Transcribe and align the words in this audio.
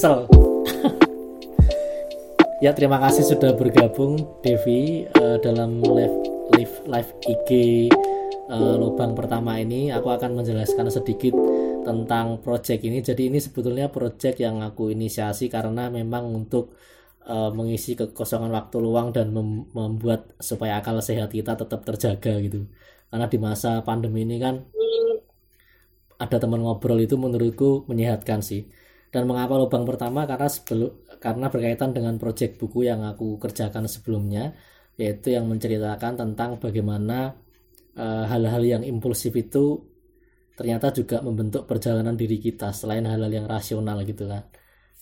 Tangsel. 0.00 0.24
ya 2.64 2.72
terima 2.72 2.96
kasih 3.04 3.20
sudah 3.20 3.52
bergabung 3.52 4.16
Devi 4.40 5.04
uh, 5.04 5.36
dalam 5.44 5.84
live 5.84 6.16
live 6.56 6.74
live 6.88 7.10
IG 7.28 7.50
uh, 8.48 8.80
lubang 8.80 9.12
pertama 9.12 9.60
ini. 9.60 9.92
Aku 9.92 10.08
akan 10.08 10.40
menjelaskan 10.40 10.88
sedikit 10.88 11.36
tentang 11.84 12.40
project 12.40 12.80
ini. 12.80 13.04
Jadi 13.04 13.28
ini 13.28 13.44
sebetulnya 13.44 13.92
project 13.92 14.40
yang 14.40 14.64
aku 14.64 14.88
inisiasi 14.88 15.52
karena 15.52 15.92
memang 15.92 16.32
untuk 16.32 16.80
uh, 17.28 17.52
mengisi 17.52 17.92
kekosongan 17.92 18.56
waktu 18.56 18.80
luang 18.80 19.12
dan 19.12 19.36
mem 19.36 19.68
membuat 19.76 20.32
supaya 20.40 20.80
akal 20.80 20.96
sehat 21.04 21.28
kita 21.28 21.60
tetap 21.60 21.84
terjaga 21.84 22.40
gitu. 22.40 22.72
Karena 23.12 23.28
di 23.28 23.36
masa 23.36 23.84
pandemi 23.84 24.24
ini 24.24 24.40
kan 24.40 24.64
ada 26.16 26.40
teman 26.40 26.64
ngobrol 26.64 26.96
itu 27.04 27.20
menurutku 27.20 27.84
menyehatkan 27.84 28.40
sih 28.40 28.64
dan 29.10 29.26
mengapa 29.26 29.58
lubang 29.58 29.82
pertama? 29.82 30.22
Karena 30.24 30.46
sebelum 30.46 30.90
karena 31.18 31.46
berkaitan 31.50 31.90
dengan 31.90 32.16
proyek 32.16 32.56
buku 32.56 32.86
yang 32.86 33.02
aku 33.04 33.36
kerjakan 33.42 33.90
sebelumnya 33.90 34.54
yaitu 35.00 35.32
yang 35.32 35.48
menceritakan 35.48 36.12
tentang 36.16 36.60
bagaimana 36.60 37.32
eh, 37.96 38.24
hal-hal 38.28 38.62
uh, 38.62 38.70
yang 38.78 38.82
impulsif 38.84 39.32
itu 39.32 39.80
ternyata 40.52 40.92
juga 40.92 41.24
membentuk 41.24 41.64
perjalanan 41.64 42.12
diri 42.12 42.36
kita 42.36 42.68
selain 42.76 43.08
hal-hal 43.08 43.32
yang 43.32 43.48
rasional 43.48 44.04
gitu 44.04 44.28
kan. 44.28 44.44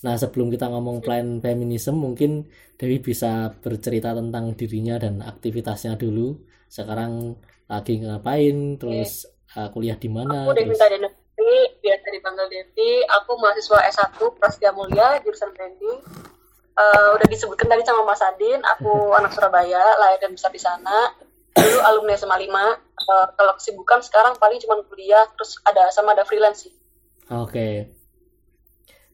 Nah 0.07 0.15
sebelum 0.15 0.55
kita 0.55 0.71
ngomong 0.71 1.03
plan 1.03 1.43
feminisme 1.43 1.99
mungkin 1.99 2.47
Dewi 2.79 3.03
bisa 3.03 3.51
bercerita 3.59 4.15
tentang 4.15 4.55
dirinya 4.55 5.03
dan 5.03 5.19
aktivitasnya 5.19 5.99
dulu. 5.99 6.39
Sekarang 6.71 7.35
lagi 7.67 7.99
ngapain? 7.99 8.79
Terus 8.79 9.27
uh, 9.59 9.67
kuliah 9.75 9.99
di 9.99 10.07
mana? 10.07 10.47
Aku 10.47 10.55
Devinta 10.55 10.87
Denevi, 10.87 11.59
biasa 12.09 12.17
dipanggil 12.25 12.47
Devi. 12.49 13.05
Aku 13.05 13.37
mahasiswa 13.37 13.85
S1 13.93 14.17
Prasetya 14.41 14.73
Mulia, 14.73 15.21
jurusan 15.21 15.53
branding. 15.53 16.01
Uh, 16.73 17.21
udah 17.21 17.29
disebutkan 17.29 17.69
tadi 17.69 17.85
sama 17.85 18.09
Mas 18.09 18.25
Adin, 18.25 18.65
aku 18.65 18.89
anak 19.21 19.37
Surabaya, 19.37 19.85
lahir 20.01 20.17
dan 20.25 20.33
besar 20.33 20.49
di 20.49 20.57
sana. 20.57 21.13
Dulu 21.53 21.79
alumni 21.85 22.17
SMA 22.17 22.49
5. 22.49 22.49
Uh, 22.49 23.27
kalau 23.37 23.53
kesibukan 23.61 24.01
sekarang 24.01 24.41
paling 24.41 24.57
cuma 24.65 24.81
kuliah, 24.89 25.29
terus 25.37 25.61
ada 25.69 25.93
sama 25.93 26.17
ada 26.17 26.25
freelance 26.25 26.65
sih. 26.65 26.73
Oke. 27.29 27.53
Okay. 27.53 27.75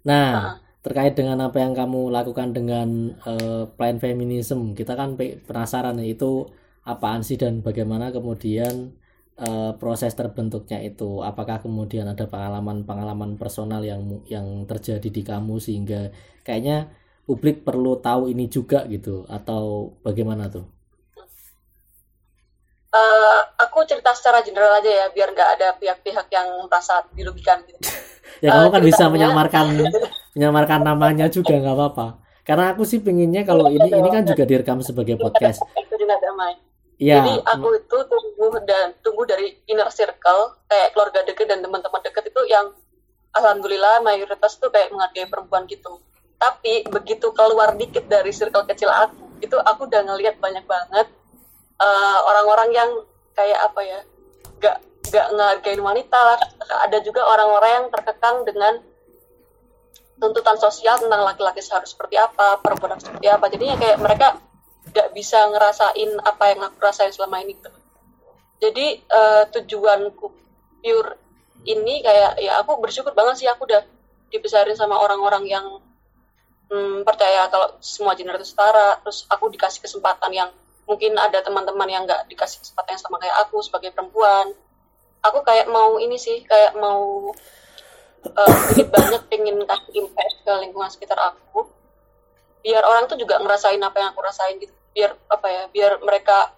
Nah, 0.06 0.30
uh 0.30 0.62
terkait 0.84 1.16
dengan 1.16 1.40
apa 1.48 1.64
yang 1.64 1.72
kamu 1.72 2.12
lakukan 2.12 2.52
dengan 2.52 3.16
uh, 3.24 3.64
plan 3.72 3.96
feminism, 3.96 4.76
kita 4.76 4.92
kan 4.92 5.16
penasaran 5.16 5.96
itu 6.04 6.44
apaan 6.84 7.24
sih 7.24 7.40
dan 7.40 7.64
bagaimana 7.64 8.12
kemudian 8.12 8.92
uh, 9.40 9.72
proses 9.78 10.14
terbentuknya 10.14 10.78
itu 10.82 11.22
apakah 11.22 11.62
kemudian 11.62 12.06
ada 12.06 12.26
pengalaman-pengalaman 12.30 13.34
personal 13.34 13.82
yang 13.82 14.22
yang 14.30 14.66
terjadi 14.68 15.08
di 15.10 15.22
kamu 15.26 15.58
sehingga 15.58 16.14
kayaknya 16.46 16.90
publik 17.24 17.64
perlu 17.64 17.98
tahu 17.98 18.30
ini 18.30 18.46
juga 18.46 18.84
gitu 18.86 19.24
atau 19.26 19.96
bagaimana 20.04 20.46
tuh? 20.52 20.66
Uh, 22.94 23.42
aku 23.58 23.82
cerita 23.90 24.14
secara 24.14 24.38
general 24.46 24.78
aja 24.78 24.86
ya 24.86 25.06
biar 25.10 25.34
nggak 25.34 25.50
ada 25.58 25.74
pihak-pihak 25.82 26.30
yang 26.30 26.46
merasa 26.70 27.02
dirugikan 27.10 27.58
gitu. 27.66 27.78
ya 28.44 28.54
kamu 28.54 28.70
kan 28.70 28.82
uh, 28.82 28.86
bisa 28.86 29.04
menyamarkan 29.10 29.66
menyamarkan 30.38 30.80
namanya 30.86 31.26
juga 31.26 31.58
nggak 31.58 31.74
apa-apa. 31.74 32.22
Karena 32.44 32.76
aku 32.76 32.84
sih 32.86 33.00
pinginnya 33.02 33.42
kalau 33.42 33.66
ini 33.72 33.88
ini 33.88 34.08
kan 34.12 34.22
juga 34.22 34.46
direkam 34.46 34.78
sebagai 34.84 35.18
podcast. 35.18 35.64
Itu 35.74 35.96
juga 35.98 36.14
damai 36.22 36.63
Ya. 36.98 37.18
Jadi 37.18 37.42
aku 37.42 37.74
itu 37.74 37.98
tumbuh 38.06 38.54
dan 38.62 38.94
tumbuh 39.02 39.26
dari 39.26 39.58
inner 39.66 39.90
circle 39.90 40.54
kayak 40.70 40.94
keluarga 40.94 41.26
deket 41.26 41.50
dan 41.50 41.58
teman-teman 41.58 41.98
deket 42.06 42.30
itu 42.30 42.42
yang 42.46 42.70
alhamdulillah 43.34 43.98
mayoritas 44.06 44.62
tuh 44.62 44.70
kayak 44.70 44.94
menghargai 44.94 45.26
perempuan 45.26 45.66
gitu. 45.66 45.98
Tapi 46.38 46.86
begitu 46.86 47.34
keluar 47.34 47.74
dikit 47.74 48.06
dari 48.06 48.30
circle 48.30 48.66
kecil 48.70 48.90
aku, 48.90 49.42
itu 49.42 49.56
aku 49.58 49.90
udah 49.90 50.02
ngelihat 50.06 50.38
banyak 50.38 50.62
banget 50.66 51.10
uh, 51.82 52.18
orang-orang 52.30 52.70
yang 52.70 52.90
kayak 53.34 53.58
apa 53.58 53.80
ya, 53.82 54.00
gak 54.62 54.76
gak 55.10 55.26
ngehargain 55.34 55.82
wanita. 55.82 56.38
Ada 56.86 57.02
juga 57.02 57.26
orang-orang 57.26 57.70
yang 57.82 57.86
terkekang 57.90 58.46
dengan 58.46 58.78
tuntutan 60.14 60.56
sosial 60.62 61.02
tentang 61.02 61.26
laki-laki 61.26 61.58
harus 61.58 61.90
seperti 61.90 62.14
apa, 62.14 62.62
perempuan 62.62 63.02
seperti 63.02 63.26
apa. 63.26 63.50
Jadinya 63.50 63.76
kayak 63.82 63.98
mereka 63.98 64.28
nggak 64.90 65.08
bisa 65.16 65.38
ngerasain 65.48 66.10
apa 66.20 66.44
yang 66.52 66.60
aku 66.68 66.76
rasain 66.82 67.12
selama 67.14 67.40
ini 67.40 67.56
gitu. 67.56 67.70
Jadi 68.60 68.86
uh, 69.08 69.44
tujuanku 69.50 70.26
pure 70.84 71.10
ini 71.64 72.04
kayak 72.04 72.40
ya 72.40 72.60
aku 72.60 72.76
bersyukur 72.80 73.16
banget 73.16 73.44
sih 73.44 73.48
aku 73.48 73.64
udah 73.64 73.82
dibesarin 74.28 74.76
sama 74.76 75.00
orang-orang 75.00 75.44
yang 75.48 75.66
hmm, 76.68 77.06
percaya 77.08 77.48
kalau 77.48 77.72
semua 77.80 78.12
gender 78.16 78.36
itu 78.36 78.52
setara. 78.52 79.00
Terus 79.00 79.24
aku 79.32 79.48
dikasih 79.52 79.80
kesempatan 79.84 80.30
yang 80.32 80.50
mungkin 80.84 81.16
ada 81.16 81.40
teman-teman 81.40 81.88
yang 81.88 82.02
nggak 82.04 82.28
dikasih 82.28 82.60
kesempatan 82.60 82.96
yang 82.96 83.02
sama 83.02 83.16
kayak 83.16 83.36
aku 83.48 83.64
sebagai 83.64 83.90
perempuan. 83.96 84.52
Aku 85.24 85.40
kayak 85.40 85.72
mau 85.72 85.96
ini 85.96 86.20
sih 86.20 86.44
kayak 86.44 86.76
mau 86.76 87.32
uh, 88.28 88.58
banyak 88.94 89.22
pengen 89.32 89.64
kasih 89.64 89.92
impact 90.04 90.34
ke 90.44 90.52
lingkungan 90.60 90.92
sekitar 90.92 91.16
aku 91.16 91.73
biar 92.64 92.80
orang 92.80 93.04
tuh 93.04 93.20
juga 93.20 93.36
ngerasain 93.44 93.78
apa 93.84 93.96
yang 94.00 94.08
aku 94.16 94.20
rasain 94.24 94.56
gitu. 94.56 94.72
Biar 94.96 95.12
apa 95.28 95.46
ya 95.52 95.62
biar 95.68 96.00
mereka 96.00 96.56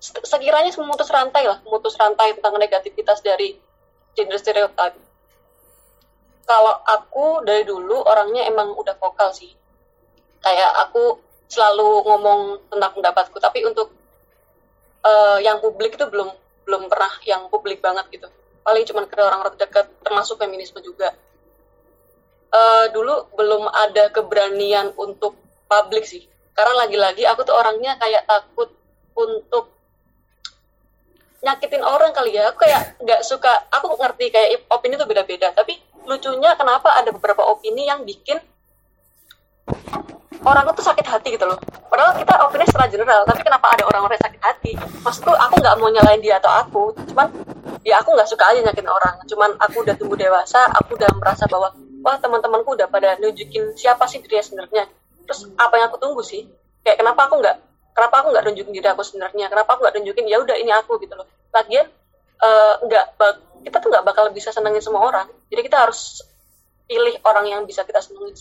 sekiranya 0.00 0.72
memutus 0.80 1.08
rantai 1.12 1.44
lah 1.44 1.58
memutus 1.64 1.96
rantai 1.96 2.32
tentang 2.36 2.56
negativitas 2.56 3.20
dari 3.20 3.52
gender 4.16 4.40
stereotype. 4.40 4.96
Kalau 6.46 6.74
aku 6.88 7.44
dari 7.44 7.68
dulu 7.68 8.00
orangnya 8.00 8.48
emang 8.48 8.72
udah 8.72 8.96
vokal 8.96 9.34
sih. 9.36 9.52
Kayak 10.40 10.72
aku 10.88 11.20
selalu 11.52 12.06
ngomong 12.06 12.40
tentang 12.72 12.92
pendapatku 12.96 13.36
tapi 13.38 13.62
untuk 13.66 13.92
uh, 15.04 15.38
yang 15.42 15.60
publik 15.60 15.94
itu 15.94 16.06
belum 16.08 16.32
belum 16.66 16.82
pernah 16.90 17.12
yang 17.28 17.46
publik 17.52 17.84
banget 17.84 18.08
gitu. 18.14 18.28
Paling 18.66 18.82
cuma 18.88 19.06
ke 19.06 19.14
orang-orang 19.20 19.54
terdekat 19.54 19.86
termasuk 20.02 20.40
feminisme 20.40 20.80
juga 20.82 21.14
uh, 22.52 22.86
dulu 22.92 23.30
belum 23.34 23.66
ada 23.70 24.10
keberanian 24.10 24.94
untuk 24.98 25.38
publik 25.66 26.06
sih. 26.06 26.24
Karena 26.56 26.86
lagi-lagi 26.86 27.28
aku 27.28 27.44
tuh 27.44 27.52
orangnya 27.52 28.00
kayak 28.00 28.24
takut 28.24 28.72
untuk 29.16 29.76
nyakitin 31.44 31.84
orang 31.84 32.10
kali 32.16 32.34
ya. 32.34 32.50
Aku 32.50 32.64
kayak 32.64 32.96
nggak 33.02 33.20
suka 33.22 33.68
aku 33.70 33.94
ngerti 33.98 34.32
kayak 34.32 34.66
opini 34.72 34.96
tuh 34.96 35.08
beda-beda. 35.08 35.52
Tapi 35.52 35.76
lucunya 36.06 36.54
kenapa 36.54 36.96
ada 36.96 37.10
beberapa 37.12 37.44
opini 37.44 37.86
yang 37.86 38.06
bikin 38.06 38.38
orang 40.46 40.70
tuh 40.72 40.86
sakit 40.86 41.06
hati 41.06 41.34
gitu 41.34 41.44
loh. 41.44 41.58
Padahal 41.90 42.14
kita 42.14 42.34
opini 42.46 42.64
secara 42.64 42.86
general 42.86 43.26
tapi 43.26 43.42
kenapa 43.42 43.66
ada 43.74 43.84
orang-orang 43.84 44.16
yang 44.16 44.26
sakit 44.30 44.42
hati? 44.42 44.72
Maksudku 45.02 45.32
aku 45.34 45.54
nggak 45.58 45.76
mau 45.76 45.90
nyalain 45.90 46.22
dia 46.22 46.38
atau 46.38 46.50
aku. 46.50 46.84
Cuman 47.12 47.28
ya 47.82 47.98
aku 48.00 48.14
nggak 48.14 48.30
suka 48.30 48.48
aja 48.48 48.62
nyakitin 48.62 48.88
orang. 48.88 49.14
Cuman 49.26 49.50
aku 49.60 49.82
udah 49.82 49.94
tumbuh 49.98 50.16
dewasa 50.16 50.62
aku 50.72 50.94
udah 50.96 51.10
merasa 51.18 51.44
bahwa 51.50 51.74
wah 52.06 52.16
teman-temanku 52.22 52.78
udah 52.78 52.86
pada 52.86 53.18
nunjukin 53.18 53.74
siapa 53.74 54.06
sih 54.06 54.22
dia 54.22 54.38
sebenarnya. 54.38 54.86
Terus 55.26 55.50
apa 55.58 55.74
yang 55.74 55.90
aku 55.90 55.98
tunggu 55.98 56.22
sih? 56.22 56.46
Kayak 56.86 57.02
kenapa 57.02 57.26
aku 57.26 57.42
nggak 57.42 57.56
kenapa 57.98 58.14
aku 58.22 58.28
nggak 58.30 58.44
nunjukin 58.46 58.72
diri 58.78 58.88
aku 58.94 59.02
sebenarnya? 59.02 59.50
Kenapa 59.50 59.74
aku 59.74 59.82
nggak 59.82 59.94
nunjukin 59.98 60.24
ya 60.30 60.38
udah 60.38 60.54
ini 60.54 60.70
aku 60.70 61.02
gitu 61.02 61.18
loh. 61.18 61.26
Lagian 61.50 61.90
eh, 62.38 62.74
nggak 62.86 63.04
uh, 63.18 63.34
kita 63.66 63.82
tuh 63.82 63.88
nggak 63.90 64.06
bakal 64.06 64.30
bisa 64.30 64.54
senengin 64.54 64.78
semua 64.78 65.02
orang. 65.02 65.26
Jadi 65.50 65.66
kita 65.66 65.82
harus 65.82 66.22
pilih 66.86 67.18
orang 67.26 67.50
yang 67.50 67.60
bisa 67.66 67.82
kita 67.82 67.98
senengin 67.98 68.38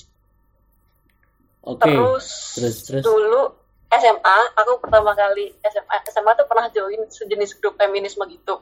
okay. 1.65 1.97
terus, 1.97 2.27
terus, 2.53 2.77
terus. 2.85 3.01
dulu 3.01 3.41
SMA 3.89 4.39
aku 4.53 4.77
pertama 4.77 5.17
kali 5.17 5.49
SMA 5.65 5.95
SMA 6.13 6.31
tuh 6.37 6.45
pernah 6.45 6.69
join 6.69 7.01
sejenis 7.09 7.57
grup 7.57 7.81
feminisme 7.81 8.21
gitu. 8.29 8.61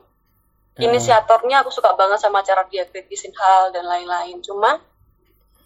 Inisiatornya 0.73 1.61
aku 1.61 1.69
suka 1.69 1.93
banget 1.93 2.17
sama 2.17 2.41
cara 2.41 2.65
dia 2.65 2.89
kritisin 2.89 3.29
hal 3.37 3.69
dan 3.69 3.85
lain-lain. 3.85 4.41
Cuman 4.41 4.81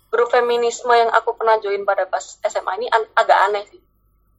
grup 0.08 0.32
feminisme 0.32 0.92
yang 0.92 1.12
aku 1.12 1.36
pernah 1.36 1.60
join 1.60 1.84
pada 1.84 2.08
pas 2.08 2.24
SMA 2.44 2.72
ini 2.80 2.88
agak 2.92 3.38
aneh 3.52 3.64
sih. 3.68 3.82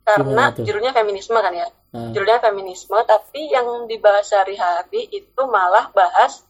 Karena 0.04 0.50
judulnya 0.56 0.96
feminisme 0.96 1.36
kan 1.36 1.52
ya? 1.52 1.68
Hmm. 1.88 2.12
judulnya 2.12 2.36
feminisme 2.44 3.00
tapi 3.08 3.48
yang 3.48 3.88
dibahas 3.88 4.28
sehari-hari 4.28 5.08
itu 5.08 5.42
malah 5.48 5.88
bahas 5.96 6.44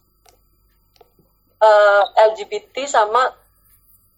uh, 1.63 2.03
eh, 2.03 2.27
LGBT 2.27 2.83
sama 2.91 3.23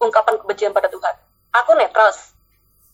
ungkapan 0.01 0.42
kebencian 0.42 0.74
pada 0.74 0.89
Tuhan. 0.89 1.13
Aku 1.62 1.77
netral 1.77 2.09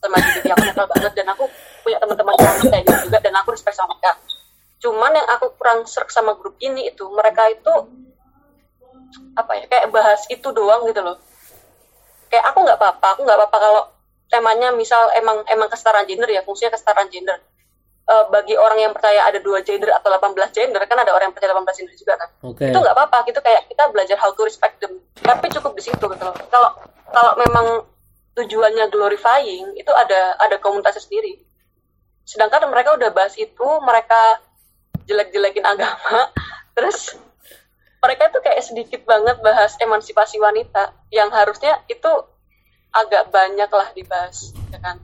sama 0.03 0.19
LGBT 0.19 0.59
aku 0.59 0.63
netral 0.67 0.87
banget 0.91 1.11
dan 1.15 1.27
aku 1.31 1.47
punya 1.87 2.03
teman-teman 2.03 2.35
yang 2.35 2.67
kayak 2.67 2.83
gitu 2.83 2.99
juga 3.07 3.19
dan 3.23 3.33
aku 3.39 3.47
respect 3.55 3.79
sama 3.79 3.95
mereka. 3.95 4.19
Cuman 4.83 5.15
yang 5.15 5.27
aku 5.31 5.55
kurang 5.55 5.87
serak 5.87 6.11
sama 6.11 6.35
grup 6.35 6.59
ini 6.59 6.91
itu 6.91 7.07
mereka 7.07 7.47
itu 7.47 7.71
apa 9.39 9.51
ya 9.55 9.65
kayak 9.71 9.87
bahas 9.95 10.27
itu 10.27 10.51
doang 10.51 10.83
gitu 10.91 10.99
loh 10.99 11.15
kayak 12.29 12.45
aku 12.53 12.63
nggak 12.63 12.77
apa-apa. 12.79 13.07
Aku 13.17 13.21
nggak 13.23 13.37
apa-apa 13.37 13.57
kalau 13.57 13.81
temanya 14.27 14.75
misal 14.75 15.07
emang 15.15 15.43
emang 15.47 15.71
kesetaraan 15.71 16.07
gender 16.07 16.27
ya 16.27 16.43
fungsinya 16.43 16.75
kesetaraan 16.75 17.07
gender. 17.11 17.39
Uh, 18.07 18.23
bagi 18.31 18.55
orang 18.55 18.79
yang 18.79 18.93
percaya 18.95 19.27
ada 19.27 19.35
dua 19.43 19.59
gender 19.67 19.91
atau 19.91 20.07
18 20.07 20.31
gender 20.55 20.79
kan 20.87 20.95
ada 20.95 21.11
orang 21.11 21.27
yang 21.27 21.35
percaya 21.35 21.51
18 21.51 21.75
gender 21.75 21.95
juga 21.99 22.13
kan. 22.15 22.29
Okay. 22.55 22.71
itu 22.71 22.77
nggak 22.79 22.95
apa-apa. 22.95 23.17
Gitu 23.27 23.39
kayak 23.43 23.67
kita 23.67 23.83
belajar 23.91 24.15
how 24.15 24.31
to 24.31 24.47
respect 24.47 24.79
them. 24.79 25.03
Tapi 25.19 25.51
cukup 25.51 25.75
di 25.75 25.83
situ 25.83 26.05
gitu 26.07 26.23
loh. 26.23 26.35
Kalau 26.47 26.69
kalau 27.11 27.33
memang 27.35 27.83
tujuannya 28.39 28.87
glorifying 28.93 29.75
itu 29.75 29.91
ada 29.91 30.39
ada 30.39 30.55
komunitasnya 30.63 31.03
sendiri. 31.03 31.43
Sedangkan 32.23 32.67
mereka 32.71 32.95
udah 32.95 33.11
bahas 33.11 33.35
itu 33.35 33.67
mereka 33.83 34.39
jelek-jelekin 35.07 35.63
agama 35.63 36.31
terus 36.75 37.15
mereka 38.03 38.29
tuh 38.29 38.41
kayak 38.41 38.63
sedikit 38.63 39.01
banget 39.03 39.41
bahas 39.41 39.73
emansipasi 39.81 40.37
wanita 40.37 40.93
yang 41.09 41.29
harusnya 41.33 41.81
itu 41.89 42.11
agak 42.93 43.29
banyak 43.33 43.69
lah 43.69 43.89
dibahas 43.93 44.53
ya 44.71 44.79
kan 44.79 44.97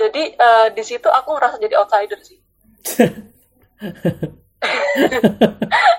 jadi 0.00 0.22
uh, 0.36 0.66
di 0.72 0.82
situ 0.84 1.08
aku 1.08 1.36
ngerasa 1.36 1.60
jadi 1.60 1.74
outsider 1.80 2.20
sih 2.22 2.38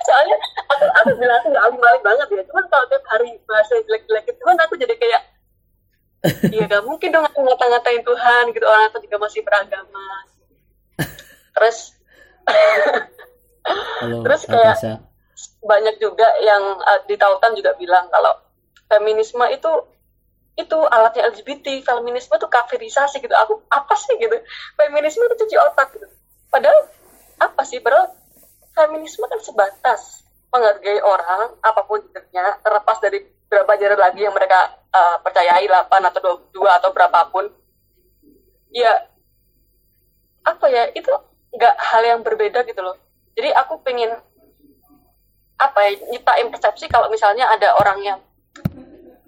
soalnya 0.05 0.37
aku 0.69 0.85
aku 0.85 1.09
bilang 1.17 1.37
aku 1.41 1.47
nggak 1.49 1.65
alim 1.65 2.03
banget 2.05 2.27
ya 2.29 2.43
cuman 2.51 2.65
kalau 2.69 2.85
tiap 2.89 3.03
hari 3.09 3.29
bahasa 3.49 3.73
jelek-jelek 3.85 4.25
itu 4.29 4.43
kan 4.43 4.57
aku 4.59 4.75
jadi 4.77 4.95
kayak 4.97 5.23
Iya 6.53 6.69
gak 6.69 6.85
mungkin 6.85 7.09
dong 7.09 7.25
aku 7.25 7.41
ngata-ngatain 7.41 8.05
Tuhan 8.05 8.53
gitu 8.53 8.61
orang 8.61 8.93
itu 8.93 9.09
juga 9.09 9.25
masih 9.25 9.41
beragama. 9.41 10.21
Terus 11.57 11.97
Halo, 14.01 14.21
terus 14.25 14.41
kayak. 14.49 14.77
Banyak 15.61 16.01
juga 16.01 16.25
yang 16.41 16.61
uh, 16.81 16.99
di 17.05 17.15
Tautan 17.15 17.53
juga 17.53 17.77
bilang 17.77 18.09
kalau 18.09 18.33
feminisme 18.89 19.45
itu 19.53 19.71
itu 20.59 20.77
alatnya 20.77 21.31
LGBT, 21.31 21.85
feminisme 21.85 22.35
itu 22.35 22.47
kafirisasi 22.49 23.23
gitu. 23.23 23.31
Aku 23.31 23.63
apa 23.71 23.95
sih 23.95 24.19
gitu? 24.19 24.35
Feminisme 24.75 25.23
itu 25.25 25.35
cuci 25.45 25.55
otak 25.55 25.95
gitu. 25.95 26.07
Padahal 26.51 26.91
apa 27.39 27.61
sih? 27.63 27.79
Padahal 27.79 28.11
feminisme 28.75 29.23
kan 29.27 29.39
sebatas 29.39 30.27
menghargai 30.51 30.99
orang 30.99 31.55
apa 31.63 31.81
pun 31.87 32.03
jenisnya 32.11 32.59
terlepas 32.59 32.99
dari 32.99 33.23
berapa 33.47 33.71
jarak 33.79 33.99
lagi 33.99 34.23
yang 34.27 34.35
mereka 34.35 34.75
uh, 34.91 35.19
percayai 35.23 35.63
8 35.67 35.91
atau 36.11 36.43
2 36.51 36.79
atau 36.79 36.89
berapapun 36.91 37.51
ya 38.71 39.07
apa 40.43 40.65
ya 40.71 40.87
itu 40.95 41.11
nggak 41.51 41.75
hal 41.75 42.03
yang 42.03 42.19
berbeda 42.23 42.63
gitu 42.63 42.79
loh 42.79 42.95
jadi 43.35 43.51
aku 43.59 43.83
pengen 43.83 44.15
apa 45.61 45.79
ya 45.85 45.91
nyiptain 46.09 46.49
persepsi 46.49 46.89
kalau 46.89 47.05
misalnya 47.13 47.45
ada 47.53 47.77
orang 47.77 48.01
yang 48.01 48.19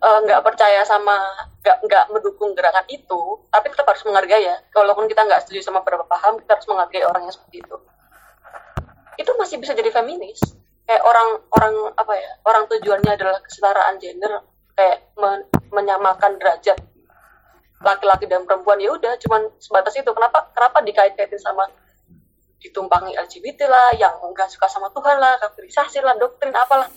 eh, 0.02 0.20
nggak 0.26 0.42
uh, 0.42 0.46
percaya 0.46 0.82
sama 0.82 1.14
nggak 1.62 1.78
nggak 1.86 2.06
mendukung 2.10 2.58
gerakan 2.58 2.84
itu 2.90 3.22
tapi 3.54 3.70
tetap 3.70 3.86
harus 3.86 4.04
menghargai 4.04 4.44
ya. 4.44 4.58
Walaupun 4.74 5.06
kita 5.06 5.24
nggak 5.24 5.46
setuju 5.46 5.62
sama 5.62 5.86
beberapa 5.86 6.10
paham 6.10 6.42
kita 6.42 6.58
harus 6.58 6.68
menghargai 6.68 7.06
orang 7.06 7.30
yang 7.30 7.34
seperti 7.34 7.62
itu. 7.62 7.78
Itu 9.22 9.32
masih 9.38 9.62
bisa 9.62 9.78
jadi 9.78 9.94
feminis. 9.94 10.42
Kayak 10.84 11.04
orang 11.06 11.30
orang 11.54 11.76
apa 11.96 12.14
ya 12.18 12.32
orang 12.50 12.64
tujuannya 12.68 13.12
adalah 13.14 13.40
kesetaraan 13.46 13.96
gender 14.02 14.44
kayak 14.74 15.14
men 15.22 15.48
menyamakan 15.70 16.42
derajat 16.42 16.82
laki-laki 17.80 18.26
dan 18.26 18.44
perempuan. 18.44 18.82
Ya 18.82 18.92
udah 18.92 19.16
cuman 19.22 19.54
sebatas 19.62 19.94
itu. 19.96 20.10
Kenapa 20.12 20.50
kenapa 20.52 20.82
dikait-kaitin 20.82 21.40
sama 21.40 21.70
ditumpangi 22.64 23.12
LGBT 23.12 23.68
lah 23.68 23.92
yang 24.00 24.16
enggak 24.24 24.48
suka 24.48 24.72
sama 24.72 24.88
Tuhan 24.96 25.20
lah 25.20 25.36
kafirisasi 25.44 26.00
lah 26.00 26.16
doktrin 26.16 26.56
apalah. 26.56 26.88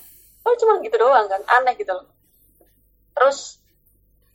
Oh 0.46 0.54
cuma 0.54 0.78
gitu 0.78 0.94
doang 0.94 1.26
kan 1.26 1.42
aneh 1.58 1.74
gitu 1.74 1.90
loh. 1.90 2.06
Terus 3.18 3.58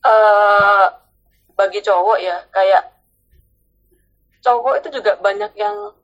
uh, 0.04 0.92
bagi 1.56 1.80
cowok 1.80 2.18
ya 2.20 2.36
kayak 2.52 2.84
cowok 4.44 4.84
itu 4.84 5.00
juga 5.00 5.16
banyak 5.24 5.56
yang 5.56 5.96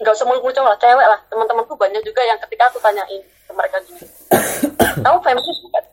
nggak 0.00 0.14
usah 0.16 0.24
mulu 0.24 0.48
cowok 0.48 0.70
lah 0.72 0.80
cewek 0.80 1.06
lah. 1.06 1.20
Teman-temanku 1.28 1.76
banyak 1.76 2.00
juga 2.00 2.24
yang 2.24 2.40
ketika 2.40 2.72
aku 2.72 2.80
tanyain 2.80 3.20
ke 3.20 3.52
mereka 3.52 3.76
gini 3.84 4.00
kamu 5.04 5.18
feminis 5.20 5.58
bukan? 5.68 5.84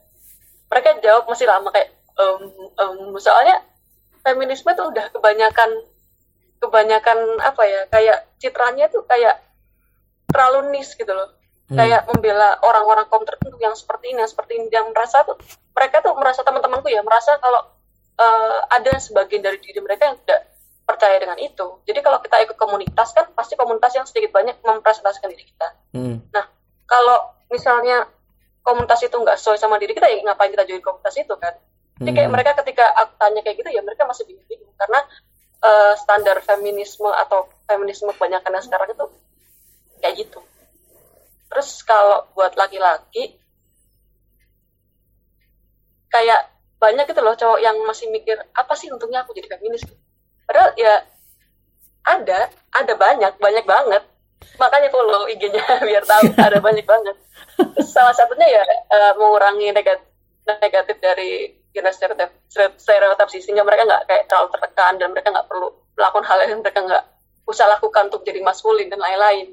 Mereka 0.69 0.89
jawab 1.03 1.27
masih 1.27 1.49
lama 1.49 1.67
kayak 1.75 1.91
um, 2.15 2.71
um, 2.79 2.97
soalnya 3.19 3.59
feminisme 4.23 4.71
tuh 4.79 4.87
udah 4.95 5.11
kebanyakan 5.11 5.69
kebanyakan 6.59 7.17
apa 7.39 7.63
ya 7.67 7.81
kayak 7.91 8.28
citranya 8.39 8.87
tuh 8.87 9.03
kayak 9.05 9.37
terlalu 10.31 10.73
nis 10.73 10.95
gitu 10.95 11.11
loh 11.11 11.35
hmm. 11.69 11.77
kayak 11.77 12.01
membela 12.09 12.57
orang-orang 12.65 13.05
kaum 13.11 13.23
tertentu 13.27 13.59
yang 13.61 13.75
seperti 13.77 14.15
ini 14.15 14.23
yang 14.23 14.31
seperti 14.31 14.51
ini 14.57 14.67
yang 14.73 14.89
merasa 14.89 15.21
tuh 15.27 15.37
mereka 15.75 16.01
tuh 16.01 16.15
merasa 16.17 16.41
teman-temanku 16.41 16.89
ya 16.89 17.03
merasa 17.05 17.37
kalau 17.37 17.61
uh, 18.19 18.59
ada 18.73 18.97
sebagian 18.99 19.43
dari 19.45 19.57
diri 19.61 19.79
mereka 19.79 20.11
yang 20.11 20.17
tidak 20.25 20.49
percaya 20.89 21.21
dengan 21.21 21.37
itu. 21.37 21.85
Jadi 21.85 21.99
kalau 22.01 22.17
kita 22.17 22.41
ikut 22.49 22.57
komunitas 22.57 23.13
kan 23.13 23.29
pasti 23.37 23.53
komunitas 23.53 23.93
yang 23.93 24.09
sedikit 24.09 24.33
banyak 24.33 24.57
mempresentasikan 24.65 25.29
diri 25.29 25.45
kita. 25.45 25.67
Hmm. 25.93 26.17
Nah 26.33 26.49
kalau 26.89 27.37
misalnya 27.53 28.09
komunitas 28.65 29.05
itu 29.05 29.13
nggak 29.13 29.37
sesuai 29.37 29.61
sama 29.61 29.77
diri 29.77 29.93
kita 29.93 30.09
ya 30.09 30.17
ngapain 30.25 30.49
kita 30.49 30.65
join 30.65 30.81
komunitas 30.81 31.15
itu 31.21 31.33
kan? 31.37 31.53
Jadi 32.01 32.09
kayak 32.15 32.27
hmm. 32.27 32.33
mereka 32.33 32.51
ketika 32.65 32.85
aku 33.05 33.13
tanya 33.21 33.41
kayak 33.45 33.57
gitu 33.61 33.69
ya 33.69 33.81
mereka 33.85 34.09
masih 34.09 34.25
bingung 34.25 34.73
karena 34.79 34.99
uh, 35.63 35.93
standar 35.99 36.39
feminisme 36.43 37.07
atau 37.07 37.47
feminisme 37.67 38.09
kebanyakan 38.15 38.55
yang 38.59 38.65
sekarang 38.65 38.89
itu 38.91 39.05
kayak 39.99 40.15
gitu. 40.19 40.39
Terus 41.49 41.81
kalau 41.83 42.29
buat 42.37 42.53
laki-laki 42.55 43.35
kayak 46.09 46.49
banyak 46.79 47.05
gitu 47.11 47.21
loh 47.21 47.35
cowok 47.35 47.59
yang 47.59 47.75
masih 47.85 48.09
mikir 48.09 48.39
apa 48.55 48.73
sih 48.73 48.89
untungnya 48.89 49.25
aku 49.25 49.35
jadi 49.35 49.51
feminis? 49.57 49.83
Padahal 50.47 50.73
ya 50.79 51.03
ada 52.07 52.49
ada 52.73 52.93
banyak 52.95 53.33
banyak 53.37 53.65
banget. 53.67 54.03
Makanya 54.55 54.89
follow 54.91 55.27
IG-nya 55.27 55.63
biar 55.87 56.03
tahu 56.07 56.31
ada 56.39 56.57
banyak 56.63 56.87
banget. 56.87 57.15
Salah 57.83 58.15
satunya 58.15 58.47
ya 58.47 58.63
uh, 58.95 59.13
mengurangi 59.19 59.75
negatif 59.75 60.07
negatif 60.47 60.97
dari 60.97 61.58
jenis 61.75 61.95
stereotip 61.95 62.31
stereotip 62.77 63.27
sih 63.29 63.41
sehingga 63.45 63.61
mereka 63.61 63.85
nggak 63.85 64.03
kayak 64.09 64.23
terlalu 64.25 64.49
tertekan 64.57 64.93
dan 64.97 65.07
mereka 65.13 65.29
nggak 65.29 65.47
perlu 65.47 65.67
melakukan 65.93 66.25
hal 66.25 66.37
yang 66.47 66.59
mereka 66.63 66.79
nggak 66.81 67.03
usah 67.49 67.65
lakukan 67.69 68.09
untuk 68.13 68.21
jadi 68.25 68.41
maskulin 68.45 68.87
dan 68.89 69.01
lain-lain. 69.01 69.47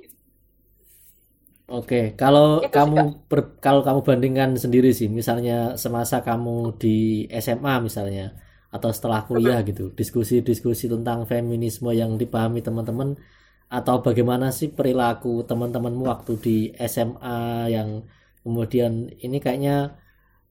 Oke, 1.66 2.14
kalau 2.14 2.62
itu 2.62 2.70
kamu 2.70 3.26
ber, 3.26 3.58
kalau 3.58 3.82
kamu 3.82 4.06
bandingkan 4.06 4.54
sendiri 4.54 4.94
sih, 4.94 5.10
misalnya 5.10 5.74
semasa 5.74 6.22
kamu 6.22 6.78
di 6.78 7.26
SMA 7.42 7.82
misalnya, 7.82 8.38
atau 8.70 8.90
setelah 8.94 9.26
kuliah 9.26 9.64
gitu 9.66 9.90
diskusi-diskusi 9.90 10.86
tentang 10.86 11.24
feminisme 11.26 11.90
yang 11.90 12.14
dipahami 12.14 12.60
teman-teman 12.62 13.18
atau 13.66 13.98
bagaimana 13.98 14.54
sih 14.54 14.70
perilaku 14.70 15.42
teman-temanmu 15.42 16.06
waktu 16.06 16.32
di 16.38 16.56
SMA 16.86 17.66
yang 17.72 18.06
kemudian 18.46 19.10
ini 19.18 19.42
kayaknya 19.42 19.98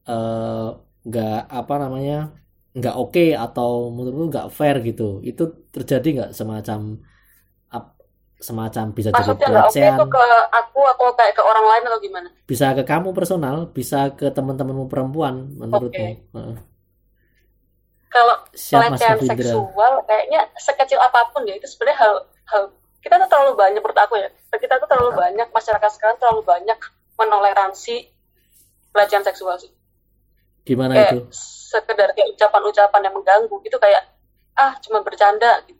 eh, 0.04 0.70
nggak 1.06 1.42
uh, 1.48 1.60
apa 1.62 1.74
namanya 1.78 2.34
nggak 2.76 2.96
oke 2.98 3.14
okay 3.14 3.30
atau 3.38 3.94
menurutmu 3.94 4.34
nggak 4.34 4.48
fair 4.52 4.82
gitu. 4.82 5.22
Itu 5.22 5.70
terjadi 5.72 6.08
nggak 6.22 6.32
semacam 6.34 7.00
semacam 8.36 8.92
bisa 8.92 9.10
Maksudnya 9.16 9.48
jadi 9.48 9.48
pelecehan? 9.48 9.96
okay 9.96 10.12
ke 10.12 10.26
aku 10.52 10.80
atau 10.84 11.08
kayak 11.16 11.34
ke 11.34 11.42
orang 11.42 11.66
lain 11.66 11.84
atau 11.88 12.00
gimana? 12.04 12.28
Bisa 12.44 12.76
ke 12.76 12.84
kamu 12.84 13.16
personal 13.16 13.72
bisa 13.72 14.12
ke 14.14 14.28
teman-temanmu 14.30 14.92
perempuan 14.92 15.56
menurutmu. 15.56 15.90
Okay 16.36 16.76
kalau 18.16 18.36
pelecehan 18.48 19.20
seksual 19.20 19.94
kayaknya 20.08 20.48
sekecil 20.56 20.96
apa 21.04 21.36
pun 21.36 21.44
ya 21.44 21.60
itu 21.60 21.68
sebenarnya 21.68 22.00
hal 22.00 22.14
hal 22.48 22.64
kita 23.04 23.20
tuh 23.20 23.28
terlalu 23.28 23.60
banyak 23.60 23.84
menurut 23.84 24.00
aku 24.00 24.16
ya. 24.16 24.32
Kita 24.56 24.80
tuh 24.80 24.88
terlalu 24.88 25.12
banyak 25.20 25.52
masyarakat 25.52 25.90
sekarang 26.00 26.16
terlalu 26.16 26.48
banyak 26.48 26.80
menoleransi 27.20 28.08
pelecehan 28.96 29.28
seksual 29.28 29.60
sih 29.60 29.75
gimana 30.66 30.94
kayak 30.98 31.12
itu? 31.14 31.20
sekedar 31.70 32.10
kayak 32.18 32.34
ucapan-ucapan 32.34 33.02
yang 33.06 33.14
mengganggu 33.14 33.58
itu 33.62 33.78
kayak 33.78 34.04
ah 34.58 34.74
cuma 34.82 35.06
bercanda. 35.06 35.62
Gitu. 35.70 35.80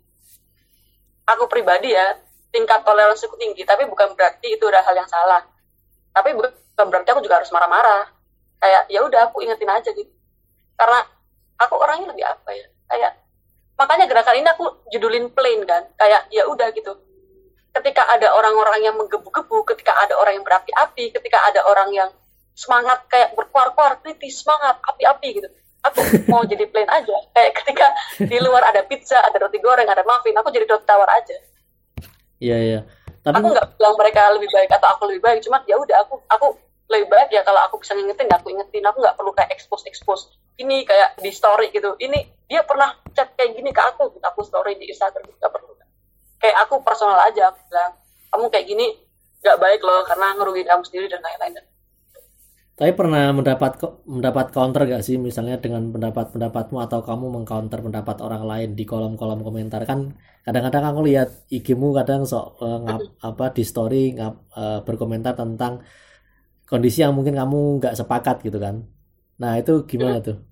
aku 1.26 1.50
pribadi 1.50 1.90
ya 1.90 2.22
tingkat 2.54 2.86
toleransi 2.86 3.26
aku 3.26 3.36
tinggi 3.42 3.66
tapi 3.66 3.90
bukan 3.90 4.14
berarti 4.14 4.54
itu 4.54 4.64
udah 4.64 4.86
hal 4.86 4.96
yang 4.96 5.10
salah. 5.10 5.42
Tapi 6.14 6.38
bukan 6.38 6.86
berarti 6.88 7.10
aku 7.12 7.22
juga 7.26 7.42
harus 7.42 7.50
marah-marah. 7.50 8.14
Kayak 8.62 8.84
ya 8.94 9.00
udah 9.04 9.22
aku 9.34 9.42
ingetin 9.42 9.68
aja 9.68 9.90
gitu. 9.90 10.14
Karena 10.78 11.02
aku 11.58 11.76
orangnya 11.82 12.14
lebih 12.14 12.26
apa 12.30 12.50
ya 12.54 12.68
kayak 12.86 13.12
makanya 13.76 14.06
gerakan 14.08 14.38
ini 14.40 14.48
aku 14.48 14.66
judulin 14.94 15.34
plain 15.34 15.66
kan 15.66 15.90
kayak 15.98 16.30
ya 16.30 16.46
udah 16.46 16.70
gitu. 16.78 16.94
Ketika 17.76 18.08
ada 18.08 18.32
orang-orang 18.32 18.88
yang 18.88 18.96
menggebu-gebu 18.96 19.66
ketika 19.76 19.92
ada 19.98 20.16
orang 20.16 20.40
yang 20.40 20.46
berapi-api 20.46 21.12
ketika 21.12 21.42
ada 21.50 21.66
orang 21.68 21.92
yang 21.92 22.10
semangat 22.56 23.04
kayak 23.12 23.36
berkuar-kuar 23.36 24.00
kritis 24.00 24.42
semangat 24.42 24.80
api-api 24.80 25.44
gitu. 25.44 25.50
Aku 25.86 26.02
mau 26.32 26.42
jadi 26.48 26.66
plain 26.72 26.88
aja. 26.90 27.14
Kayak 27.36 27.52
ketika 27.62 27.88
di 28.18 28.38
luar 28.42 28.64
ada 28.72 28.82
pizza 28.88 29.20
ada 29.22 29.38
roti 29.38 29.62
goreng 29.62 29.86
ada 29.86 30.02
muffin 30.02 30.34
aku 30.34 30.50
jadi 30.50 30.66
roti 30.66 30.88
tawar 30.88 31.06
aja. 31.12 31.36
Iya 32.42 32.58
iya. 32.58 32.80
Tapi 33.22 33.38
aku 33.38 33.48
nggak 33.54 33.68
bilang 33.78 33.96
mereka 34.00 34.22
lebih 34.34 34.50
baik 34.50 34.72
atau 34.72 34.88
aku 34.98 35.04
lebih 35.12 35.22
baik 35.22 35.40
cuma 35.46 35.62
ya 35.68 35.78
udah 35.78 35.98
aku 36.08 36.16
aku 36.32 36.48
lebih 36.90 37.10
baik 37.12 37.30
ya 37.34 37.42
kalau 37.44 37.62
aku 37.68 37.78
bisa 37.84 37.94
ngingetin 37.94 38.32
aku 38.34 38.48
ingetin. 38.50 38.82
Aku 38.88 38.98
nggak 39.04 39.16
perlu 39.20 39.32
kayak 39.36 39.52
expose 39.54 39.86
expose 39.86 40.32
ini 40.58 40.88
kayak 40.88 41.20
di 41.22 41.30
story 41.30 41.70
gitu. 41.70 41.94
Ini 42.02 42.50
dia 42.50 42.64
pernah 42.66 42.96
chat 43.14 43.36
kayak 43.38 43.54
gini 43.54 43.70
ke 43.70 43.82
aku 43.84 44.16
gitu. 44.16 44.26
Aku 44.26 44.42
story 44.42 44.80
di 44.80 44.90
Instagram 44.90 45.28
nggak 45.28 45.52
perlu. 45.54 45.76
Kayak 46.42 46.66
aku 46.66 46.82
personal 46.82 47.20
aja 47.20 47.54
aku 47.54 47.60
bilang 47.70 47.94
kamu 48.32 48.46
kayak 48.50 48.66
gini 48.66 48.88
nggak 49.46 49.58
baik 49.62 49.82
loh 49.86 50.02
karena 50.10 50.34
ngerugiin 50.34 50.66
kamu 50.66 50.84
sendiri 50.90 51.06
dan 51.06 51.22
lain-lain 51.22 51.62
Tapi 52.76 52.92
pernah 52.92 53.32
mendapat 53.32 53.72
mendapat 54.04 54.46
counter 54.52 54.84
gak 54.84 55.04
sih 55.08 55.16
misalnya 55.16 55.56
dengan 55.64 55.84
pendapat-pendapatmu 55.96 56.78
atau 56.84 57.00
kamu 57.08 57.26
mengcounter 57.36 57.80
pendapat 57.80 58.20
orang 58.20 58.44
lain 58.44 58.70
di 58.76 58.84
kolom-kolom 58.84 59.40
komentar 59.48 59.82
kan 59.88 60.12
kadang-kadang 60.46 60.84
aku 60.92 61.02
lihat 61.08 61.30
IG-mu 61.56 61.96
kadang 61.96 62.28
sok 62.28 62.60
uh, 62.60 62.80
ngap, 62.86 63.02
apa 63.24 63.46
di 63.56 63.64
story 63.64 64.20
ngap, 64.20 64.34
uh, 64.60 64.80
berkomentar 64.84 65.34
tentang 65.40 65.74
kondisi 66.68 67.00
yang 67.04 67.14
mungkin 67.18 67.36
kamu 67.40 67.80
nggak 67.80 67.96
sepakat 68.00 68.36
gitu 68.46 68.60
kan. 68.66 68.76
Nah, 69.42 69.52
itu 69.62 69.72
gimana 69.88 70.20
tuh? 70.28 70.45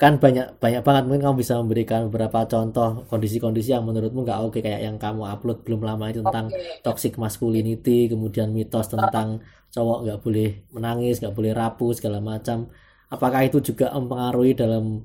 Kan 0.00 0.16
banyak 0.16 0.56
banyak 0.56 0.80
banget. 0.80 1.02
Mungkin 1.04 1.22
kamu 1.28 1.36
bisa 1.44 1.60
memberikan 1.60 2.08
beberapa 2.08 2.48
contoh 2.48 3.04
kondisi-kondisi 3.12 3.76
yang 3.76 3.84
menurutmu 3.84 4.24
nggak 4.24 4.40
oke. 4.48 4.58
Kayak 4.64 4.80
yang 4.88 4.96
kamu 4.96 5.28
upload 5.28 5.60
belum 5.60 5.84
lama 5.84 6.08
itu 6.08 6.24
tentang 6.24 6.48
okay. 6.48 6.80
toxic 6.80 7.20
masculinity 7.20 8.08
kemudian 8.08 8.48
mitos 8.48 8.88
tentang 8.88 9.44
cowok 9.68 9.98
nggak 10.08 10.18
boleh 10.24 10.48
menangis 10.72 11.20
nggak 11.20 11.36
boleh 11.36 11.52
rapuh 11.52 11.92
segala 11.92 12.24
macam. 12.24 12.72
Apakah 13.12 13.44
itu 13.44 13.60
juga 13.60 13.92
mempengaruhi 13.92 14.56
dalam 14.56 15.04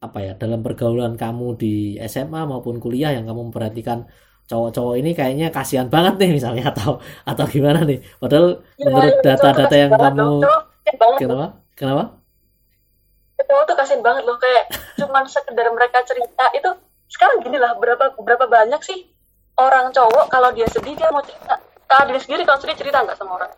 apa 0.00 0.18
ya 0.24 0.32
dalam 0.40 0.64
pergaulan 0.64 1.20
kamu 1.20 1.46
di 1.60 2.00
SMA 2.08 2.40
maupun 2.48 2.80
kuliah 2.80 3.12
yang 3.12 3.28
kamu 3.28 3.52
memperhatikan 3.52 4.08
cowok-cowok 4.48 5.04
ini? 5.04 5.12
Kayaknya 5.12 5.52
kasihan 5.52 5.92
banget 5.92 6.16
nih 6.16 6.30
misalnya 6.40 6.72
atau 6.72 6.96
atau 7.28 7.44
gimana 7.44 7.84
nih? 7.84 8.00
Padahal 8.16 8.64
ya, 8.80 8.88
menurut 8.88 9.16
data-data 9.20 9.74
yang 9.76 9.92
kamu 9.92 10.28
kenapa? 11.20 11.46
Kenapa 11.76 12.19
cowok 13.46 13.64
tuh 13.68 13.76
kasian 13.76 14.00
banget 14.04 14.22
loh 14.26 14.36
kayak 14.36 14.68
cuman 14.98 15.24
sekedar 15.28 15.66
mereka 15.72 16.02
cerita. 16.04 16.44
Itu 16.56 16.70
sekarang 17.10 17.42
gini 17.44 17.58
lah 17.58 17.76
berapa 17.76 18.16
berapa 18.18 18.44
banyak 18.46 18.80
sih 18.84 19.08
orang 19.58 19.92
cowok 19.92 20.30
kalau 20.32 20.50
dia 20.52 20.66
sedih 20.68 20.94
dia 20.96 21.08
mau 21.12 21.24
cerita. 21.24 21.56
Kalau 21.90 22.04
dia 22.06 22.20
sendiri 22.22 22.42
kalau 22.46 22.58
sedih 22.62 22.76
cerita 22.78 23.02
nggak 23.02 23.16
sama 23.18 23.40
orang? 23.40 23.52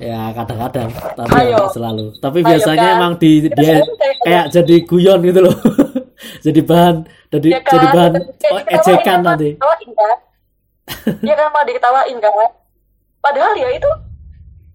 Ya 0.00 0.32
kadang-kadang 0.32 0.90
tapi 1.12 1.32
Ayo. 1.36 1.68
selalu. 1.72 2.06
Tapi 2.18 2.38
Ayo, 2.40 2.48
biasanya 2.48 2.88
kan? 2.88 2.96
emang 2.96 3.12
di 3.20 3.32
Kita 3.44 3.56
dia 3.56 3.74
kayak, 3.84 4.16
kayak 4.24 4.44
jadi 4.52 4.76
guyon 4.88 5.20
gitu 5.24 5.40
loh. 5.44 5.56
Jadi 6.40 6.60
bahan 6.64 7.04
jadi 7.28 7.48
ya 7.52 7.60
kan? 7.60 7.72
jadi 7.76 7.86
bahan 7.92 8.12
oh, 8.16 8.60
ejekan 8.64 9.18
nanti. 9.20 9.50
Ya 11.20 11.34
kan 11.36 11.52
mau 11.52 11.64
diketawain 11.68 12.16
kan 12.16 12.32
padahal 13.20 13.52
ya 13.56 13.68
itu 13.76 13.90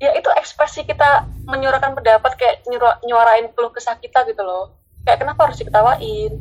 ya 0.01 0.11
itu 0.11 0.27
ekspresi 0.27 0.83
kita 0.83 1.27
menyuarakan 1.47 1.95
pendapat 1.95 2.31
kayak 2.35 2.55
nyuarain 3.07 3.47
keluh 3.55 3.71
kesah 3.71 3.95
kita 3.99 4.27
gitu 4.27 4.43
loh. 4.43 4.75
Kayak 5.07 5.23
kenapa 5.23 5.47
harus 5.47 5.57
diketawain? 5.61 6.33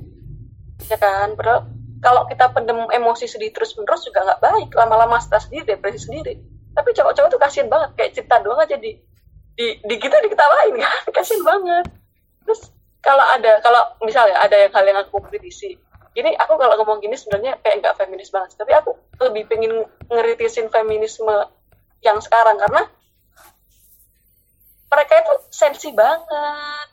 Ya 0.91 0.97
kan? 0.99 1.39
Padahal 1.39 1.71
kalau 2.03 2.29
kita 2.29 2.51
pendem 2.53 2.85
emosi 2.91 3.31
sedih 3.31 3.55
terus 3.55 3.77
menerus 3.79 4.05
juga 4.05 4.27
nggak 4.27 4.41
baik. 4.43 4.69
Lama-lama 4.75 5.23
stres 5.23 5.47
sendiri 5.49 5.77
depresi 5.77 6.11
sendiri. 6.11 6.41
Tapi 6.75 6.91
cowok-cowok 6.91 7.29
tuh 7.31 7.41
kasian 7.41 7.69
banget. 7.71 7.91
Kayak 7.95 8.11
cerita 8.19 8.37
doang 8.43 8.61
aja 8.61 8.77
di 8.77 8.99
di, 9.55 9.67
di 9.79 9.97
kita 10.03 10.19
diketawain 10.19 10.75
kan? 10.85 11.03
Kasian 11.15 11.43
banget. 11.47 11.87
Terus 12.43 12.75
kalau 13.05 13.23
ada 13.23 13.61
kalau 13.63 13.83
misalnya 14.03 14.41
ada 14.41 14.57
yang 14.57 14.73
hal 14.73 14.85
yang 14.85 14.99
aku 15.05 15.21
kritisi 15.29 15.77
ini 16.15 16.31
aku 16.39 16.55
kalau 16.55 16.79
ngomong 16.79 17.03
gini 17.03 17.19
sebenarnya 17.19 17.59
kayak 17.59 17.83
nggak 17.83 17.97
feminis 17.99 18.31
banget. 18.31 18.55
Tapi 18.55 18.73
aku 18.75 18.91
lebih 19.19 19.51
pengen 19.51 19.83
ngeritisin 20.07 20.71
feminisme 20.71 21.35
yang 22.07 22.23
sekarang. 22.23 22.55
Karena 22.63 22.87
mereka 24.95 25.13
itu 25.19 25.35
sensi 25.51 25.91
banget. 25.91 26.87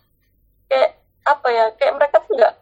Kayak 0.65 0.91
apa 1.21 1.47
ya 1.53 1.65
kayak 1.77 1.93
mereka 2.01 2.15
tuh 2.25 2.33
nggak 2.33 2.53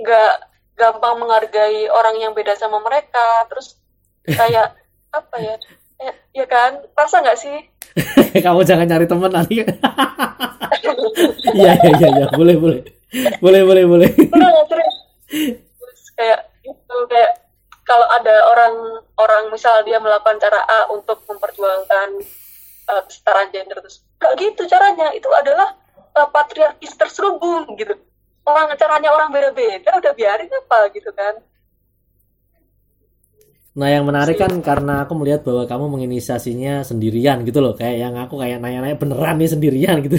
nggak 0.00 0.34
gampang 0.80 1.14
menghargai 1.20 1.92
orang 1.92 2.16
yang 2.16 2.32
beda 2.32 2.56
sama 2.56 2.80
mereka. 2.80 3.44
Terus 3.52 3.76
kayak 4.40 4.72
apa 5.12 5.36
ya 5.36 5.54
ya, 6.00 6.12
ya 6.42 6.46
kan 6.48 6.80
rasa 6.96 7.20
nggak 7.20 7.38
sih? 7.38 7.58
Kamu 8.44 8.64
jangan 8.64 8.88
nyari 8.88 9.04
teman 9.04 9.30
nanti. 9.30 9.60
Iya 11.52 11.76
iya 11.84 11.92
iya 12.00 12.08
ya. 12.24 12.26
boleh 12.32 12.56
boleh. 12.56 12.80
Boleh 13.44 13.60
boleh 13.68 13.84
boleh. 13.84 14.10
Terus 15.28 16.02
kayak 16.16 16.48
itu 16.64 16.96
kayak 17.12 17.42
kalau 17.84 18.08
ada 18.08 18.36
orang 18.48 18.74
orang 19.20 19.44
misal 19.52 19.84
dia 19.84 20.00
melakukan 20.00 20.40
cara 20.40 20.64
A 20.64 20.88
untuk 20.88 21.20
memperjuangkan 21.28 22.24
uh, 22.88 23.46
gender 23.52 23.78
terus. 23.82 24.02
Gak 24.18 24.34
gitu 24.38 24.66
caranya. 24.66 25.14
Itu 25.14 25.28
adalah 25.30 25.76
uh, 26.16 26.28
patriarkis 26.30 26.94
terselubung 26.96 27.66
gitu. 27.78 27.94
Orang 28.42 28.74
caranya 28.74 29.14
orang 29.14 29.30
beda-beda 29.30 29.94
udah 30.02 30.12
biarin 30.18 30.50
apa 30.50 30.90
gitu 30.90 31.10
kan. 31.14 31.38
Nah 33.72 33.88
yang 33.88 34.04
menarik 34.04 34.36
kan 34.36 34.52
karena 34.60 35.08
aku 35.08 35.16
melihat 35.16 35.46
bahwa 35.48 35.64
kamu 35.64 35.84
menginisiasinya 35.96 36.84
sendirian 36.84 37.40
gitu 37.46 37.62
loh. 37.62 37.72
Kayak 37.72 37.96
yang 38.08 38.14
aku 38.18 38.36
kayak 38.36 38.58
nanya-nanya 38.60 38.98
beneran 38.98 39.38
nih 39.40 39.50
sendirian? 39.50 39.96
gitu. 40.04 40.18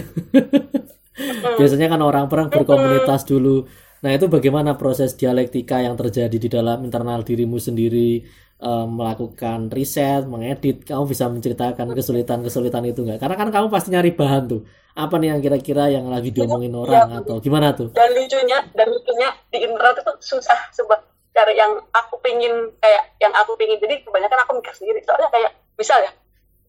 Biasanya 1.59 1.87
kan 1.93 2.01
orang 2.01 2.25
perang 2.31 2.49
berkomunitas 2.49 3.27
dulu. 3.29 3.69
Nah 4.03 4.11
itu 4.11 4.25
bagaimana 4.27 4.75
proses 4.75 5.13
dialektika 5.13 5.79
yang 5.79 5.95
terjadi 5.95 6.33
di 6.33 6.49
dalam 6.49 6.83
internal 6.83 7.21
dirimu 7.21 7.55
sendiri 7.61 8.25
uh, 8.63 8.87
melakukan 8.87 9.67
riset, 9.67 10.23
mengedit, 10.23 10.87
kamu 10.87 11.03
bisa 11.11 11.27
menceritakan 11.27 11.91
kesulitan-kesulitan 11.91 12.83
itu 12.87 13.03
nggak? 13.03 13.19
Karena 13.19 13.35
kan 13.35 13.49
kamu 13.51 13.67
pasti 13.67 13.91
nyari 13.91 14.15
bahan 14.15 14.43
tuh. 14.47 14.61
Apa 14.95 15.19
nih 15.19 15.35
yang 15.35 15.41
kira-kira 15.43 15.91
yang 15.91 16.07
lagi 16.07 16.31
diomongin 16.31 16.71
iya. 16.71 16.79
orang 16.79 17.09
ya, 17.11 17.17
atau 17.19 17.35
gimana 17.43 17.75
tuh? 17.75 17.91
Dan 17.91 18.09
lucunya, 18.15 18.59
dan 18.71 18.87
lucunya 18.87 19.29
di 19.51 19.57
internet 19.59 19.95
itu 19.99 20.13
susah 20.23 20.59
sebab 20.71 20.99
cari 21.33 21.53
yang 21.57 21.75
aku 21.91 22.15
pingin 22.23 22.53
kayak 22.79 23.03
yang 23.19 23.33
aku 23.35 23.59
pingin. 23.59 23.77
Jadi 23.83 24.05
kebanyakan 24.07 24.39
aku 24.47 24.51
mikir 24.61 24.73
sendiri. 24.77 24.99
Soalnya 25.03 25.29
kayak 25.33 25.51
misalnya 25.75 26.11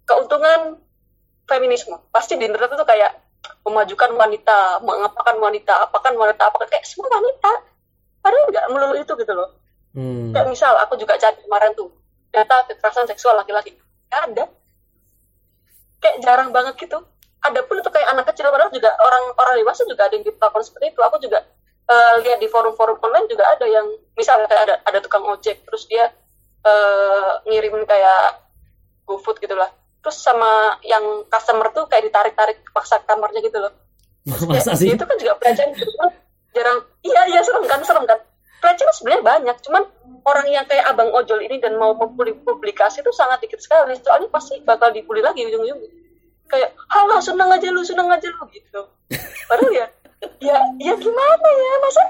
keuntungan 0.08 0.82
feminisme 1.46 1.96
pasti 2.10 2.34
di 2.40 2.48
internet 2.48 2.72
itu 2.74 2.84
kayak 2.88 3.12
memajukan 3.64 4.10
wanita, 4.16 4.80
mengapakan 4.80 5.36
wanita, 5.36 5.72
apakan 5.84 6.16
wanita, 6.16 6.42
apakan 6.48 6.68
kayak 6.72 6.84
semua 6.88 7.12
wanita. 7.12 7.52
Padahal 8.24 8.44
nggak 8.48 8.66
melulu 8.72 8.96
itu 8.96 9.12
gitu 9.20 9.32
loh 9.36 9.63
Hmm. 9.94 10.34
Kayak 10.34 10.50
misal 10.50 10.74
aku 10.82 10.98
juga 10.98 11.14
cari 11.14 11.38
kemarin 11.38 11.72
tuh 11.78 11.88
data 12.34 12.66
kekerasan 12.66 13.06
seksual 13.06 13.38
laki-laki. 13.38 13.78
Gak 14.10 14.34
ada. 14.34 14.44
Kayak 16.02 16.16
jarang 16.20 16.50
banget 16.50 16.74
gitu. 16.82 16.98
Ada 17.40 17.62
pun 17.62 17.78
itu 17.78 17.90
kayak 17.94 18.10
anak 18.10 18.26
kecil 18.34 18.50
padahal 18.50 18.74
juga 18.74 18.90
orang 18.98 19.24
orang 19.38 19.54
dewasa 19.62 19.86
juga 19.86 20.10
ada 20.10 20.18
yang 20.18 20.26
diperlakukan 20.26 20.66
seperti 20.66 20.86
itu. 20.92 21.00
Aku 21.06 21.16
juga 21.22 21.46
uh, 21.86 22.14
lihat 22.26 22.42
di 22.42 22.50
forum-forum 22.50 22.98
online 22.98 23.30
juga 23.30 23.46
ada 23.46 23.66
yang 23.70 23.86
misalnya 24.18 24.50
kayak 24.50 24.62
ada 24.66 24.74
ada 24.82 24.98
tukang 24.98 25.22
ojek 25.30 25.62
terus 25.62 25.86
dia 25.86 26.10
uh, 26.66 27.38
ngirim 27.46 27.86
kayak 27.86 28.42
GoFood 29.06 29.38
gitu 29.38 29.54
lah. 29.54 29.70
Terus 30.02 30.20
sama 30.20 30.76
yang 30.84 31.24
customer 31.30 31.70
tuh 31.70 31.86
kayak 31.86 32.10
ditarik-tarik 32.10 32.66
paksa 32.74 32.98
kamarnya 33.06 33.40
gitu 33.46 33.62
loh. 33.62 33.72
Masa 34.50 34.74
sih? 34.74 34.90
Itu 34.90 35.06
kan 35.06 35.16
juga 35.20 35.38
pelajaran 35.38 35.70
gitu. 35.78 35.92
Jarang. 36.54 36.82
Iya, 37.04 37.22
iya 37.30 37.40
serem 37.44 37.64
kan, 37.68 37.84
serem 37.84 38.08
kan 38.08 38.18
pelecehan 38.64 38.96
sebenarnya 38.96 39.24
banyak 39.28 39.56
cuman 39.60 39.84
orang 40.24 40.48
yang 40.48 40.64
kayak 40.64 40.88
abang 40.88 41.12
ojol 41.12 41.36
ini 41.44 41.60
dan 41.60 41.76
mau 41.76 41.92
mempublikasi 41.92 43.04
itu 43.04 43.12
sangat 43.12 43.44
dikit 43.44 43.60
sekali. 43.60 43.92
Soalnya 44.00 44.32
pasti 44.32 44.56
bakal 44.64 44.88
dibully 44.88 45.20
lagi 45.20 45.44
ujung-ujung 45.44 45.84
kayak 46.48 46.76
halo 46.92 47.20
seneng 47.20 47.48
aja 47.52 47.68
lu 47.68 47.84
seneng 47.84 48.08
aja 48.08 48.24
lu 48.24 48.44
gitu. 48.48 48.80
Padahal 49.48 49.72
ya 49.76 49.86
ya 50.40 50.56
ya 50.80 50.94
gimana 50.96 51.48
ya? 51.52 51.72
Masa 51.84 52.02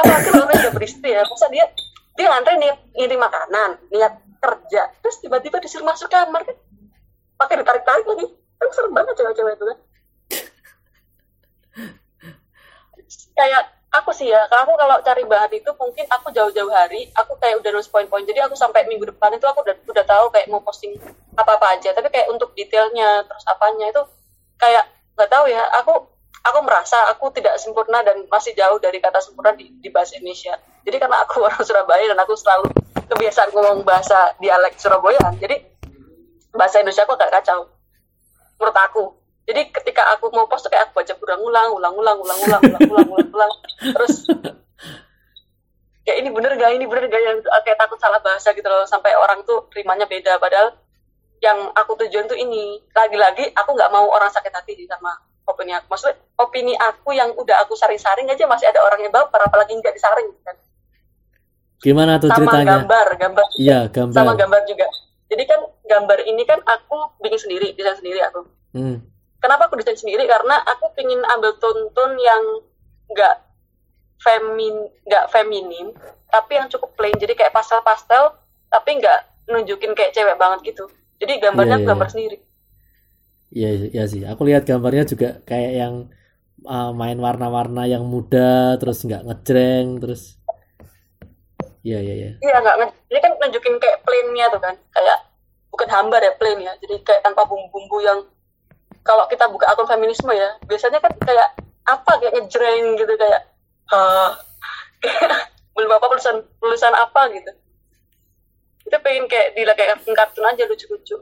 apalagi 0.00 0.28
orang 0.32 0.48
udah 0.48 0.72
beristri 0.72 1.12
ya 1.12 1.20
masa 1.28 1.52
dia 1.52 1.68
dia 2.16 2.26
ngantri 2.28 2.56
niat 2.60 2.78
ngirim 2.96 3.20
makanan 3.20 3.70
niat 3.88 4.12
kerja 4.42 4.82
terus 5.00 5.16
tiba-tiba 5.20 5.60
disuruh 5.60 5.84
masuk 5.84 6.08
kamar 6.08 6.40
kan? 6.48 6.56
Pakai 7.36 7.60
ditarik-tarik 7.60 8.08
lagi. 8.08 8.26
Kan 8.32 8.68
serem 8.72 8.92
banget 8.96 9.12
cewek-cewek 9.20 9.60
itu 9.60 9.64
kan. 9.68 9.78
Kayak 13.36 13.81
aku 13.92 14.10
sih 14.16 14.32
ya 14.32 14.48
aku 14.48 14.72
kalau 14.74 14.96
cari 15.04 15.22
bahan 15.28 15.52
itu 15.52 15.70
mungkin 15.76 16.08
aku 16.08 16.32
jauh-jauh 16.32 16.72
hari 16.72 17.12
aku 17.12 17.36
kayak 17.36 17.60
udah 17.60 17.70
nulis 17.76 17.92
poin-poin. 17.92 18.24
Jadi 18.24 18.40
aku 18.40 18.56
sampai 18.56 18.88
minggu 18.88 19.08
depan 19.12 19.32
itu 19.36 19.44
aku 19.44 19.60
udah 19.62 19.76
udah 19.84 20.04
tahu 20.08 20.32
kayak 20.32 20.48
mau 20.48 20.64
posting 20.64 20.96
apa-apa 21.36 21.76
aja. 21.76 21.92
Tapi 21.92 22.08
kayak 22.08 22.32
untuk 22.32 22.56
detailnya 22.56 23.24
terus 23.28 23.44
apanya 23.44 23.92
itu 23.92 24.02
kayak 24.56 24.88
nggak 25.14 25.30
tahu 25.30 25.44
ya. 25.52 25.62
Aku 25.84 26.08
aku 26.42 26.58
merasa 26.64 26.98
aku 27.12 27.30
tidak 27.36 27.60
sempurna 27.60 28.00
dan 28.02 28.24
masih 28.26 28.56
jauh 28.56 28.80
dari 28.80 28.98
kata 28.98 29.20
sempurna 29.20 29.52
di, 29.54 29.68
di 29.78 29.88
bahasa 29.92 30.16
Indonesia. 30.16 30.56
Jadi 30.82 30.96
karena 30.96 31.22
aku 31.22 31.42
orang 31.46 31.62
Surabaya 31.62 32.08
dan 32.08 32.18
aku 32.18 32.34
selalu 32.34 32.72
kebiasaan 33.12 33.52
ngomong 33.52 33.84
bahasa 33.84 34.32
dialek 34.40 34.80
Surabaya 34.80 35.20
jadi 35.36 35.60
bahasa 36.56 36.80
Indonesia 36.80 37.04
aku 37.04 37.14
agak 37.20 37.30
kacau 37.40 37.68
menurut 38.56 38.76
aku 38.76 39.04
jadi 39.42 39.68
ketika 39.74 40.02
aku 40.14 40.30
mau 40.30 40.46
post 40.46 40.70
kayak 40.70 40.90
aku 40.90 41.02
baca 41.02 41.14
ulang-ulang 41.18 41.68
ulang-ulang 41.74 42.18
ulang-ulang 42.22 42.62
ulang-ulang 42.62 43.08
ulang-ulang. 43.10 43.52
Terus 43.82 44.14
kayak 46.06 46.18
ini 46.22 46.28
bener 46.30 46.52
gak 46.54 46.70
ini 46.78 46.84
bener 46.86 47.10
gak 47.10 47.22
yang 47.22 47.38
kayak 47.42 47.78
takut 47.78 47.98
salah 47.98 48.22
bahasa 48.22 48.54
gitu 48.54 48.66
loh 48.66 48.86
sampai 48.86 49.18
orang 49.18 49.42
tuh 49.42 49.66
terimanya 49.74 50.06
beda. 50.06 50.38
Padahal 50.38 50.78
yang 51.42 51.74
aku 51.74 51.98
tujuan 52.06 52.30
tuh 52.30 52.38
ini. 52.38 52.78
Lagi-lagi 52.94 53.50
aku 53.50 53.74
nggak 53.74 53.90
mau 53.90 54.06
orang 54.14 54.30
sakit 54.30 54.52
hati 54.54 54.86
sama 54.86 55.10
opini 55.50 55.74
aku. 55.74 55.90
Maksudnya 55.90 56.16
opini 56.38 56.74
aku 56.78 57.10
yang 57.10 57.34
udah 57.34 57.66
aku 57.66 57.74
saring-saring 57.74 58.30
aja 58.30 58.46
masih 58.46 58.70
ada 58.70 58.78
orang 58.86 59.02
yang 59.02 59.10
baper 59.10 59.42
apalagi 59.42 59.74
nggak 59.74 59.90
disaring 59.90 60.30
kan. 60.46 60.54
Gimana 61.82 62.22
tuh 62.22 62.30
sama 62.30 62.46
ceritanya? 62.46 62.86
gambar 62.86 63.08
gambar. 63.18 63.46
Iya 63.58 63.80
gambar. 63.90 64.14
Sama 64.14 64.32
gambar 64.38 64.60
juga. 64.70 64.86
Jadi 65.26 65.42
kan 65.50 65.60
gambar 65.82 66.18
ini 66.30 66.42
kan 66.46 66.62
aku 66.62 67.10
bikin 67.18 67.42
sendiri 67.42 67.74
desain 67.74 67.98
sendiri 67.98 68.22
aku. 68.22 68.46
Hmm 68.70 69.12
kenapa 69.42 69.66
aku 69.66 69.76
desain 69.82 69.98
sendiri 69.98 70.24
karena 70.30 70.62
aku 70.62 70.94
ingin 71.02 71.20
ambil 71.36 71.58
tone-tone 71.58 72.16
yang 72.22 72.42
nggak 73.10 73.36
femin 74.22 74.88
nggak 75.04 75.24
feminim 75.34 75.90
tapi 76.30 76.56
yang 76.56 76.70
cukup 76.70 76.94
plain 76.94 77.18
jadi 77.18 77.34
kayak 77.34 77.52
pastel-pastel 77.52 78.38
tapi 78.70 79.02
nggak 79.02 79.50
nunjukin 79.50 79.92
kayak 79.92 80.14
cewek 80.14 80.38
banget 80.38 80.72
gitu 80.72 80.86
jadi 81.18 81.42
gambarnya 81.42 81.76
yeah, 81.76 81.80
yeah, 81.82 81.90
gambar 81.90 82.06
yeah. 82.08 82.14
sendiri 82.14 82.38
Iya, 83.52 83.92
iya 83.92 84.04
sih. 84.08 84.24
Aku 84.24 84.48
lihat 84.48 84.64
gambarnya 84.64 85.04
juga 85.04 85.44
kayak 85.44 85.72
yang 85.76 85.94
uh, 86.64 86.90
main 86.96 87.20
warna-warna 87.20 87.84
yang 87.84 88.00
muda, 88.08 88.80
terus 88.80 89.04
nggak 89.04 89.28
ngejreng, 89.28 90.00
terus 90.00 90.40
Iya, 91.82 91.98
iya, 91.98 92.14
iya. 92.14 92.30
Iya, 92.38 92.56
nggak 92.62 92.76
Ini 93.10 93.18
kan 93.18 93.32
nunjukin 93.42 93.74
kayak 93.82 94.06
plainnya 94.06 94.46
tuh 94.54 94.62
kan, 94.62 94.74
kayak 94.94 95.18
bukan 95.66 95.88
hambar 95.90 96.22
ya 96.22 96.32
plain 96.38 96.62
ya. 96.62 96.72
Jadi 96.78 97.02
kayak 97.02 97.26
tanpa 97.26 97.42
bumbu-bumbu 97.42 97.98
yang 98.06 98.22
kalau 99.02 99.26
kita 99.26 99.50
buka 99.50 99.70
akun 99.70 99.86
feminisme 99.90 100.30
ya, 100.34 100.58
biasanya 100.66 100.98
kan 101.02 101.12
kayak 101.22 101.48
apa 101.82 102.12
kayak 102.22 102.34
ngejreng 102.38 102.94
gitu 102.94 103.12
kayak 103.18 103.42
uh, 103.90 104.30
belum 105.74 105.90
apa 105.98 106.06
tulisan 106.10 106.36
tulisan 106.62 106.94
apa 106.94 107.30
gitu. 107.34 107.52
Itu 108.86 108.96
pengen 109.02 109.26
kayak 109.26 109.58
di 109.58 109.62
kayak 109.66 110.02
kartun 110.06 110.46
aja 110.46 110.66
lucu-lucu 110.66 111.16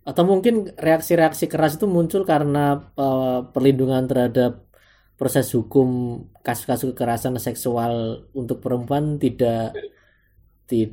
atau 0.00 0.24
mungkin 0.24 0.72
reaksi-reaksi 0.80 1.44
keras 1.44 1.76
itu 1.76 1.84
muncul 1.84 2.24
karena 2.24 2.90
uh, 2.96 3.44
perlindungan 3.52 4.08
terhadap 4.08 4.64
proses 5.20 5.52
hukum 5.52 6.18
kasus-kasus 6.40 6.96
kekerasan 6.96 7.36
seksual 7.36 8.24
untuk 8.32 8.64
perempuan 8.64 9.20
tidak 9.20 9.76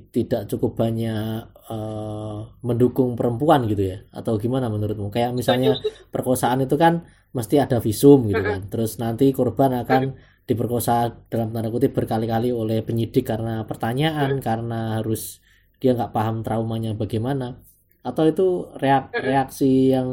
tidak 0.10 0.50
cukup 0.50 0.74
banyak 0.74 1.46
uh, 1.70 2.50
mendukung 2.66 3.14
perempuan 3.14 3.70
gitu 3.70 3.94
ya? 3.94 3.98
Atau 4.10 4.42
gimana 4.42 4.68
menurutmu? 4.74 5.14
Kayak 5.14 5.38
misalnya 5.38 5.78
perkosaan 6.10 6.66
itu 6.66 6.76
kan 6.76 7.06
mesti 7.36 7.62
ada 7.62 7.78
visum 7.78 8.26
gitu 8.26 8.42
kan. 8.42 8.66
Terus 8.72 8.98
nanti 8.98 9.30
korban 9.30 9.78
akan 9.86 10.18
diperkosa 10.48 11.28
dalam 11.30 11.54
tanda 11.54 11.70
kutip 11.70 11.94
berkali-kali 11.94 12.50
oleh 12.50 12.82
penyidik 12.82 13.28
karena 13.28 13.68
pertanyaan 13.68 14.40
karena 14.40 14.98
harus 14.98 15.44
dia 15.78 15.94
nggak 15.94 16.14
paham 16.16 16.42
traumanya 16.42 16.98
bagaimana. 16.98 17.62
Atau 18.02 18.26
itu 18.32 18.48
reak 18.80 19.14
reaksi 19.14 19.94
yang 19.94 20.10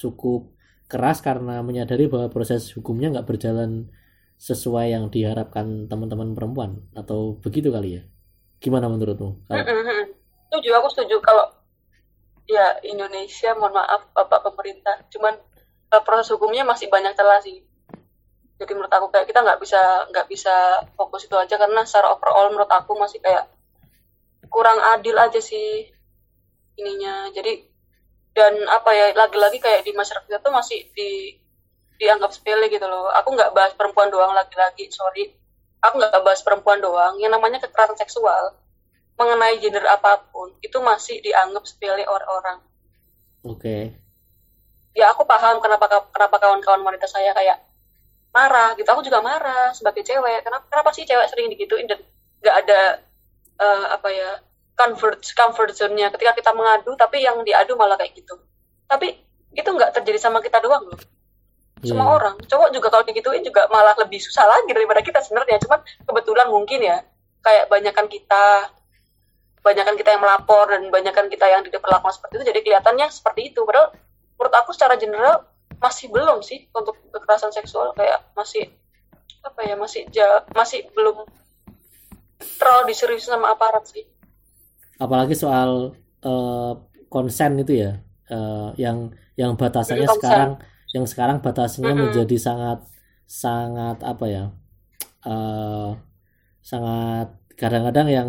cukup 0.00 0.50
keras 0.90 1.22
karena 1.22 1.62
menyadari 1.62 2.10
bahwa 2.10 2.32
proses 2.32 2.72
hukumnya 2.74 3.12
nggak 3.12 3.28
berjalan 3.28 3.92
sesuai 4.42 4.90
yang 4.90 5.04
diharapkan 5.12 5.86
teman-teman 5.86 6.34
perempuan? 6.34 6.82
Atau 6.98 7.38
begitu 7.38 7.70
kali 7.70 8.00
ya 8.00 8.11
gimana 8.62 8.86
menurutmu? 8.86 9.50
Setuju 10.46 10.70
aku 10.78 10.88
setuju. 10.94 11.18
Kalau 11.18 11.50
ya 12.46 12.78
Indonesia 12.86 13.50
mohon 13.58 13.74
maaf 13.74 14.06
bapak 14.14 14.46
pemerintah. 14.46 15.02
Cuman 15.10 15.34
uh, 15.90 16.02
proses 16.06 16.30
hukumnya 16.30 16.62
masih 16.62 16.86
banyak 16.86 17.18
celah 17.18 17.42
sih. 17.42 17.66
Jadi 18.62 18.72
menurut 18.78 18.94
aku 18.94 19.10
kayak 19.10 19.26
kita 19.26 19.42
nggak 19.42 19.58
bisa 19.58 20.06
nggak 20.14 20.26
bisa 20.30 20.86
fokus 20.94 21.26
itu 21.26 21.34
aja 21.34 21.58
karena 21.58 21.82
secara 21.82 22.14
overall 22.14 22.54
menurut 22.54 22.70
aku 22.70 22.94
masih 22.94 23.18
kayak 23.18 23.50
kurang 24.46 24.78
adil 24.94 25.18
aja 25.18 25.42
sih 25.42 25.90
ininya. 26.78 27.34
Jadi 27.34 27.66
dan 28.32 28.54
apa 28.70 28.94
ya 28.94 29.06
lagi-lagi 29.12 29.58
kayak 29.58 29.82
di 29.82 29.92
masyarakat 29.92 30.30
itu 30.30 30.50
masih 30.54 30.78
di 30.94 31.10
dianggap 31.98 32.30
sepele 32.30 32.70
gitu 32.70 32.86
loh. 32.86 33.10
Aku 33.18 33.34
nggak 33.34 33.50
bahas 33.50 33.74
perempuan 33.74 34.14
doang 34.14 34.30
lagi-lagi 34.30 34.86
sorry 34.94 35.41
aku 35.82 35.98
nggak 35.98 36.22
bahas 36.22 36.40
perempuan 36.46 36.78
doang 36.78 37.18
yang 37.18 37.34
namanya 37.34 37.58
kekerasan 37.58 37.98
seksual. 37.98 38.54
Mengenai 39.18 39.60
gender 39.60 39.84
apa 39.84 40.24
pun 40.32 40.56
itu 40.64 40.78
masih 40.80 41.20
dianggap 41.20 41.68
sepele 41.68 42.06
orang-orang. 42.08 42.58
Oke. 43.44 43.58
Okay. 43.58 43.82
ya 44.92 45.08
aku 45.08 45.24
paham 45.24 45.56
kenapa 45.64 45.88
kenapa 46.12 46.36
kawan-kawan 46.36 46.84
wanita 46.84 47.08
saya 47.08 47.32
kayak 47.36 47.60
marah 48.32 48.72
gitu. 48.78 48.88
Aku 48.88 49.04
juga 49.04 49.20
marah 49.20 49.74
sebagai 49.76 50.06
cewek. 50.06 50.46
Kenapa 50.46 50.64
kenapa 50.70 50.90
sih 50.96 51.04
cewek 51.04 51.28
sering 51.28 51.52
digituin 51.52 51.88
dan 51.90 52.00
nggak 52.40 52.56
ada 52.64 52.80
uh, 53.60 53.86
apa 53.96 54.08
ya 54.12 54.30
comfort 54.78 55.20
comfort 55.36 55.72
zone-nya? 55.76 56.08
Ketika 56.12 56.32
kita 56.32 56.50
mengadu 56.56 56.96
tapi 56.96 57.20
yang 57.24 57.40
diadu 57.44 57.76
malah 57.76 58.00
kayak 58.00 58.16
gitu. 58.16 58.36
Tapi 58.88 59.12
itu 59.52 59.68
nggak 59.68 59.92
terjadi 60.00 60.18
sama 60.20 60.40
kita 60.40 60.60
doang 60.64 60.88
loh 60.88 61.00
semua 61.82 62.06
yeah. 62.06 62.16
orang. 62.16 62.34
Cowok 62.46 62.68
juga 62.70 62.86
kalau 62.94 63.04
digituin 63.04 63.42
juga 63.42 63.66
malah 63.68 63.98
lebih 63.98 64.22
susah 64.22 64.46
lagi 64.46 64.70
daripada 64.70 65.02
kita 65.02 65.18
sebenarnya. 65.18 65.58
Cuman 65.66 65.82
kebetulan 66.06 66.46
mungkin 66.48 66.78
ya 66.78 67.02
kayak 67.42 67.66
banyakkan 67.66 68.06
kita 68.06 68.70
banyakkan 69.62 69.94
kita 69.94 70.10
yang 70.18 70.22
melapor 70.22 70.66
dan 70.70 70.90
banyakkan 70.90 71.26
kita 71.30 71.46
yang 71.46 71.62
diperlakukan 71.62 72.14
seperti 72.14 72.34
itu 72.38 72.44
jadi 72.50 72.60
kelihatannya 72.62 73.06
seperti 73.10 73.54
itu. 73.54 73.62
Padahal 73.66 73.94
menurut 74.38 74.54
aku 74.54 74.70
secara 74.74 74.94
general 74.98 75.46
masih 75.82 76.06
belum 76.10 76.38
sih 76.46 76.70
untuk 76.70 76.94
kekerasan 77.10 77.50
seksual. 77.50 77.94
Kayak 77.98 78.30
masih 78.38 78.70
apa 79.42 79.60
ya 79.66 79.74
masih 79.74 80.06
ja, 80.14 80.46
masih 80.54 80.86
belum 80.94 81.26
terlalu 82.58 82.94
diserius 82.94 83.26
sama 83.26 83.54
aparat 83.54 83.90
sih. 83.90 84.06
Apalagi 85.02 85.34
soal 85.34 85.98
uh, 86.22 86.72
konsen 87.10 87.58
itu 87.58 87.74
ya 87.82 87.98
uh, 88.30 88.70
yang 88.78 89.10
yang 89.34 89.58
batasannya 89.58 90.06
konsen. 90.06 90.18
sekarang 90.22 90.52
yang 90.92 91.04
sekarang 91.08 91.40
batasannya 91.40 91.92
mm 91.92 91.96
-hmm. 91.96 92.04
menjadi 92.12 92.36
sangat 92.38 92.78
sangat 93.24 93.98
apa 94.04 94.24
ya 94.28 94.44
uh, 95.24 95.96
sangat 96.60 97.32
kadang-kadang 97.56 98.08
yang 98.08 98.28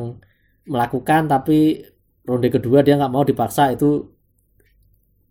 melakukan 0.64 1.28
tapi 1.28 1.84
ronde 2.24 2.48
kedua 2.48 2.82
dia 2.82 2.96
nggak 2.96 3.12
mau 3.12 3.28
dipaksa 3.28 3.76
itu 3.76 4.16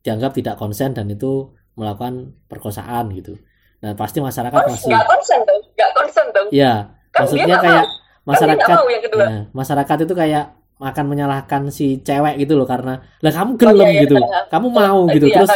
dianggap 0.05 0.37
tidak 0.37 0.61
konsen 0.61 0.93
dan 0.93 1.09
itu 1.09 1.55
melakukan 1.79 2.37
perkosaan 2.51 3.09
gitu. 3.17 3.39
Nah 3.81 3.97
pasti 3.97 4.21
masyarakat 4.21 4.61
oh, 4.61 4.69
masih 4.69 4.93
nggak 4.93 5.07
konsen 5.09 5.39
dong, 5.47 5.61
nggak 5.73 5.91
konsen 5.97 6.27
dong. 6.35 6.49
Ya, 6.53 6.93
kan 7.15 7.25
maksudnya 7.25 7.57
kayak 7.59 7.85
mau. 7.87 8.29
masyarakat, 8.29 8.67
kan 8.69 8.79
ya, 9.17 9.41
masyarakat 9.57 9.97
itu 10.05 10.15
kayak 10.15 10.45
akan 10.81 11.05
menyalahkan 11.09 11.69
si 11.69 12.01
cewek 12.01 12.41
gitu 12.43 12.57
loh 12.57 12.67
karena 12.67 13.03
lah 13.21 13.33
kamu 13.33 13.51
gelem 13.61 13.77
oh, 13.77 13.83
iya, 13.83 13.91
iya, 13.91 14.03
gitu. 14.07 14.17
iya. 14.19 14.41
kamu 14.49 14.67
mau 14.73 15.01
gitu. 15.11 15.27
iya, 15.29 15.37
terus 15.41 15.51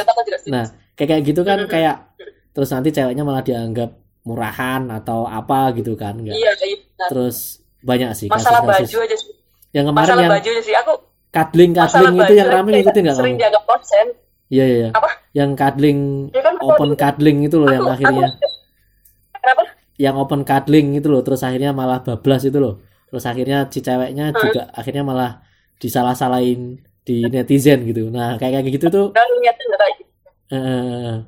nah 0.47 0.65
kayak 0.99 1.09
kayak 1.09 1.23
gitu 1.25 1.41
kan 1.43 1.59
kayak 1.67 1.97
terus 2.53 2.69
nanti 2.73 2.89
ceweknya 2.95 3.23
malah 3.27 3.43
dianggap 3.43 3.91
murahan 4.27 4.87
atau 4.91 5.27
apa 5.27 5.75
gitu 5.79 5.95
kan 5.95 6.19
enggak 6.19 6.35
iya, 6.35 6.53
iya, 6.63 6.79
terus 7.11 7.63
banyak 7.87 8.11
sih 8.19 8.27
masalah 8.27 8.67
kasus, 8.67 8.91
baju 8.91 8.97
aja 9.07 9.17
sih. 9.17 9.33
Yang 9.71 9.85
kemarin 9.93 10.07
masalah 10.09 10.23
yang 10.25 10.35
baju 10.35 10.49
aja 10.51 10.63
sih. 10.65 10.75
Aku 10.75 10.93
kadling 11.31 11.73
kadling 11.77 12.15
itu 12.17 12.35
yang 12.35 12.49
rame 12.49 12.69
ngikutin 12.75 13.03
nggak 13.07 13.17
sering 13.17 13.37
dianggap 13.37 13.63
konsen. 13.69 14.07
Iya 14.47 14.65
iya 14.65 14.77
iya. 14.79 14.91
Apa? 14.95 15.11
Yang 15.37 15.51
kadling 15.59 15.99
ya 16.33 16.43
kan, 16.43 16.55
open 16.65 16.91
kadling 16.97 17.39
itu 17.45 17.57
loh 17.61 17.69
aku, 17.69 17.75
yang 17.77 17.87
akhirnya. 17.87 18.29
aku, 18.33 18.49
kenapa? 19.43 19.63
Yang 19.97 20.15
open 20.17 20.43
kadling 20.43 20.87
itu 20.97 21.09
loh 21.13 21.23
terus 21.23 21.41
akhirnya 21.45 21.71
malah 21.77 22.01
bablas 22.01 22.43
itu 22.49 22.59
loh 22.59 22.81
terus 23.17 23.33
akhirnya 23.33 23.65
si 23.73 23.81
ceweknya 23.81 24.29
hmm. 24.29 24.39
juga 24.45 24.63
akhirnya 24.77 25.03
malah 25.09 25.31
disalah-salahin 25.81 26.85
di 27.01 27.25
netizen 27.25 27.89
gitu. 27.89 28.13
Nah 28.13 28.37
kayak 28.37 28.61
kayak 28.61 28.75
gitu 28.77 28.87
tuh. 28.93 29.07
Uh, 30.53 31.25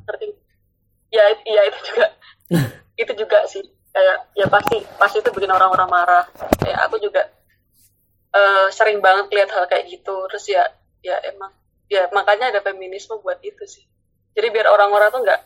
ya 1.09 1.25
ya 1.49 1.63
itu 1.65 1.79
juga. 1.89 2.07
Itu 3.01 3.13
juga 3.17 3.39
sih. 3.49 3.65
Kayak 3.95 4.19
ya 4.37 4.47
pasti 4.51 4.77
pasti 4.99 5.17
itu 5.23 5.31
bikin 5.31 5.55
orang-orang 5.55 5.87
marah. 5.87 6.27
Kayak 6.59 6.91
aku 6.91 6.99
juga 6.99 7.31
uh, 8.35 8.67
sering 8.75 8.99
banget 8.99 9.31
lihat 9.31 9.55
hal 9.55 9.65
kayak 9.71 9.87
gitu. 9.87 10.27
Terus 10.29 10.45
ya 10.51 10.67
ya 11.01 11.17
emang 11.25 11.55
ya 11.87 12.11
makanya 12.11 12.51
ada 12.51 12.61
feminisme 12.61 13.17
buat 13.23 13.39
itu 13.41 13.65
sih. 13.65 13.87
Jadi 14.35 14.51
biar 14.51 14.67
orang-orang 14.67 15.15
tuh 15.15 15.23
nggak 15.23 15.41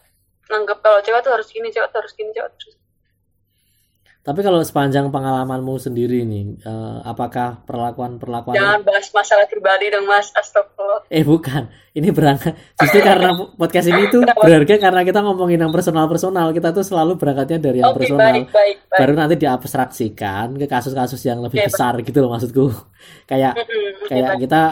nganggap 0.49 0.79
kalau 0.81 0.99
cewek 1.05 1.21
tuh 1.23 1.33
harus 1.37 1.49
gini 1.53 1.69
cewek 1.71 1.89
tuh 1.93 1.99
harus 2.03 2.13
gini 2.17 2.31
cewek 2.33 2.49
tuh 2.57 2.73
harus 2.73 2.82
tapi 4.23 4.39
kalau 4.47 4.63
sepanjang 4.63 5.11
pengalamanmu 5.11 5.83
sendiri 5.83 6.23
nih, 6.23 6.63
uh, 6.63 7.03
apakah 7.03 7.59
perlakuan-perlakuan 7.67 8.55
Jangan 8.55 8.87
bahas 8.87 9.11
masalah 9.11 9.51
pribadi 9.51 9.91
dong, 9.91 10.07
Mas. 10.07 10.31
Astagfirullah. 10.31 11.11
Eh, 11.11 11.27
bukan. 11.27 11.67
Ini 11.91 12.15
berangkat 12.15 12.55
justru 12.79 13.03
karena 13.03 13.35
podcast 13.59 13.91
ini 13.91 14.07
tuh 14.15 14.23
berharga 14.23 14.79
karena 14.79 15.03
kita 15.03 15.27
ngomongin 15.27 15.67
yang 15.67 15.75
personal-personal. 15.75 16.55
Kita 16.55 16.71
tuh 16.71 16.87
selalu 16.87 17.19
berangkatnya 17.19 17.59
dari 17.59 17.83
yang 17.83 17.91
okay, 17.91 18.07
personal. 18.07 18.23
Baik, 18.23 18.47
baik, 18.55 18.77
baik. 18.87 19.01
Baru 19.03 19.13
nanti 19.19 19.35
diabstraksikan 19.43 20.47
ke 20.55 20.67
kasus-kasus 20.71 21.19
yang 21.27 21.43
lebih 21.43 21.59
okay, 21.59 21.67
besar 21.67 21.99
baik. 21.99 22.07
gitu 22.07 22.23
loh 22.23 22.31
maksudku. 22.31 22.71
kayak 23.31 23.59
mm 23.59 23.67
-hmm, 23.67 24.07
kayak 24.07 24.31
kita 24.39 24.63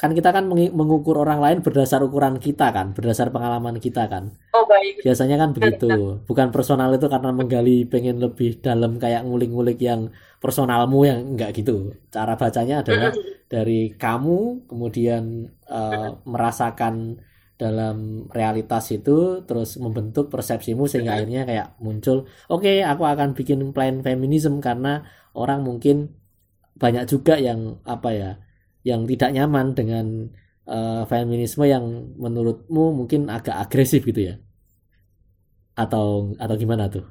kan 0.00 0.16
kita 0.16 0.32
kan 0.32 0.48
mengukur 0.48 1.20
orang 1.20 1.44
lain 1.44 1.58
berdasar 1.60 2.00
ukuran 2.00 2.40
kita 2.40 2.72
kan, 2.72 2.96
berdasar 2.96 3.28
pengalaman 3.28 3.76
kita 3.76 4.08
kan. 4.08 4.32
Oh 4.56 4.64
baik. 4.64 5.04
Biasanya 5.04 5.36
kan 5.36 5.52
begitu. 5.52 6.24
Bukan 6.24 6.48
personal 6.48 6.88
itu 6.96 7.04
karena 7.04 7.36
menggali 7.36 7.84
pengen 7.84 8.16
lebih 8.16 8.64
dalam 8.64 8.96
kayak 8.96 9.28
ngulik-ngulik 9.28 9.76
yang 9.76 10.08
personalmu 10.40 11.04
yang 11.04 11.36
enggak 11.36 11.52
gitu. 11.52 11.92
Cara 12.08 12.32
bacanya 12.40 12.80
adalah 12.80 13.12
dari 13.52 13.92
kamu 13.92 14.64
kemudian 14.72 15.52
uh, 15.68 16.16
merasakan 16.24 17.20
dalam 17.60 18.24
realitas 18.32 18.88
itu 18.88 19.44
terus 19.44 19.76
membentuk 19.76 20.32
persepsimu 20.32 20.88
sehingga 20.88 21.20
akhirnya 21.20 21.44
kayak 21.44 21.76
muncul 21.76 22.24
oke 22.48 22.64
okay, 22.64 22.80
aku 22.80 23.04
akan 23.04 23.36
bikin 23.36 23.76
plan 23.76 24.00
feminism 24.00 24.64
karena 24.64 25.04
orang 25.36 25.60
mungkin 25.60 26.08
banyak 26.80 27.04
juga 27.04 27.36
yang 27.36 27.76
apa 27.84 28.08
ya 28.16 28.30
yang 28.86 29.04
tidak 29.04 29.30
nyaman 29.36 29.76
dengan 29.76 30.06
uh, 30.64 31.04
feminisme 31.04 31.64
yang 31.68 31.84
menurutmu 32.16 32.96
mungkin 32.96 33.28
agak 33.28 33.56
agresif 33.56 34.04
gitu 34.04 34.32
ya 34.32 34.34
atau 35.76 36.36
atau 36.36 36.56
gimana 36.56 36.88
tuh 36.88 37.04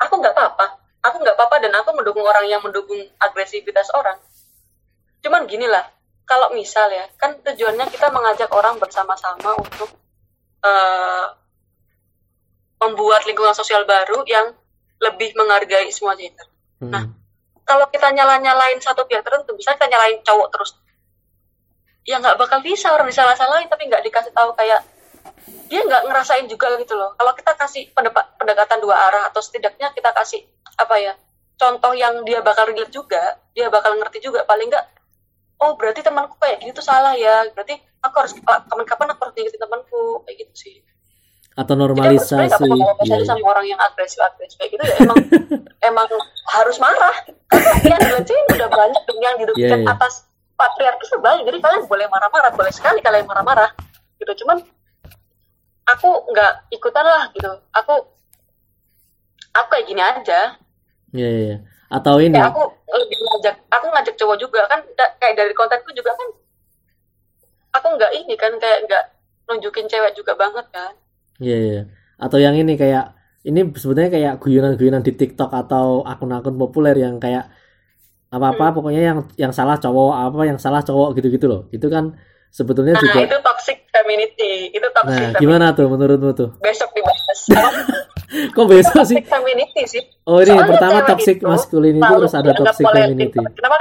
aku 0.00 0.14
nggak 0.20 0.34
apa-apa 0.36 0.66
aku 1.04 1.16
nggak 1.20 1.36
apa-apa 1.36 1.56
dan 1.64 1.72
aku 1.76 1.90
mendukung 1.96 2.24
orang 2.24 2.46
yang 2.48 2.60
mendukung 2.60 2.98
agresivitas 3.20 3.88
orang 3.96 4.16
cuman 5.20 5.44
gini 5.48 5.68
lah 5.68 5.84
kalau 6.26 6.50
misal 6.52 6.90
ya 6.90 7.06
kan 7.16 7.38
tujuannya 7.40 7.86
kita 7.88 8.10
mengajak 8.10 8.50
orang 8.50 8.76
bersama-sama 8.82 9.54
untuk 9.62 9.94
uh, 10.66 11.26
membuat 12.82 13.24
lingkungan 13.24 13.54
sosial 13.54 13.86
baru 13.86 14.26
yang 14.26 14.52
lebih 15.00 15.32
menghargai 15.36 15.88
semua 15.92 16.16
gender. 16.16 16.48
Hmm. 16.80 16.90
Nah, 16.92 17.04
kalau 17.66 17.90
kita 17.90 18.14
nyala-nyalain 18.14 18.78
satu 18.78 19.04
pihak 19.10 19.26
tertentu, 19.26 19.58
bisa 19.58 19.74
kita 19.74 19.90
nyalain 19.90 20.22
cowok 20.22 20.48
terus, 20.54 20.78
ya 22.06 22.22
nggak 22.22 22.38
bakal 22.38 22.62
bisa 22.62 22.94
orang 22.94 23.10
disalah-salahin, 23.10 23.66
tapi 23.66 23.90
nggak 23.90 24.06
dikasih 24.06 24.30
tahu 24.30 24.54
kayak 24.54 24.86
dia 25.66 25.82
nggak 25.82 26.06
ngerasain 26.06 26.46
juga 26.46 26.78
gitu 26.78 26.94
loh. 26.94 27.18
Kalau 27.18 27.34
kita 27.34 27.52
kasih 27.58 27.90
pendekatan 28.38 28.78
dua 28.78 28.94
arah 29.10 29.26
atau 29.26 29.42
setidaknya 29.42 29.90
kita 29.90 30.14
kasih 30.14 30.46
apa 30.78 30.94
ya 31.02 31.12
contoh 31.58 31.92
yang 31.96 32.22
dia 32.22 32.38
bakal 32.46 32.70
relate 32.70 32.94
juga, 32.94 33.42
dia 33.50 33.66
bakal 33.66 33.98
ngerti 33.98 34.22
juga. 34.22 34.46
Paling 34.46 34.70
nggak 34.70 34.86
oh 35.66 35.74
berarti 35.74 36.06
temanku 36.06 36.38
kayak 36.38 36.62
gini 36.62 36.70
tuh 36.70 36.86
salah 36.86 37.18
ya. 37.18 37.50
Berarti 37.50 37.74
aku 37.98 38.14
harus 38.22 38.32
kapan-kapan 38.38 39.06
aku 39.10 39.20
harus 39.26 39.34
ngingetin 39.34 39.60
temanku. 39.60 40.22
Kayak 40.22 40.36
gitu 40.46 40.54
sih 40.54 40.76
atau 41.56 41.72
normalisasi 41.72 42.52
Jadi 42.52 42.84
aku 42.84 43.04
yeah. 43.08 43.24
sama 43.24 43.44
orang 43.48 43.64
yang 43.64 43.80
agresif 43.80 44.20
agresif 44.20 44.60
kayak 44.60 44.76
gitu 44.76 44.84
ya. 44.84 44.96
Emang 45.00 45.16
emang 45.88 46.06
harus 46.52 46.76
marah. 46.76 47.16
Karena 47.48 47.96
yang 47.96 48.00
dilecehkan 48.04 48.44
udah 48.60 48.68
banyak 48.68 49.02
dong 49.08 49.20
yang 49.24 49.36
dirugikan 49.40 49.80
yeah, 49.80 49.88
yeah. 49.88 49.96
atas 49.96 50.28
patriarki 50.56 51.04
banyak 51.20 51.44
jadi 51.48 51.58
kalian 51.60 51.82
boleh 51.84 52.06
marah-marah 52.08 52.52
boleh 52.56 52.72
sekali 52.72 53.00
kalian 53.00 53.24
marah-marah 53.24 53.72
gitu. 54.20 54.44
Cuman 54.44 54.60
aku 55.88 56.10
nggak 56.28 56.52
ikutan 56.76 57.04
lah 57.08 57.32
gitu. 57.32 57.52
Aku 57.72 57.94
aku 59.56 59.68
kayak 59.72 59.86
gini 59.88 60.02
aja. 60.04 60.60
Iya 61.16 61.24
yeah, 61.24 61.32
yeah. 61.56 61.58
atau 61.88 62.20
ini? 62.20 62.36
Kayak 62.36 62.52
aku 62.52 62.62
lebih 62.92 63.16
ngajak 63.16 63.56
aku 63.72 63.86
ngajak 63.96 64.14
cowok 64.20 64.36
juga. 64.36 64.60
Kan 64.68 64.84
kayak 64.92 65.34
dari 65.40 65.56
kontenku 65.56 65.88
juga 65.96 66.12
kan 66.12 66.28
aku 67.80 67.96
nggak 67.96 68.12
ini 68.12 68.34
kan 68.36 68.52
kayak 68.60 68.84
nggak 68.84 69.04
nunjukin 69.48 69.88
cewek 69.88 70.12
juga 70.12 70.36
banget 70.36 70.68
kan 70.68 70.92
iya 71.40 71.52
yeah, 71.52 71.60
yeah. 71.60 71.84
atau 72.16 72.38
yang 72.40 72.54
ini 72.56 72.74
kayak 72.76 73.16
ini 73.46 73.60
sebenarnya 73.78 74.10
kayak 74.10 74.34
guyonan-guyonan 74.42 75.02
di 75.06 75.12
TikTok 75.14 75.54
atau 75.54 76.02
akun-akun 76.02 76.58
populer 76.58 76.98
yang 76.98 77.22
kayak 77.22 77.46
apa-apa 78.26 78.70
hmm. 78.70 78.74
pokoknya 78.74 79.02
yang 79.02 79.18
yang 79.38 79.52
salah 79.54 79.78
cowok 79.78 80.12
apa 80.12 80.42
yang 80.50 80.58
salah 80.58 80.82
cowok 80.82 81.14
gitu-gitu 81.14 81.46
loh 81.46 81.62
itu 81.70 81.86
kan 81.86 82.18
sebetulnya 82.50 82.98
nah, 82.98 83.02
juga 83.06 83.18
itu 83.22 83.38
toxic 83.38 83.78
femininity 83.94 84.74
itu 84.74 84.88
toxic 84.90 85.06
nah 85.06 85.16
femininity. 85.30 85.42
gimana 85.46 85.66
tuh 85.72 85.86
menurutmu 85.86 86.30
tuh 86.34 86.50
besok 86.58 86.90
dibahas 86.92 87.40
Kok 88.26 88.66
besok 88.66 89.06
sih? 89.06 89.22
Toxic 89.22 89.30
femininity 89.30 89.82
sih. 89.86 90.02
Oh 90.26 90.42
ini 90.42 90.50
Soalnya 90.50 90.66
pertama 90.66 90.98
toxic 91.06 91.38
masculinity 91.46 92.10
terus 92.10 92.34
ada 92.34 92.50
toxic 92.52 92.84
femininity. 92.84 93.38
Kenapa? 93.54 93.76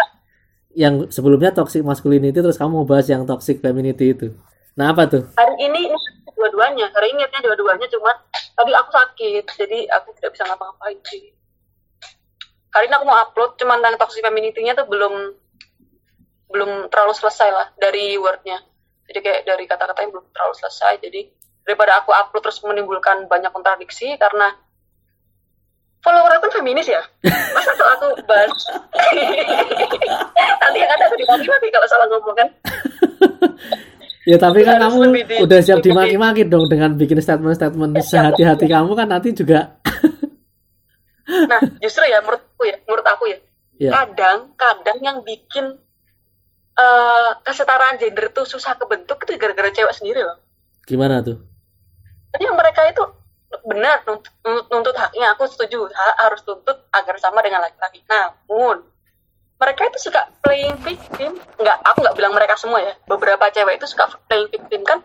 Yang 0.76 0.96
sebelumnya 1.12 1.50
toxic 1.52 1.82
masculinity 1.82 2.38
terus 2.40 2.56
kamu 2.56 2.84
mau 2.84 2.86
bahas 2.86 3.10
yang 3.10 3.26
toxic 3.26 3.58
femininity 3.58 4.14
itu. 4.14 4.28
Nah 4.78 4.94
apa 4.94 5.10
tuh? 5.10 5.26
Hari 5.34 5.56
ini 5.66 5.90
dua-duanya. 6.36 6.92
Hari 6.92 7.16
ini 7.16 7.24
niatnya 7.24 7.42
dua-duanya 7.44 7.88
cuma 7.90 8.12
tadi 8.30 8.72
aku 8.76 8.90
sakit 8.92 9.44
jadi 9.56 9.80
aku 9.96 10.14
tidak 10.20 10.36
bisa 10.36 10.44
ngapa-ngapain 10.46 11.00
sih. 11.08 11.32
Hari 12.76 12.92
ini 12.92 12.96
aku 12.96 13.08
mau 13.08 13.18
upload 13.24 13.56
cuman 13.56 13.80
tentang 13.80 13.98
toxic 14.04 14.22
femininity-nya 14.22 14.76
tuh 14.76 14.86
belum 14.86 15.16
belum 16.52 16.72
terlalu 16.92 17.14
selesai 17.16 17.50
lah 17.50 17.68
dari 17.80 18.20
wordnya. 18.20 18.60
Jadi 19.08 19.20
kayak 19.24 19.42
dari 19.48 19.64
kata-katanya 19.66 20.10
belum 20.12 20.26
terlalu 20.36 20.54
selesai. 20.60 21.00
Jadi 21.00 21.22
daripada 21.66 22.04
aku 22.04 22.14
upload 22.14 22.44
terus 22.46 22.62
menimbulkan 22.62 23.26
banyak 23.26 23.50
kontradiksi 23.50 24.14
karena 24.22 24.54
follower 26.06 26.38
aku 26.38 26.46
kan 26.46 26.62
feminis 26.62 26.86
ya 26.86 27.02
masa 27.26 27.74
tuh 27.74 27.88
aku 27.98 28.08
bahas 28.30 28.54
nanti 30.62 30.78
yang 30.78 30.92
ada 30.94 31.10
di 31.18 31.26
maki-maki 31.26 31.74
kalau 31.74 31.88
salah 31.90 32.06
ngomong 32.14 32.38
kan 32.38 32.50
ya 34.26 34.38
tapi 34.42 34.66
kan 34.66 34.82
kamu 34.82 34.98
di, 35.14 35.36
udah 35.46 35.60
siap 35.62 35.80
dimaki-maki 35.86 36.50
dong 36.50 36.66
dengan 36.66 36.98
bikin 36.98 37.22
statement-statement 37.22 37.94
ya, 37.98 38.04
sehati-hati 38.04 38.66
kamu 38.66 38.92
kan 38.98 39.08
nanti 39.08 39.32
juga 39.32 39.78
nah 41.50 41.62
justru 41.82 42.06
ya 42.10 42.22
menurutku 42.22 42.64
ya 42.66 42.78
menurut 42.86 43.06
aku 43.06 43.24
ya, 43.30 43.38
ya. 43.78 43.92
kadang 43.94 44.54
kadang 44.58 44.98
yang 45.02 45.18
bikin 45.26 45.78
uh, 46.76 47.32
kesetaraan 47.42 47.98
gender 48.00 48.30
tuh 48.32 48.46
susah 48.46 48.76
kebentuk 48.76 49.24
itu 49.26 49.40
gara-gara 49.40 49.72
cewek 49.72 49.96
sendiri 49.96 50.22
loh. 50.24 50.38
Gimana 50.86 51.24
tuh? 51.24 51.40
Jadi 52.36 52.46
mereka 52.52 52.82
itu 52.92 53.04
benar 53.64 54.04
nuntut, 54.04 54.34
nuntut 54.68 54.96
haknya 55.00 55.32
aku 55.34 55.48
setuju 55.48 55.88
harus 56.20 56.44
tuntut 56.44 56.86
agar 56.92 57.16
sama 57.18 57.40
dengan 57.40 57.64
laki-laki. 57.64 58.04
Namun 58.06 58.84
mereka 59.56 59.88
itu 59.88 60.12
suka 60.12 60.28
playing 60.44 60.76
victim. 60.84 61.40
Nggak 61.56 61.78
aku 61.88 62.04
nggak 62.04 62.16
bilang 62.20 62.34
mereka 62.36 62.60
semua 62.60 62.84
ya. 62.84 62.94
Beberapa 63.08 63.48
cewek 63.52 63.80
itu 63.80 63.88
suka 63.88 64.12
playing 64.28 64.52
victim. 64.52 64.84
Kan 64.84 65.00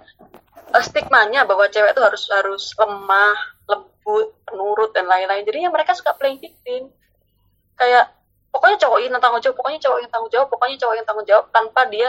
uh, 0.74 0.82
stigmanya 0.82 1.46
bahwa 1.46 1.70
cewek 1.70 1.94
itu 1.94 2.02
harus 2.02 2.22
harus 2.34 2.62
lemah 2.74 3.38
lembut 3.70 4.34
penurut 4.42 4.90
dan 4.90 5.06
lain-lain. 5.06 5.46
Jadi 5.46 5.66
ya 5.66 5.70
mereka 5.70 5.94
suka 5.94 6.18
playing 6.18 6.42
victim. 6.42 6.90
Kayak 7.78 8.10
pokoknya 8.50 8.76
cowok 8.82 8.98
ini 9.06 9.16
tanggung 9.22 9.42
jawab 9.42 9.56
pokoknya 9.56 9.78
cowok 9.78 9.98
yang 10.02 10.10
tanggung 10.10 10.32
jawab 10.34 10.48
pokoknya 10.50 10.76
cowok 10.82 10.94
yang 10.98 11.06
tanggung 11.06 11.26
jawab 11.30 11.44
tanpa 11.54 11.80
dia 11.86 12.08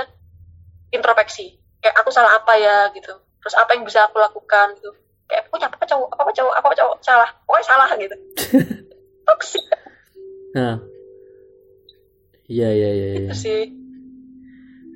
introspeksi. 0.90 1.62
Kayak 1.78 1.96
aku 2.02 2.10
salah 2.10 2.42
apa 2.42 2.58
ya 2.58 2.90
gitu. 2.98 3.14
Terus 3.42 3.56
apa 3.58 3.78
yang 3.78 3.86
bisa 3.86 4.10
aku 4.10 4.18
lakukan 4.18 4.74
gitu. 4.82 4.90
Kayak 5.30 5.46
punya 5.54 5.70
apa 5.70 5.86
cowok 5.86 6.10
apa 6.18 6.32
cowok 6.34 6.54
apa 6.58 6.68
cowok 6.74 6.96
salah. 7.06 7.30
Pokoknya 7.46 7.66
salah 7.70 7.90
gitu. 8.02 8.16
Toxic. 9.30 9.66
Nah 10.58 11.01
iya 12.52 12.70
iya 12.76 12.90
iya 12.92 13.08
itu 13.16 13.32
iya. 13.32 13.36
sih 13.36 13.62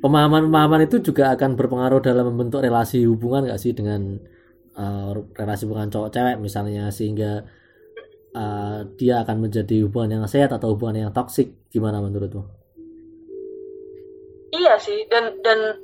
pemahaman-pemahaman 0.04 0.92
itu 0.92 1.00
juga 1.00 1.32
akan 1.32 1.56
berpengaruh 1.56 2.04
dalam 2.04 2.36
membentuk 2.36 2.60
relasi 2.60 3.08
hubungan 3.08 3.48
gak 3.48 3.62
sih 3.64 3.72
dengan 3.72 4.20
uh, 4.76 5.16
relasi 5.34 5.64
hubungan 5.66 5.88
cowok 5.88 6.12
cewek 6.12 6.36
misalnya 6.44 6.92
sehingga 6.92 7.48
uh, 8.36 8.84
dia 9.00 9.24
akan 9.24 9.48
menjadi 9.48 9.88
hubungan 9.88 10.20
yang 10.20 10.24
sehat 10.28 10.52
atau 10.52 10.76
hubungan 10.76 11.08
yang 11.08 11.12
toksik 11.16 11.56
gimana 11.72 12.04
menurutmu? 12.04 12.44
Iya 14.54 14.78
sih 14.78 15.08
dan 15.10 15.40
dan 15.42 15.80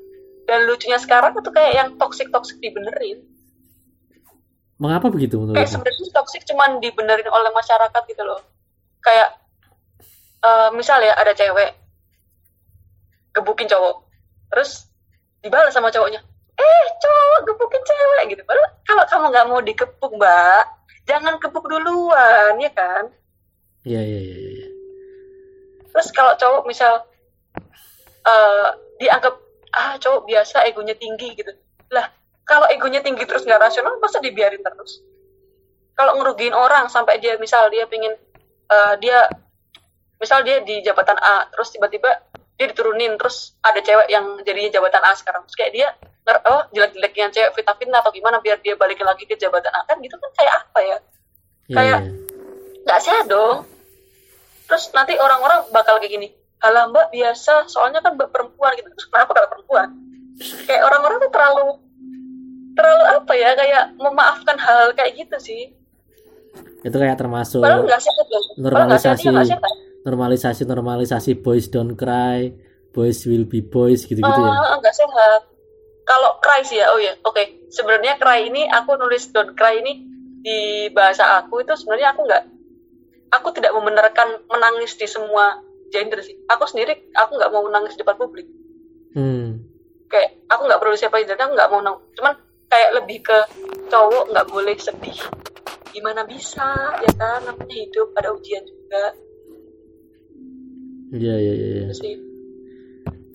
dan 0.45 0.59
lucunya 0.69 0.99
sekarang 0.99 1.33
itu 1.33 1.49
kayak 1.49 1.73
yang 1.73 1.89
toksik 1.97 2.29
toksik 2.29 2.59
dibenerin 2.59 3.31
Mengapa 4.81 5.13
begitu 5.13 5.37
menurut 5.37 5.61
Kayak 5.61 5.77
sebenarnya 5.77 6.09
toksik 6.09 6.41
cuman 6.49 6.81
dibenerin 6.81 7.29
oleh 7.29 7.53
masyarakat 7.53 8.01
gitu 8.09 8.23
loh. 8.25 8.41
Kayak 9.05 9.37
uh, 10.43 10.69
misalnya 10.75 11.13
ada 11.17 11.33
cewek 11.33 11.77
gebukin 13.31 13.69
cowok, 13.69 14.05
terus 14.51 14.91
dibalas 15.39 15.71
sama 15.71 15.87
cowoknya, 15.93 16.19
eh 16.59 16.85
cowok 16.99 17.39
gebukin 17.47 17.83
cewek 17.87 18.21
gitu. 18.35 18.41
Padahal 18.43 18.69
kalau 18.83 19.03
kamu 19.07 19.25
nggak 19.31 19.47
mau 19.47 19.61
dikepuk 19.63 20.11
mbak, 20.19 20.65
jangan 21.07 21.39
kepuk 21.39 21.65
duluan 21.65 22.59
ya 22.59 22.71
kan? 22.75 23.07
Iya 23.87 24.01
iya 24.03 24.21
iya. 24.21 24.49
Ya. 24.61 24.67
Terus 25.91 26.07
kalau 26.11 26.35
cowok 26.35 26.63
misal 26.67 27.07
uh, 28.27 28.67
dianggap 28.99 29.39
ah 29.71 29.95
cowok 29.97 30.27
biasa 30.27 30.67
egonya 30.67 30.99
tinggi 30.99 31.31
gitu, 31.31 31.55
lah 31.95 32.11
kalau 32.43 32.67
egonya 32.67 32.99
tinggi 32.99 33.23
terus 33.23 33.47
nggak 33.47 33.63
rasional 33.63 33.95
masa 34.03 34.19
dibiarin 34.19 34.59
terus 34.59 34.99
kalau 35.95 36.19
ngerugiin 36.19 36.51
orang 36.51 36.91
sampai 36.91 37.23
dia 37.23 37.39
misal 37.39 37.71
dia 37.71 37.87
pingin 37.87 38.11
uh, 38.67 38.93
dia 38.99 39.31
misal 40.21 40.45
dia 40.45 40.61
di 40.61 40.85
jabatan 40.85 41.17
A 41.17 41.49
terus 41.49 41.73
tiba-tiba 41.73 42.21
dia 42.61 42.69
diturunin 42.69 43.17
terus 43.17 43.57
ada 43.65 43.81
cewek 43.81 44.05
yang 44.05 44.37
jadinya 44.45 44.69
jabatan 44.77 45.01
A 45.01 45.17
sekarang. 45.17 45.41
Terus 45.49 45.57
kayak 45.57 45.73
dia 45.73 45.87
oh 46.45 46.61
jelek-jeleknya 46.69 47.33
cewek 47.33 47.57
fitnah 47.57 48.05
atau 48.05 48.13
gimana 48.13 48.37
biar 48.37 48.61
dia 48.61 48.77
balikin 48.77 49.09
lagi 49.09 49.25
ke 49.25 49.33
jabatan 49.33 49.73
A. 49.73 49.81
Kan 49.89 49.97
gitu 49.97 50.13
kan 50.21 50.29
kayak 50.37 50.53
apa 50.61 50.79
ya? 50.79 50.87
Yeah. 50.87 50.97
kayak 51.73 51.99
iya. 52.05 52.13
nggak 52.85 53.01
sehat 53.01 53.25
dong. 53.25 53.65
Terus 54.69 54.93
nanti 54.93 55.17
orang-orang 55.17 55.73
bakal 55.73 55.97
kayak 55.97 56.13
gini 56.13 56.29
halah 56.61 56.85
mbak 56.93 57.09
biasa 57.09 57.65
soalnya 57.65 58.05
kan 58.05 58.13
mbak 58.13 58.29
perempuan 58.29 58.77
gitu. 58.77 58.93
Terus 58.93 59.09
kenapa 59.09 59.31
kalau 59.33 59.49
perempuan? 59.49 59.87
Kayak 60.69 60.83
orang-orang 60.85 61.17
tuh 61.17 61.31
terlalu 61.33 61.65
terlalu 62.77 63.03
apa 63.09 63.33
ya 63.33 63.49
kayak 63.57 63.83
memaafkan 63.97 64.57
hal, 64.61 64.77
-hal 64.85 64.87
kayak 64.93 65.17
gitu 65.17 65.37
sih. 65.41 65.73
Itu 66.85 66.93
kayak 66.93 67.17
termasuk 67.17 67.65
normalisasi 68.61 69.33
normalisasi 70.01 70.65
normalisasi 70.65 71.41
boys 71.41 71.69
don't 71.69 71.93
cry 71.93 72.49
boys 72.91 73.23
will 73.25 73.47
be 73.47 73.63
boys 73.63 74.03
gitu 74.03 74.19
gitu 74.19 74.41
uh, 74.41 74.47
ya 74.51 74.75
enggak 74.77 74.95
sehat. 74.95 75.41
Kalau 76.03 76.37
cry 76.43 76.61
sih 76.67 76.77
ya 76.83 76.91
oh 76.91 76.99
ya 76.99 77.15
oke. 77.23 77.33
Okay. 77.33 77.45
sebenarnya 77.71 78.19
cry 78.19 78.51
ini 78.51 78.67
aku 78.67 78.99
nulis 78.99 79.31
don't 79.31 79.55
cry 79.55 79.79
ini 79.79 80.03
di 80.43 80.91
bahasa 80.91 81.39
aku 81.39 81.63
itu 81.63 81.71
sebenarnya 81.79 82.11
aku 82.11 82.27
nggak 82.27 82.43
aku 83.31 83.47
tidak 83.55 83.71
membenarkan 83.71 84.43
menangis 84.51 84.99
di 84.99 85.07
semua 85.07 85.63
gender 85.87 86.19
sih. 86.19 86.35
Aku 86.51 86.67
sendiri 86.67 87.15
aku 87.15 87.39
nggak 87.39 87.51
mau 87.55 87.63
menangis 87.63 87.95
di 87.95 88.03
depan 88.03 88.19
publik. 88.19 88.47
Hmm. 89.15 89.63
Kayak 90.11 90.43
aku 90.51 90.67
nggak 90.67 90.81
perlu 90.83 90.95
siapa 90.99 91.23
itu 91.23 91.31
aku 91.31 91.55
nggak 91.55 91.71
mau 91.71 91.79
nong 91.79 91.97
cuman 92.19 92.35
kayak 92.67 92.91
lebih 92.99 93.23
ke 93.23 93.39
cowok 93.87 94.35
nggak 94.35 94.47
boleh 94.51 94.75
sedih. 94.75 95.15
Gimana 95.95 96.27
bisa 96.27 96.99
ya 96.99 97.11
kan 97.15 97.39
namanya 97.47 97.75
hidup 97.75 98.11
ada 98.19 98.35
ujian 98.35 98.63
juga 98.67 99.15
iya 101.11 101.35
iya 101.35 101.53
iya, 101.53 101.67
iya. 101.91 102.15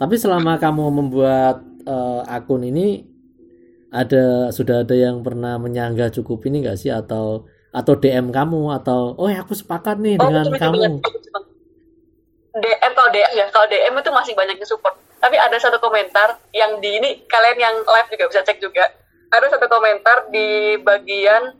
tapi 0.00 0.16
selama 0.16 0.56
kamu 0.56 0.84
membuat 0.90 1.60
uh, 1.86 2.26
akun 2.26 2.66
ini 2.66 3.16
ada 3.96 4.50
sudah 4.50 4.82
ada 4.82 4.92
yang 4.92 5.22
pernah 5.22 5.56
menyangga 5.56 6.10
cukup 6.12 6.44
ini 6.50 6.66
nggak 6.66 6.78
sih? 6.78 6.90
Atau 6.90 7.46
atau 7.70 7.94
DM 7.96 8.34
kamu? 8.34 8.74
Atau 8.76 9.14
oh 9.16 9.28
ya 9.30 9.40
aku 9.40 9.54
sepakat 9.54 9.96
nih 10.02 10.18
oh, 10.20 10.28
dengan 10.28 10.46
betul, 10.50 10.60
kamu. 10.60 10.80
betul, 11.00 11.42
DM 12.56 12.92
kalau 12.92 13.10
DM 13.12 13.32
ya 13.32 13.46
kalau 13.48 13.66
DM 13.70 13.94
itu 13.96 14.10
masih 14.12 14.32
banyak 14.36 14.56
yang 14.58 14.68
support. 14.68 14.94
Tapi 15.16 15.36
ada 15.40 15.56
satu 15.56 15.80
komentar 15.80 16.36
yang 16.52 16.76
di 16.82 17.00
ini 17.00 17.24
kalian 17.24 17.58
yang 17.58 17.74
live 17.80 18.08
juga 18.12 18.24
bisa 18.28 18.40
cek 18.44 18.58
juga. 18.60 18.84
Ada 19.32 19.58
satu 19.58 19.66
komentar 19.66 20.30
di 20.30 20.78
bagian 20.84 21.56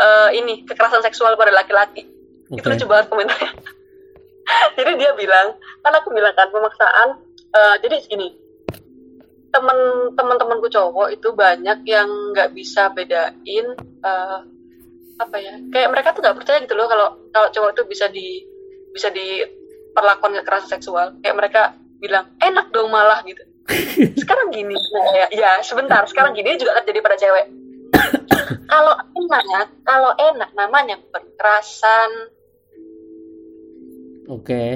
uh, 0.00 0.30
ini 0.32 0.64
kekerasan 0.64 1.04
seksual 1.04 1.34
pada 1.34 1.52
laki-laki. 1.52 2.06
Okay. 2.50 2.58
itu 2.58 2.66
lucu 2.66 2.86
banget 2.90 3.06
komentarnya 3.06 3.50
jadi 4.76 4.90
dia 4.98 5.10
bilang 5.16 5.56
kan 5.82 5.92
aku 5.94 6.14
bilang 6.14 6.34
kan 6.34 6.48
pemaksaan 6.50 7.08
uh, 7.54 7.74
jadi 7.82 8.00
gini 8.06 8.34
temen 9.50 9.78
teman-temanku 10.14 10.70
cowok 10.70 11.10
itu 11.10 11.28
banyak 11.34 11.82
yang 11.82 12.06
nggak 12.30 12.54
bisa 12.54 12.86
bedain 12.94 13.66
uh, 14.06 14.46
apa 15.20 15.36
ya 15.36 15.58
kayak 15.74 15.90
mereka 15.90 16.14
tuh 16.14 16.22
nggak 16.22 16.38
percaya 16.38 16.62
gitu 16.62 16.78
loh 16.78 16.86
kalau 16.86 17.18
kalau 17.34 17.48
cowok 17.50 17.70
itu 17.74 17.82
bisa 17.90 18.06
di 18.08 18.50
bisa 18.90 19.08
diperlakukan 19.10 20.42
kekerasan 20.42 20.70
seksual. 20.78 21.16
Kayak 21.22 21.36
mereka 21.38 21.62
bilang 22.02 22.34
enak 22.42 22.74
dong 22.74 22.90
malah 22.90 23.22
gitu. 23.22 23.42
Sekarang 24.22 24.50
gini 24.50 24.74
nah, 24.74 25.06
ya, 25.14 25.26
ya 25.30 25.50
sebentar 25.62 26.02
sekarang 26.10 26.34
gini 26.34 26.58
juga 26.58 26.82
terjadi 26.82 26.98
pada 27.06 27.16
cewek. 27.20 27.46
Kalau 28.70 28.94
enak 28.94 29.82
kalau 29.82 30.14
enak 30.14 30.54
namanya 30.54 30.98
kekerasan 31.10 32.30
oke. 34.30 34.46
Okay. 34.46 34.68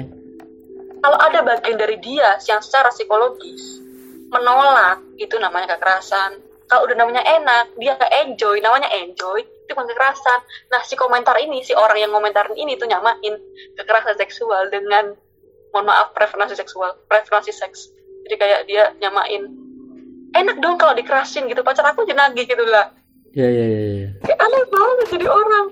kalau 0.99 1.17
ada 1.21 1.39
bagian 1.45 1.77
dari 1.77 2.01
dia 2.01 2.35
yang 2.49 2.59
secara 2.59 2.89
psikologis 2.89 3.85
menolak 4.33 4.99
itu 5.21 5.37
namanya 5.37 5.77
kekerasan. 5.77 6.41
Kalau 6.65 6.89
udah 6.89 6.97
namanya 6.97 7.21
enak 7.21 7.77
dia 7.77 7.93
enjoy 8.25 8.57
namanya 8.57 8.89
enjoy 8.89 9.45
itu 9.45 9.71
bukan 9.73 9.85
kekerasan. 9.85 10.39
Nah 10.73 10.81
si 10.81 10.97
komentar 10.97 11.37
ini 11.37 11.61
si 11.61 11.77
orang 11.77 12.01
yang 12.01 12.11
komentarin 12.11 12.57
ini 12.57 12.73
tuh 12.77 12.89
nyamain 12.89 13.37
kekerasan 13.77 14.17
seksual 14.17 14.69
dengan 14.73 15.13
mohon 15.73 15.85
maaf 15.85 16.11
preferensi 16.17 16.57
seksual 16.57 17.05
preferensi 17.05 17.53
seks. 17.53 17.93
Jadi 18.25 18.35
kayak 18.41 18.59
dia 18.65 18.83
nyamain 18.97 19.45
enak 20.33 20.57
dong 20.57 20.81
kalau 20.81 20.97
dikerasin 20.97 21.45
gitu 21.45 21.61
pacar 21.61 21.85
aku 21.85 22.01
jenagi 22.09 22.49
gitu 22.49 22.65
lah. 22.65 22.89
Ya 23.35 23.45
ya 23.51 23.65
ya, 23.67 23.81
ya. 23.99 24.07
kayak 24.23 24.39
aneh 24.41 24.63
banget 24.71 25.07
jadi 25.19 25.27
orang 25.27 25.65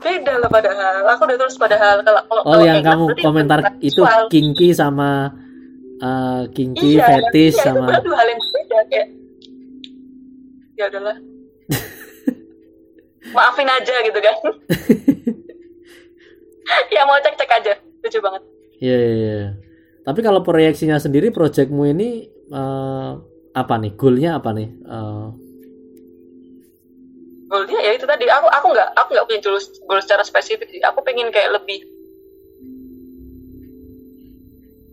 beda 0.00 0.32
lah 0.40 0.48
padahal. 0.50 1.04
Aku 1.14 1.22
udah 1.28 1.36
tulis 1.36 1.56
padahal 1.60 1.96
kalau 2.02 2.20
kalau 2.26 2.42
oh 2.48 2.60
yang 2.64 2.80
kamu 2.80 3.04
komentar 3.20 3.60
itu 3.84 4.02
kinky 4.32 4.72
sama 4.72 5.30
uh, 6.00 6.42
kinky 6.50 6.96
iya, 6.96 7.06
fetis 7.06 7.54
iya, 7.60 7.64
sama 7.70 7.86
itu 7.92 8.00
dua 8.08 8.16
hal 8.16 8.28
yang 8.32 8.40
berbeda 8.40 8.78
kayak 8.88 9.08
ya 10.74 10.84
udahlah. 10.88 11.16
Maafin 13.36 13.68
aja 13.68 13.94
gitu 14.02 14.18
kan. 14.18 14.36
Ya 16.94 17.02
mau 17.02 17.18
cek 17.18 17.34
cek 17.34 17.50
aja. 17.50 17.74
Lucu 17.98 18.18
banget. 18.22 18.42
Iya 18.78 18.94
yeah, 18.94 19.02
iya. 19.02 19.26
Yeah. 19.26 19.46
tapi 20.06 20.22
kalau 20.22 20.46
proyeksinya 20.46 21.02
sendiri 21.02 21.34
proyekmu 21.34 21.82
ini 21.90 22.30
uh, 22.54 23.18
apa 23.50 23.74
nih? 23.74 23.98
Goalnya 23.98 24.38
apa 24.38 24.54
nih? 24.54 24.70
Uh... 24.86 25.49
goalnya 27.50 27.78
ya 27.82 27.92
itu 27.98 28.06
tadi. 28.06 28.30
Aku 28.30 28.46
aku 28.46 28.66
nggak 28.70 28.88
aku 28.94 29.08
nggak 29.18 29.26
punya 29.26 29.40
goal, 29.42 29.58
goal 29.90 30.00
secara 30.00 30.22
spesifik 30.22 30.70
sih. 30.70 30.80
Aku 30.86 31.02
pengen 31.02 31.34
kayak 31.34 31.58
lebih 31.58 31.82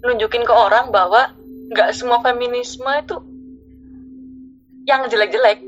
nunjukin 0.02 0.42
ke 0.42 0.54
orang 0.54 0.90
bahwa 0.90 1.38
nggak 1.70 1.94
semua 1.94 2.18
feminisme 2.26 2.90
itu 2.98 3.18
yang 4.88 5.06
jelek-jelek 5.06 5.60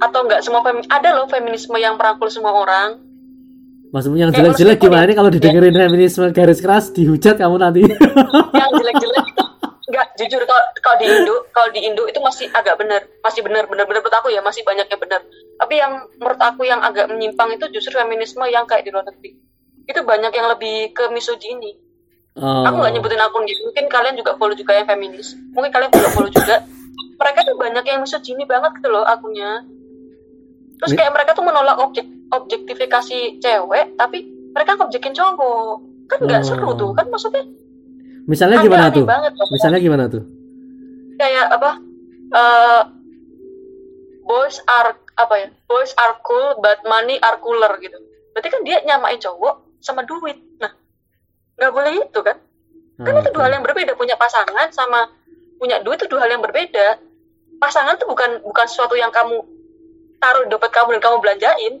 atau 0.00 0.24
nggak 0.24 0.40
semua 0.40 0.64
femi 0.64 0.80
ada 0.88 1.18
loh 1.18 1.28
feminisme 1.28 1.76
yang 1.76 2.00
merangkul 2.00 2.32
semua 2.32 2.56
orang. 2.56 2.96
Maksudnya 3.90 4.30
yang 4.30 4.32
jelek-jelek 4.32 4.78
gimana? 4.78 5.04
Nih 5.04 5.16
kalau 5.18 5.30
didengerin 5.34 5.74
ya. 5.74 5.80
feminisme 5.84 6.24
garis 6.30 6.62
keras 6.62 6.94
dihujat 6.94 7.36
kamu 7.36 7.58
nanti. 7.58 7.82
Yang 8.54 8.70
jelek-jelek 8.80 9.24
itu 9.34 9.44
jujur 10.20 10.42
kalau 10.44 10.64
kalau 10.84 10.96
di 11.00 11.06
Indo 11.08 11.36
kalau 11.56 11.68
di 11.72 11.80
Indo 11.84 12.04
itu 12.04 12.20
masih 12.20 12.52
agak 12.52 12.76
benar 12.76 13.00
masih 13.24 13.40
benar 13.40 13.64
benar 13.70 13.88
benar 13.88 14.02
menurut 14.04 14.16
aku 14.20 14.28
ya 14.28 14.44
masih 14.44 14.60
banyak 14.66 14.86
yang 14.86 15.00
benar 15.00 15.20
tapi 15.56 15.74
yang 15.80 15.92
menurut 16.20 16.40
aku 16.40 16.62
yang 16.68 16.80
agak 16.84 17.08
menyimpang 17.08 17.56
itu 17.56 17.64
justru 17.72 17.96
feminisme 17.96 18.44
yang 18.48 18.68
kayak 18.68 18.84
di 18.84 18.90
luar 18.92 19.08
negeri 19.08 19.38
itu 19.88 20.00
banyak 20.04 20.32
yang 20.36 20.46
lebih 20.52 20.92
ke 20.92 21.08
misogini 21.10 21.76
Oh. 22.38 22.62
Aku 22.62 22.78
nggak 22.78 22.94
nyebutin 22.94 23.18
akun 23.18 23.42
gitu. 23.44 23.66
Mungkin 23.66 23.90
kalian 23.90 24.14
juga 24.14 24.38
follow 24.38 24.54
juga 24.54 24.78
yang 24.78 24.86
feminis. 24.86 25.34
Mungkin 25.50 25.70
kalian 25.74 25.90
juga 25.90 26.08
follow 26.14 26.30
juga. 26.30 26.62
Mereka 27.18 27.38
tuh 27.42 27.56
banyak 27.58 27.84
yang 27.84 28.00
misogyni 28.00 28.46
banget 28.46 28.80
gitu 28.80 28.88
loh 28.88 29.02
akunnya. 29.02 29.66
Terus 30.80 30.92
kayak 30.96 31.12
mereka 31.12 31.36
tuh 31.36 31.44
menolak 31.44 31.76
objek 31.76 32.06
objektifikasi 32.30 33.42
cewek, 33.42 33.98
tapi 33.98 34.24
mereka 34.54 34.78
objekin 34.80 35.12
cowok. 35.12 35.84
Kan 36.08 36.18
nggak 36.24 36.42
oh. 36.42 36.46
seru 36.46 36.70
tuh, 36.78 36.90
kan 36.94 37.10
maksudnya. 37.10 37.44
Misalnya 38.28 38.60
gimana 38.64 38.92
tuh? 38.92 39.04
Banget, 39.06 39.32
Misalnya 39.52 39.80
gimana 39.80 40.04
tuh? 40.08 40.22
Kayak 41.16 41.46
apa? 41.52 41.70
Uh, 42.30 42.82
boys 44.24 44.60
are 44.68 44.96
apa 45.16 45.34
ya? 45.36 45.48
Boys 45.68 45.92
are 45.96 46.16
cool, 46.24 46.58
but 46.60 46.80
money 46.88 47.16
are 47.20 47.40
cooler 47.40 47.72
gitu. 47.80 47.96
Berarti 48.32 48.48
kan 48.48 48.60
dia 48.64 48.80
nyamain 48.86 49.18
cowok 49.20 49.80
sama 49.80 50.04
duit. 50.06 50.36
Nah, 50.60 50.70
nggak 51.60 51.72
boleh 51.76 51.92
itu 52.00 52.20
kan 52.24 52.36
kan 53.00 53.16
itu 53.16 53.30
dua 53.32 53.48
hal 53.48 53.52
yang 53.56 53.64
berbeda 53.64 53.96
punya 53.96 54.16
pasangan 54.20 54.68
sama 54.72 55.08
punya 55.56 55.80
duit 55.80 55.96
itu 56.00 56.08
dua 56.08 56.24
hal 56.24 56.36
yang 56.36 56.44
berbeda 56.44 57.00
pasangan 57.56 57.96
itu 57.96 58.04
bukan 58.04 58.44
bukan 58.44 58.66
sesuatu 58.68 58.96
yang 58.96 59.08
kamu 59.12 59.40
taruh 60.20 60.44
di 60.44 60.52
dompet 60.52 60.72
kamu 60.72 60.96
dan 60.96 61.02
kamu 61.04 61.16
belanjain 61.20 61.74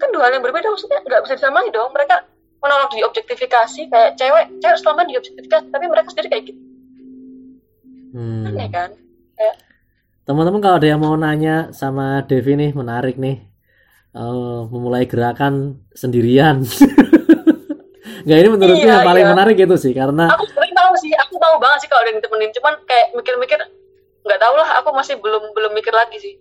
kan 0.00 0.08
dua 0.12 0.28
hal 0.28 0.32
yang 0.40 0.44
berbeda 0.44 0.72
maksudnya 0.72 1.00
nggak 1.04 1.20
bisa 1.28 1.34
disamai 1.36 1.68
dong 1.68 1.92
mereka 1.92 2.24
menolak 2.64 2.90
di 2.96 3.04
objektifikasi 3.04 3.92
kayak 3.92 4.16
cewek 4.16 4.44
cewek 4.64 4.78
selama 4.80 5.04
di 5.04 5.20
objektifikasi 5.20 5.68
tapi 5.68 5.84
mereka 5.84 6.08
sendiri 6.08 6.28
kayak 6.32 6.44
gitu 6.48 6.60
hmm. 8.16 8.48
aneh 8.48 8.68
kan 8.72 8.90
kayak 9.36 9.56
teman-teman 10.24 10.60
kalau 10.64 10.76
ada 10.80 10.88
yang 10.88 11.00
mau 11.04 11.12
nanya 11.12 11.68
sama 11.76 12.24
Devi 12.24 12.56
nih 12.56 12.72
menarik 12.72 13.20
nih 13.20 13.44
uh, 14.16 14.64
memulai 14.72 15.04
gerakan 15.04 15.84
sendirian 15.92 16.64
Nggak 18.24 18.38
ini 18.40 18.48
menurutku 18.48 18.88
iya, 18.88 18.96
yang 18.96 19.04
paling 19.04 19.24
iya. 19.28 19.32
menarik 19.36 19.56
itu 19.60 19.76
sih 19.76 19.92
karena 19.92 20.32
aku 20.32 20.48
sebenarnya 20.48 20.76
tahu 20.80 20.92
sih, 20.96 21.12
aku 21.12 21.36
tahu 21.36 21.60
banget 21.60 21.78
sih 21.84 21.88
kalau 21.92 22.00
ada 22.00 22.08
yang 22.08 22.18
ditemenin, 22.24 22.50
cuman 22.56 22.72
kayak 22.88 23.06
mikir-mikir 23.12 23.60
nggak 24.24 24.40
tahu 24.40 24.54
lah, 24.56 24.68
aku 24.80 24.88
masih 24.96 25.20
belum 25.20 25.52
belum 25.52 25.72
mikir 25.76 25.92
lagi 25.92 26.16
sih. 26.16 26.34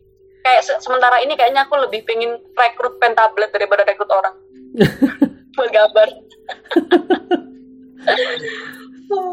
Kayak 0.48 0.64
se 0.64 0.74
sementara 0.80 1.20
ini 1.20 1.36
kayaknya 1.36 1.68
aku 1.68 1.76
lebih 1.76 2.08
pengen 2.08 2.40
rekrut 2.56 3.00
pen 3.04 3.16
tablet 3.16 3.52
daripada 3.52 3.84
rekrut 3.84 4.12
orang 4.12 4.36
buat 5.54 5.72
gambar. 5.72 6.08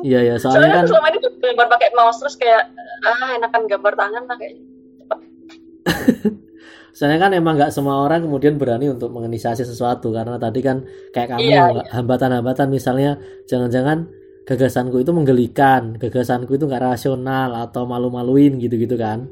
Iya 0.04 0.20
ya, 0.20 0.34
soalnya, 0.36 0.60
soalnya 0.60 0.76
kan 0.76 0.84
selama 0.92 1.08
ini 1.08 1.18
gambar 1.40 1.66
pakai 1.72 1.88
mouse 1.96 2.20
terus 2.20 2.36
kayak 2.36 2.68
ah 3.08 3.32
enakan 3.32 3.64
gambar 3.64 3.92
tangan 3.96 4.22
lah 4.28 4.36
kayak 4.36 4.54
Soalnya 6.90 7.18
kan 7.22 7.32
emang 7.32 7.54
nggak 7.56 7.72
semua 7.72 8.02
orang 8.02 8.26
kemudian 8.26 8.60
berani 8.60 8.90
untuk 8.90 9.14
menginisiasi 9.14 9.64
sesuatu 9.64 10.10
karena 10.10 10.36
tadi 10.36 10.60
kan 10.60 10.84
kayak 11.14 11.28
kamu 11.32 11.48
iya, 11.48 11.64
iya. 11.70 11.82
hambatan-hambatan 11.96 12.68
misalnya 12.68 13.16
jangan-jangan 13.46 14.10
gagasanku 14.44 14.98
itu 14.98 15.14
menggelikan, 15.14 15.96
gagasanku 15.96 16.58
itu 16.58 16.66
nggak 16.66 16.82
rasional 16.82 17.54
atau 17.56 17.86
malu-maluin 17.86 18.58
gitu-gitu 18.58 18.98
kan. 18.98 19.30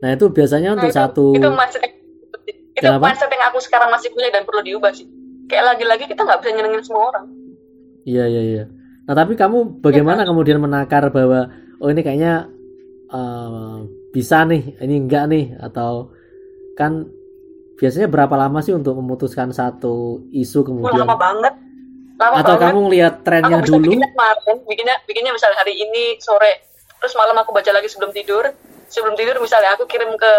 Nah 0.00 0.08
itu 0.14 0.30
biasanya 0.30 0.78
untuk 0.78 0.88
nah, 0.88 0.94
itu, 0.94 1.00
satu 1.02 1.26
itu 1.34 1.50
mindset 1.50 1.82
itu 2.76 2.88
mindset 3.02 3.30
yang 3.32 3.44
aku 3.50 3.58
sekarang 3.58 3.88
masih 3.90 4.14
punya 4.14 4.30
dan 4.30 4.46
perlu 4.46 4.62
diubah 4.62 4.94
sih. 4.94 5.08
Kayak 5.46 5.64
lagi-lagi 5.74 6.04
kita 6.10 6.20
nggak 6.26 6.38
bisa 6.42 6.50
nyenengin 6.54 6.82
semua 6.82 7.14
orang. 7.14 7.26
Iya 8.06 8.24
iya 8.30 8.42
iya. 8.42 8.64
Nah 9.06 9.14
tapi 9.14 9.38
kamu 9.38 9.82
bagaimana 9.82 10.26
ya, 10.26 10.28
kemudian 10.30 10.58
menakar 10.58 11.10
bahwa 11.14 11.50
oh 11.78 11.88
ini 11.90 12.02
kayaknya 12.02 12.50
uh, 13.10 13.86
bisa 14.10 14.42
nih, 14.46 14.78
ini 14.82 14.94
enggak 15.06 15.24
nih 15.30 15.54
atau 15.62 16.10
kan 16.74 17.06
biasanya 17.76 18.08
berapa 18.10 18.34
lama 18.34 18.58
sih 18.64 18.72
untuk 18.74 18.98
memutuskan 18.98 19.52
satu 19.54 20.26
isu 20.34 20.66
kemudian? 20.66 21.06
lama 21.06 21.16
banget. 21.18 21.54
Lama 22.16 22.34
atau 22.40 22.56
banget. 22.56 22.64
kamu 22.66 22.80
lihat 22.96 23.14
trennya 23.22 23.58
aku 23.60 23.76
dulu? 23.76 23.90
bikinnya 23.92 24.10
kemarin 24.10 24.56
bikinnya 24.64 24.96
bikinnya 25.04 25.32
misalnya 25.34 25.58
hari 25.62 25.74
ini 25.76 26.18
sore. 26.18 26.66
Terus 26.96 27.12
malam 27.14 27.36
aku 27.38 27.52
baca 27.52 27.70
lagi 27.70 27.86
sebelum 27.92 28.10
tidur. 28.10 28.50
Sebelum 28.86 29.14
tidur 29.18 29.36
misalnya 29.42 29.76
aku 29.76 29.84
kirim 29.86 30.10
ke 30.16 30.32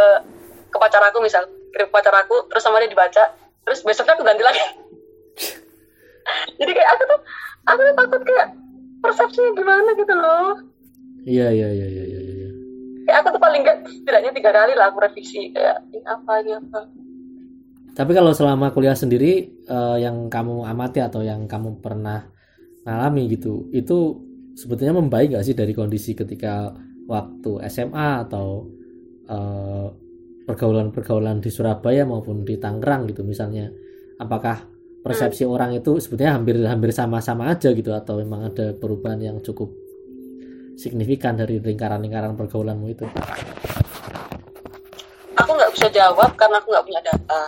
ke 0.67 0.77
pacar 0.79 1.03
aku 1.07 1.19
misal 1.23 1.47
kirim 1.71 1.87
ke 1.87 1.93
pacar 1.93 2.15
aku 2.15 2.49
terus 2.49 2.63
sama 2.65 2.81
dia 2.83 2.89
dibaca. 2.89 3.23
Terus 3.63 3.79
besoknya 3.83 4.17
aku 4.17 4.23
ganti 4.25 4.43
lagi 4.43 4.86
jadi 6.59 6.71
kayak 6.73 6.89
aku 6.95 7.03
tuh 7.05 7.19
aku 7.67 7.79
tuh 7.81 7.95
takut 7.95 8.21
kayak 8.25 8.47
persepsinya 9.01 9.51
gimana 9.55 9.89
gitu 9.95 10.13
loh. 10.13 10.51
Iya 11.27 11.47
iya 11.51 11.69
iya 11.75 11.87
iya 11.87 12.03
iya, 12.07 12.19
iya. 12.23 12.49
setidaknya 13.87 14.31
tiga 14.35 14.51
kali 14.55 14.73
lah 14.75 14.87
aku 14.91 14.99
revisi 15.03 15.51
kayak 15.51 15.83
ini 15.91 16.03
apa 16.07 16.31
ini 16.43 16.51
apa? 16.55 16.79
Tapi 17.97 18.11
kalau 18.13 18.31
selama 18.31 18.69
kuliah 18.69 18.93
sendiri 18.93 19.65
uh, 19.67 19.97
yang 19.97 20.29
kamu 20.29 20.63
amati 20.63 21.01
atau 21.01 21.25
yang 21.25 21.49
kamu 21.49 21.81
pernah 21.81 22.29
alami 22.87 23.27
gitu 23.27 23.67
itu 23.73 24.21
sebetulnya 24.55 24.95
membaik 24.95 25.35
gak 25.35 25.43
sih 25.43 25.57
dari 25.57 25.73
kondisi 25.75 26.15
ketika 26.15 26.71
waktu 27.09 27.67
SMA 27.67 28.27
atau 28.29 28.69
uh, 29.27 29.87
pergaulan-pergaulan 30.47 31.43
di 31.43 31.51
Surabaya 31.51 32.07
maupun 32.07 32.47
di 32.47 32.55
Tangerang 32.55 33.09
gitu 33.11 33.27
misalnya? 33.27 33.67
Apakah 34.21 34.76
persepsi 35.07 35.47
hmm. 35.47 35.53
orang 35.55 35.71
itu 35.79 36.03
sebetulnya 36.03 36.35
hampir 36.35 36.59
hampir 36.67 36.91
sama-sama 36.91 37.47
aja 37.47 37.71
gitu 37.71 37.95
atau 37.95 38.19
memang 38.19 38.51
ada 38.51 38.75
perubahan 38.75 39.23
yang 39.23 39.39
cukup 39.39 39.71
signifikan 40.75 41.39
dari 41.39 41.63
lingkaran-lingkaran 41.63 42.35
pergaulanmu 42.35 42.87
itu? 42.91 43.07
Aku 45.39 45.51
nggak 45.55 45.71
bisa 45.73 45.87
jawab 45.89 46.35
karena 46.35 46.59
aku 46.59 46.67
nggak 46.75 46.85
punya 46.85 47.01
data. 47.01 47.41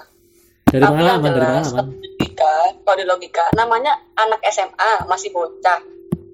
Dari 0.69 0.86
Tapi 0.86 0.95
mana 0.95 1.17
Dari 1.17 1.41
mana 1.41 1.62
Logika, 1.89 2.56
kalau 2.86 2.98
di 2.98 3.06
logika, 3.06 3.45
namanya 3.58 3.91
anak 4.15 4.39
SMA 4.48 5.10
masih 5.10 5.34
bocah, 5.34 5.82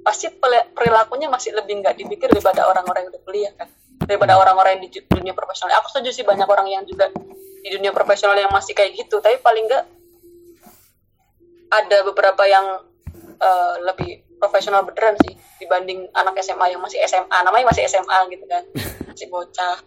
pasti 0.05 0.29
perilakunya 0.75 1.31
masih 1.31 1.55
lebih 1.55 1.81
nggak 1.81 1.97
dipikir 1.97 2.29
daripada 2.29 2.67
orang-orang 2.69 3.07
yang 3.07 3.11
udah 3.15 3.23
kuliah 3.25 3.53
kan, 3.57 3.67
daripada 4.05 4.37
hmm. 4.37 4.41
orang-orang 4.43 4.71
yang 4.77 4.83
di 4.85 5.01
dunia 5.01 5.33
profesional. 5.33 5.79
Aku 5.81 5.89
setuju 5.89 6.13
sih 6.13 6.25
banyak 6.27 6.45
orang 6.45 6.67
yang 6.69 6.83
juga 6.85 7.09
di 7.63 7.69
dunia 7.73 7.89
profesional 7.89 8.37
yang 8.37 8.53
masih 8.53 8.77
kayak 8.77 8.93
gitu, 8.93 9.17
tapi 9.17 9.41
paling 9.41 9.65
nggak 9.65 9.83
ada 11.83 11.97
beberapa 12.07 12.43
yang 12.47 12.85
uh, 13.39 13.75
lebih 13.83 14.23
profesional 14.39 14.83
beneran 14.83 15.15
sih 15.25 15.35
dibanding 15.59 16.07
anak 16.13 16.35
SMA 16.43 16.75
yang 16.75 16.81
masih 16.83 16.99
SMA 17.07 17.37
namanya 17.41 17.71
masih 17.71 17.87
SMA 17.87 18.17
gitu 18.31 18.45
kan. 18.47 18.63
Masih 19.09 19.31
bocah. 19.31 19.79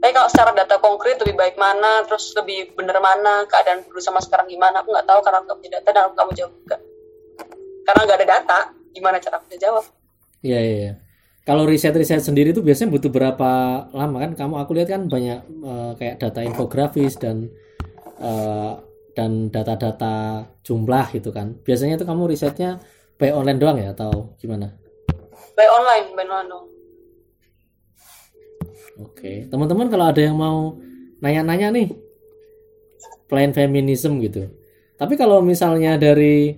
Tapi 0.00 0.12
kalau 0.16 0.28
secara 0.32 0.56
data 0.56 0.80
konkret 0.80 1.20
lebih 1.20 1.36
baik 1.36 1.60
mana 1.60 2.00
terus 2.08 2.32
lebih 2.32 2.72
bener 2.72 2.96
mana 3.04 3.44
keadaan 3.44 3.84
dulu 3.84 4.00
sama 4.00 4.24
sekarang 4.24 4.48
gimana 4.48 4.80
aku 4.80 4.96
nggak 4.96 5.04
tahu 5.04 5.20
karena 5.20 5.44
nggak 5.44 5.56
punya 5.60 5.70
data 5.76 5.88
dan 5.92 6.02
aku 6.08 6.14
kamu 6.16 6.32
jawab 6.32 6.52
juga. 6.56 6.76
Karena 7.84 8.00
nggak 8.08 8.18
ada 8.24 8.28
data 8.28 8.58
gimana 8.96 9.16
cara 9.20 9.36
aku 9.36 9.60
jawab? 9.60 9.84
Iya 10.40 10.60
iya 10.64 10.78
ya. 10.80 10.94
kalau 11.44 11.66
riset-riset 11.66 12.22
sendiri 12.22 12.54
tuh 12.54 12.64
biasanya 12.64 12.94
butuh 12.94 13.12
berapa 13.12 13.50
lama 13.92 14.16
kan? 14.24 14.32
Kamu 14.32 14.54
aku 14.64 14.72
lihat 14.80 14.88
kan 14.88 15.04
banyak 15.12 15.40
uh, 15.60 15.92
kayak 16.00 16.16
data 16.16 16.40
infografis 16.40 17.20
dan 17.20 17.52
uh, 18.24 18.80
dan 19.16 19.50
data-data 19.50 20.46
jumlah 20.62 21.10
gitu 21.10 21.34
kan 21.34 21.58
biasanya 21.66 21.98
itu 21.98 22.06
kamu 22.06 22.30
risetnya 22.30 22.78
by 23.20 23.36
online 23.36 23.60
doang 23.60 23.76
ya 23.76 23.92
atau 23.92 24.32
gimana? 24.40 24.72
By 25.52 25.68
online, 25.68 26.16
by 26.16 26.24
online 26.24 26.48
doang. 26.48 26.66
Oke, 29.00 29.44
teman-teman 29.52 29.92
kalau 29.92 30.08
ada 30.08 30.20
yang 30.24 30.36
mau 30.40 30.80
nanya-nanya 31.20 31.68
nih, 31.72 31.88
plan 33.28 33.52
feminism 33.52 34.16
gitu. 34.24 34.48
Tapi 34.96 35.20
kalau 35.20 35.44
misalnya 35.44 36.00
dari 36.00 36.56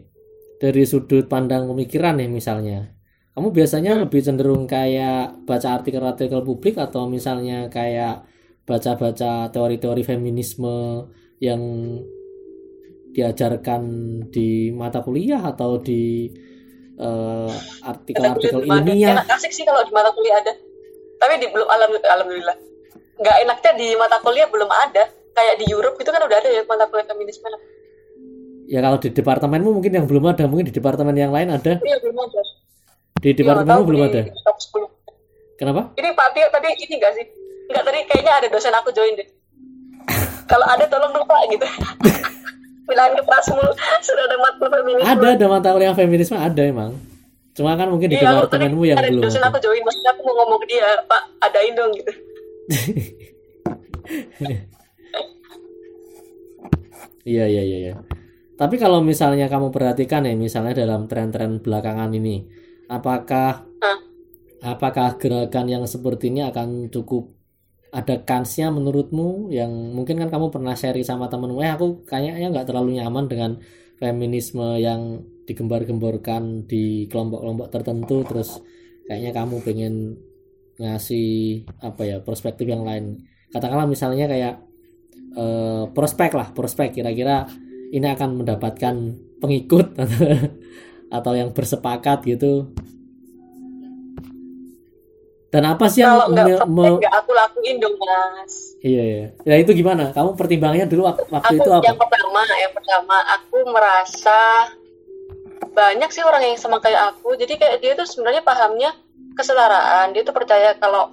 dari 0.63 0.83
sudut 0.87 1.27
pandang 1.27 1.67
pemikiran 1.67 2.19
nih 2.19 2.31
misalnya, 2.31 2.95
kamu 3.35 3.51
biasanya 3.51 3.99
hmm. 3.99 4.03
lebih 4.07 4.21
cenderung 4.23 4.71
kayak 4.71 5.43
baca 5.43 5.83
artikel-artikel 5.83 6.47
publik 6.47 6.79
atau 6.79 7.11
misalnya 7.11 7.67
kayak 7.67 8.23
baca-baca 8.63 9.51
teori-teori 9.51 10.03
feminisme 10.07 11.11
yang 11.43 11.59
diajarkan 13.13 13.83
di 14.33 14.73
mata 14.73 15.05
kuliah 15.05 15.41
atau 15.45 15.77
di 15.77 16.33
uh, 16.97 17.53
artikel-artikel 17.85 18.65
ilmiah. 18.65 19.21
Enak 19.21 19.29
asik 19.37 19.53
sih 19.53 19.65
kalau 19.69 19.85
di 19.85 19.93
mata 19.93 20.11
kuliah 20.17 20.41
ada. 20.41 20.53
Tapi 21.21 21.33
di 21.39 21.47
belum 21.53 21.69
alhamdulillah. 21.69 22.57
Nggak 23.21 23.37
enaknya 23.47 23.73
di 23.77 23.89
mata 24.01 24.17
kuliah 24.25 24.49
belum 24.49 24.71
ada. 24.73 25.05
Kayak 25.33 25.55
di 25.61 25.65
Europe 25.69 25.97
itu 26.01 26.11
kan 26.13 26.21
udah 26.25 26.39
ada 26.41 26.51
ya 26.51 26.63
mata 26.65 26.89
kuliah 26.89 27.07
feminisme. 27.07 27.49
Ya 28.67 28.81
kalau 28.81 28.97
di 28.97 29.13
departemenmu 29.13 29.69
mungkin 29.69 29.93
yang 29.93 30.07
belum 30.09 30.25
ada, 30.33 30.49
mungkin 30.49 30.73
di 30.73 30.75
departemen 30.75 31.13
yang 31.13 31.33
lain 31.33 31.53
ada. 31.53 31.77
Iya 31.85 31.97
belum 32.01 32.17
ada. 32.17 32.41
Di 33.21 33.31
iya, 33.31 33.37
departemenmu 33.37 33.85
belum 33.85 34.03
ada. 34.09 34.21
top 34.33 34.59
10. 34.81 35.61
Kenapa? 35.61 35.93
Ini 35.95 36.09
Pak 36.17 36.29
Tio 36.33 36.49
tadi 36.49 36.69
ini 36.81 36.95
enggak 36.97 37.13
sih? 37.21 37.27
Enggak 37.69 37.85
tadi 37.85 37.99
kayaknya 38.09 38.33
ada 38.41 38.49
dosen 38.49 38.75
aku 38.75 38.91
join 38.97 39.15
deh. 39.15 39.29
kalau 40.51 40.67
ada 40.69 40.85
tolong 40.91 41.13
lupa 41.17 41.39
gitu. 41.49 41.65
bilang 42.87 43.15
ke 43.15 43.23
Prasmul 43.23 43.71
sudah 44.03 44.25
ada 44.27 44.37
mata 44.39 44.67
feminisme 44.67 45.07
ada 45.07 45.27
ada 45.39 45.47
mata 45.47 45.69
kuliah 45.73 45.95
feminisme 45.95 46.39
ada 46.39 46.63
emang 46.63 46.93
cuma 47.53 47.77
kan 47.77 47.93
mungkin 47.93 48.09
di 48.09 48.17
iya, 48.17 48.33
departemenmu 48.33 48.83
yang 48.89 48.97
ada 48.97 49.13
belum 49.13 49.29
dosen 49.29 49.45
aku 49.45 49.61
join 49.61 49.85
maksudnya 49.85 50.11
aku 50.17 50.25
mau 50.25 50.35
ngomong 50.41 50.59
ke 50.65 50.67
dia 50.73 50.89
pak 51.05 51.23
adain 51.45 51.77
dong 51.77 51.93
gitu 51.93 52.13
iya 57.29 57.45
iya 57.47 57.63
iya 57.63 57.79
ya. 57.93 57.95
tapi 58.57 58.81
kalau 58.81 59.05
misalnya 59.05 59.53
kamu 59.53 59.69
perhatikan 59.69 60.25
ya 60.25 60.33
misalnya 60.33 60.73
dalam 60.73 61.13
tren-tren 61.13 61.61
belakangan 61.61 62.09
ini 62.17 62.49
apakah 62.89 63.69
Hah? 63.69 63.99
apakah 64.65 65.21
gerakan 65.21 65.69
yang 65.69 65.85
seperti 65.85 66.33
ini 66.33 66.41
akan 66.49 66.89
cukup 66.89 67.37
ada 67.93 68.25
kansnya 68.25 68.73
menurutmu 68.73 69.53
yang 69.53 69.69
mungkin 69.93 70.17
kan 70.17 70.33
kamu 70.33 70.49
pernah 70.49 70.73
share 70.73 70.97
sama 71.05 71.29
temenmu 71.29 71.61
eh 71.61 71.77
aku 71.77 72.09
kayaknya 72.09 72.49
nggak 72.49 72.65
terlalu 72.65 72.97
nyaman 72.97 73.29
dengan 73.29 73.51
feminisme 74.01 74.81
yang 74.81 75.21
digembar-gemborkan 75.45 76.65
di 76.65 77.05
kelompok-kelompok 77.13 77.69
tertentu 77.69 78.25
terus 78.25 78.65
kayaknya 79.05 79.37
kamu 79.37 79.61
pengen 79.61 79.95
ngasih 80.81 81.63
apa 81.85 82.03
ya 82.09 82.17
perspektif 82.25 82.65
yang 82.65 82.83
lain. 82.83 83.29
Katakanlah 83.53 83.85
misalnya 83.85 84.25
kayak 84.25 84.55
eh, 85.37 85.85
prospek 85.93 86.33
lah 86.33 86.49
prospek 86.57 86.97
kira-kira 86.97 87.45
ini 87.93 88.09
akan 88.09 88.41
mendapatkan 88.41 88.95
pengikut 89.37 90.01
atau 91.17 91.33
yang 91.37 91.53
bersepakat 91.53 92.25
gitu 92.25 92.73
dan 95.53 95.69
apa 95.69 95.85
sih 95.93 96.01
yang 96.01 96.17
Kalau 96.17 96.33
nggak 96.33 96.65
me, 96.65 96.97
me, 96.97 97.05
aku 97.13 97.31
lakuin 97.37 97.77
dong 97.77 97.93
mas. 98.01 98.73
Iya, 98.81 99.03
iya. 99.05 99.27
Ya 99.45 99.57
itu 99.61 99.77
gimana? 99.77 100.09
Kamu 100.09 100.33
pertimbangannya 100.33 100.89
dulu 100.89 101.13
waktu 101.13 101.29
aku, 101.29 101.61
itu 101.61 101.69
apa? 101.69 101.85
Yang 101.85 102.01
pertama, 102.01 102.41
yang 102.57 102.73
pertama 102.73 103.17
aku 103.37 103.57
merasa 103.69 104.41
banyak 105.77 106.09
sih 106.09 106.25
orang 106.25 106.41
yang 106.49 106.57
sama 106.57 106.81
kayak 106.81 107.13
aku. 107.13 107.37
Jadi 107.37 107.61
kayak 107.61 107.85
dia 107.85 107.93
tuh 107.93 108.09
sebenarnya 108.09 108.41
pahamnya 108.41 108.97
kesetaraan. 109.37 110.17
Dia 110.17 110.25
tuh 110.25 110.33
percaya 110.33 110.73
kalau 110.81 111.13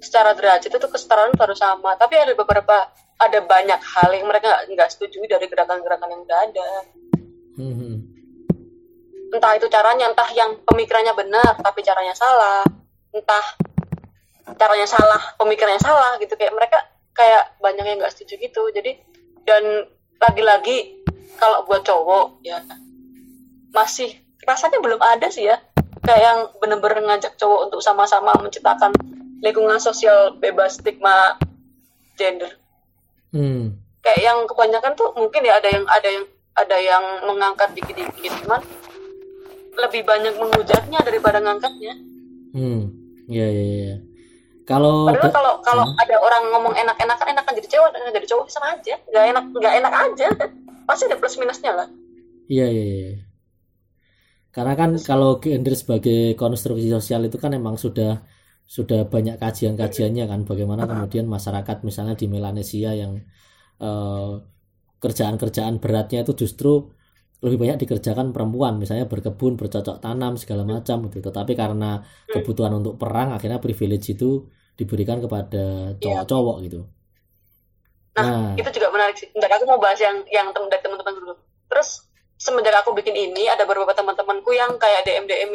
secara 0.00 0.32
derajat 0.32 0.72
itu 0.72 0.88
kesetaraan 0.88 1.36
harus 1.36 1.60
sama. 1.60 1.92
Tapi 2.00 2.16
ada 2.16 2.32
beberapa 2.32 2.88
ada 3.20 3.38
banyak 3.44 3.80
hal 3.84 4.10
yang 4.16 4.24
mereka 4.32 4.64
nggak 4.64 4.88
setuju 4.88 5.28
dari 5.28 5.44
gerakan-gerakan 5.44 6.08
yang 6.08 6.24
udah 6.24 6.38
ada. 6.40 6.70
Hmm. 7.60 8.00
Entah 9.28 9.52
itu 9.60 9.68
caranya, 9.68 10.08
entah 10.08 10.30
yang 10.32 10.56
pemikirannya 10.64 11.12
benar 11.12 11.52
tapi 11.60 11.84
caranya 11.84 12.16
salah. 12.16 12.64
Entah 13.12 13.73
caranya 14.52 14.84
salah 14.84 15.22
pemikirannya 15.40 15.80
salah 15.80 16.20
gitu. 16.20 16.36
Kayak 16.36 16.54
mereka 16.54 16.78
kayak 17.16 17.56
banyak 17.58 17.84
yang 17.84 17.98
nggak 18.00 18.12
setuju 18.12 18.36
gitu. 18.44 18.62
Jadi 18.74 19.00
dan 19.48 19.88
lagi-lagi 20.20 21.04
kalau 21.40 21.64
buat 21.66 21.82
cowok 21.82 22.44
ya 22.44 22.60
masih 23.74 24.12
rasanya 24.44 24.78
belum 24.84 25.00
ada 25.00 25.28
sih 25.32 25.48
ya. 25.48 25.56
Kayak 26.04 26.20
yang 26.20 26.38
bener-bener 26.60 27.00
ngajak 27.00 27.40
cowok 27.40 27.70
untuk 27.70 27.80
sama-sama 27.80 28.36
menciptakan 28.36 28.92
lingkungan 29.40 29.80
sosial 29.80 30.36
bebas 30.36 30.76
stigma 30.80 31.40
gender. 32.20 32.60
Hmm. 33.34 33.82
kayak 33.98 34.20
yang 34.20 34.38
kebanyakan 34.46 34.94
tuh 34.94 35.10
mungkin 35.18 35.42
ya 35.42 35.58
ada 35.58 35.66
yang 35.66 35.82
ada 35.90 36.06
yang 36.06 36.24
ada 36.54 36.76
yang 36.78 37.04
mengangkat 37.26 37.72
dikit-dikit. 37.74 38.30
Cuman 38.44 38.62
lebih 39.74 40.06
banyak 40.06 40.38
menghujatnya 40.38 41.00
daripada 41.02 41.42
ngangkatnya. 41.42 41.98
Hmm. 42.54 42.94
Ya 43.26 43.48
ya 43.48 43.64
ya 43.64 44.13
kalau 44.64 45.12
Padahal 45.12 45.32
kalau 45.32 45.52
kalau 45.60 45.84
hmm. 45.84 46.02
ada 46.02 46.16
orang 46.16 46.42
ngomong 46.56 46.74
enak-enakan 46.74 47.26
enakan 47.36 47.52
jadi 47.60 47.68
cewek 47.68 47.90
dan 47.92 48.00
jadi 48.16 48.28
cowok 48.32 48.46
sama 48.48 48.66
aja. 48.72 48.94
Gak 49.12 49.24
enak 49.36 49.44
nggak 49.52 49.74
enak 49.84 49.92
aja. 49.92 50.26
Pasti 50.88 51.04
ada 51.04 51.16
plus 51.20 51.36
minusnya 51.36 51.72
lah. 51.76 51.88
Iya 52.48 52.66
iya 52.72 52.84
iya. 52.84 53.12
Karena 54.54 54.72
kan 54.78 54.90
Terus. 54.96 55.04
kalau 55.04 55.42
gender 55.42 55.74
sebagai 55.76 56.32
konstruksi 56.38 56.88
sosial 56.88 57.26
itu 57.28 57.36
kan 57.36 57.52
emang 57.52 57.76
sudah 57.76 58.24
sudah 58.64 59.04
banyak 59.04 59.36
kajian-kajiannya 59.36 60.24
kan 60.24 60.40
bagaimana 60.48 60.88
kemudian 60.88 61.28
masyarakat 61.28 61.84
misalnya 61.84 62.16
di 62.16 62.32
Melanesia 62.32 62.96
yang 62.96 63.20
kerjaan 63.76 63.84
eh, 63.84 64.32
kerjaan-kerjaan 65.04 65.74
beratnya 65.84 66.24
itu 66.24 66.32
justru 66.32 66.88
lebih 67.42 67.58
banyak 67.60 67.84
dikerjakan 67.84 68.32
perempuan 68.32 68.80
misalnya 68.80 69.04
berkebun 69.04 69.60
bercocok 69.60 70.00
tanam 70.00 70.40
segala 70.40 70.64
macam 70.64 71.08
gitu. 71.10 71.20
Tetapi 71.20 71.52
karena 71.52 72.00
hmm. 72.00 72.32
kebutuhan 72.32 72.72
untuk 72.78 72.96
perang 72.96 73.34
akhirnya 73.36 73.60
privilege 73.60 74.14
itu 74.14 74.48
diberikan 74.74 75.20
kepada 75.20 75.94
iya. 75.94 76.00
cowok-cowok 76.00 76.56
gitu. 76.66 76.80
Nah, 78.14 78.24
nah. 78.24 78.50
itu 78.54 78.68
juga 78.78 78.88
menarik 78.94 79.18
sih. 79.18 79.28
Bentar, 79.34 79.50
aku 79.50 79.66
mau 79.66 79.78
bahas 79.82 79.98
yang 79.98 80.22
yang 80.30 80.54
dari 80.54 80.82
teman-teman 80.82 81.14
dulu. 81.18 81.34
Terus 81.68 82.06
semenjak 82.38 82.74
aku 82.80 82.94
bikin 82.94 83.14
ini 83.14 83.50
ada 83.50 83.66
beberapa 83.66 83.90
teman-temanku 83.92 84.54
yang 84.54 84.78
kayak 84.78 85.06
DM 85.06 85.26
DM 85.26 85.50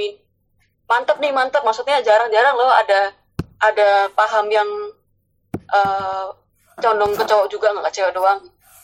mantep 0.86 1.18
nih 1.18 1.32
mantep. 1.32 1.64
Maksudnya 1.64 2.04
jarang-jarang 2.04 2.56
loh 2.60 2.70
ada 2.70 3.16
ada 3.60 4.08
paham 4.14 4.48
yang 4.52 4.70
uh, 5.72 6.32
condong 6.80 7.16
ke 7.16 7.24
cowok 7.24 7.48
juga 7.52 7.72
nggak 7.72 7.88
ke 7.92 7.94
cewek 7.98 8.14
doang. 8.14 8.40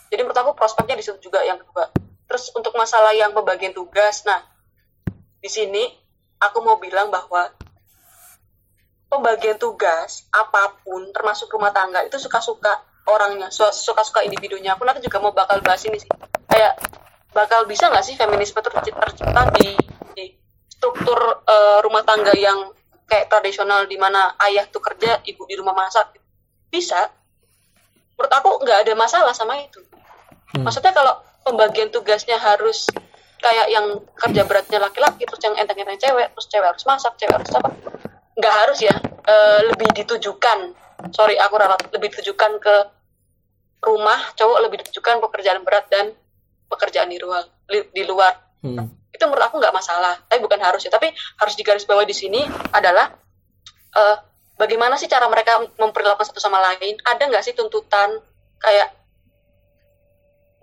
Jadi 0.09 0.21
menurut 0.23 0.39
aku 0.39 0.51
prospeknya 0.55 0.95
di 0.95 1.03
situ 1.03 1.29
juga 1.29 1.43
yang 1.43 1.59
kedua 1.59 2.04
terus 2.25 2.49
untuk 2.53 2.73
masalah 2.73 3.13
yang 3.13 3.31
pembagian 3.31 3.73
tugas 3.73 4.25
nah 4.25 4.41
di 5.41 5.49
sini 5.49 5.83
aku 6.41 6.61
mau 6.65 6.81
bilang 6.81 7.13
bahwa 7.13 7.53
pembagian 9.09 9.55
tugas 9.55 10.25
apa 10.33 10.75
pun 10.83 11.13
termasuk 11.13 11.47
rumah 11.53 11.71
tangga 11.71 12.03
itu 12.03 12.17
suka-suka 12.17 12.83
orangnya 13.05 13.53
suka-suka 13.53 14.25
individunya. 14.25 14.73
Aku 14.73 14.83
nanti 14.83 15.05
juga 15.05 15.21
mau 15.21 15.31
bakal 15.31 15.61
bahas 15.61 15.85
ini 15.85 16.01
sih. 16.01 16.09
Kayak 16.49 16.81
bakal 17.31 17.69
bisa 17.69 17.87
nggak 17.87 18.05
sih 18.05 18.17
feminisme 18.17 18.59
tercipta 18.59 19.41
di, 19.59 19.77
di 20.17 20.25
struktur 20.71 21.45
uh, 21.45 21.79
rumah 21.85 22.01
tangga 22.01 22.33
yang 22.33 22.73
kayak 23.05 23.29
tradisional 23.29 23.85
di 23.85 24.01
mana 24.01 24.33
ayah 24.49 24.65
tuh 24.65 24.81
kerja 24.81 25.21
ibu 25.29 25.45
di 25.45 25.55
rumah 25.55 25.77
masak? 25.77 26.17
Bisa. 26.73 27.13
Menurut 28.17 28.31
aku 28.33 28.49
nggak 28.65 28.79
ada 28.87 28.93
masalah 28.97 29.33
sama 29.35 29.61
itu. 29.61 29.79
Hmm. 30.55 30.61
maksudnya 30.61 30.93
kalau 30.93 31.19
pembagian 31.45 31.93
tugasnya 31.93 32.41
harus 32.41 32.89
kayak 33.37 33.67
yang 33.69 34.01
kerja 34.17 34.41
beratnya 34.49 34.81
laki-laki 34.81 35.29
terus 35.29 35.41
yang 35.45 35.53
enteng-enteng 35.53 36.01
cewek 36.01 36.33
terus 36.33 36.47
cewek 36.49 36.67
harus 36.73 36.83
masak 36.89 37.13
cewek 37.21 37.37
harus 37.37 37.53
apa. 37.53 37.69
Nggak 38.35 38.55
harus 38.65 38.79
ya 38.81 38.95
e, 39.21 39.35
lebih 39.69 39.89
ditujukan. 39.93 40.73
Sorry 41.13 41.37
aku 41.37 41.53
ralat. 41.61 41.85
Lebih 41.93 42.09
ditujukan 42.17 42.51
ke 42.57 42.75
rumah 43.85 44.17
cowok 44.33 44.59
lebih 44.65 44.81
ditujukan 44.81 45.21
pekerjaan 45.21 45.61
berat 45.61 45.85
dan 45.93 46.09
pekerjaan 46.65 47.13
di 47.13 47.21
luar 47.21 47.45
di 47.69 48.03
luar. 48.03 48.33
Hmm. 48.65 48.89
itu 49.15 49.21
menurut 49.31 49.47
aku 49.47 49.61
nggak 49.61 49.71
masalah 49.77 50.17
tapi 50.27 50.41
bukan 50.41 50.59
harus 50.59 50.81
ya. 50.83 50.91
Tapi 50.91 51.13
harus 51.13 51.55
digarisbawahi 51.55 52.09
di 52.09 52.17
sini 52.17 52.41
adalah 52.73 53.07
uh, 53.95 54.17
bagaimana 54.59 54.99
sih 54.99 55.07
cara 55.07 55.29
mereka 55.31 55.61
memperlakukan 55.79 56.25
satu 56.27 56.41
sama 56.41 56.59
lain? 56.59 56.99
Ada 56.99 57.29
nggak 57.29 57.43
sih 57.45 57.53
tuntutan 57.55 58.19
kayak 58.59 59.04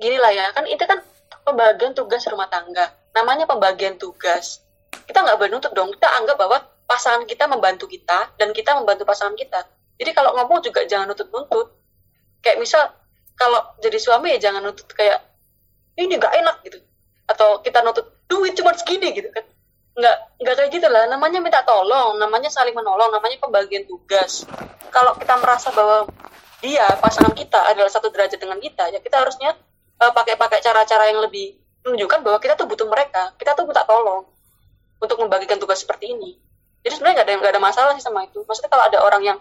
gini 0.03 0.19
lah 0.19 0.35
ya 0.35 0.51
kan 0.51 0.67
itu 0.67 0.83
kan 0.83 0.99
pembagian 1.47 1.95
tugas 1.95 2.27
rumah 2.27 2.51
tangga. 2.51 2.91
Namanya 3.15 3.47
pembagian 3.47 3.99
tugas. 3.99 4.63
Kita 4.91 5.23
nggak 5.23 5.39
bernuntut 5.39 5.73
dong. 5.75 5.95
Kita 5.95 6.09
anggap 6.19 6.37
bahwa 6.39 6.59
pasangan 6.87 7.23
kita 7.25 7.47
membantu 7.47 7.87
kita 7.87 8.35
dan 8.37 8.51
kita 8.51 8.75
membantu 8.79 9.07
pasangan 9.07 9.39
kita. 9.39 9.63
Jadi 9.97 10.11
kalau 10.13 10.35
ngomong 10.35 10.61
juga 10.65 10.83
jangan 10.85 11.15
nutut-nutut 11.15 11.79
kayak 12.43 12.59
misal 12.59 12.91
kalau 13.39 13.63
jadi 13.79 13.97
suami 14.03 14.35
ya 14.35 14.51
jangan 14.51 14.67
nutut 14.67 14.91
kayak 14.91 15.23
ini 15.95 16.19
nggak 16.19 16.35
enak 16.43 16.57
gitu. 16.67 16.79
Atau 17.31 17.63
kita 17.63 17.87
nutut 17.87 18.27
duit 18.27 18.59
cuma 18.59 18.75
segini 18.75 19.15
gitu 19.15 19.31
kan. 19.31 19.47
Nggak 19.93 20.17
nggak 20.43 20.55
kayak 20.59 20.71
gitu 20.73 20.89
lah 20.89 21.05
namanya 21.07 21.39
minta 21.39 21.61
tolong 21.63 22.17
namanya 22.19 22.49
saling 22.49 22.75
menolong 22.75 23.13
namanya 23.13 23.39
pembagian 23.39 23.87
tugas. 23.87 24.45
Kalau 24.93 25.17
kita 25.17 25.39
merasa 25.41 25.73
bahwa 25.73 26.09
dia 26.63 26.87
pasangan 27.03 27.35
kita 27.35 27.59
adalah 27.75 27.91
satu 27.91 28.09
derajat 28.15 28.39
dengan 28.39 28.63
kita 28.63 28.87
ya 28.95 29.03
kita 29.03 29.19
harusnya 29.19 29.59
uh, 30.01 30.13
pakai-pakai 30.15 30.63
cara-cara 30.63 31.11
yang 31.11 31.21
lebih 31.21 31.59
menunjukkan 31.83 32.19
bahwa 32.23 32.39
kita 32.39 32.55
tuh 32.55 32.67
butuh 32.71 32.87
mereka. 32.87 33.35
Kita 33.37 33.59
tuh 33.59 33.67
minta 33.67 33.83
tolong 33.83 34.25
untuk 35.03 35.19
membagikan 35.19 35.59
tugas 35.59 35.83
seperti 35.83 36.15
ini. 36.15 36.39
Jadi 36.83 36.95
sebenarnya 36.99 37.23
nggak 37.23 37.27
ada 37.27 37.35
nggak 37.43 37.53
ada 37.59 37.63
masalah 37.63 37.93
sih 37.99 38.03
sama 38.03 38.27
itu. 38.27 38.43
Maksudnya 38.47 38.71
kalau 38.71 38.85
ada 38.87 38.99
orang 39.03 39.23
yang 39.23 39.39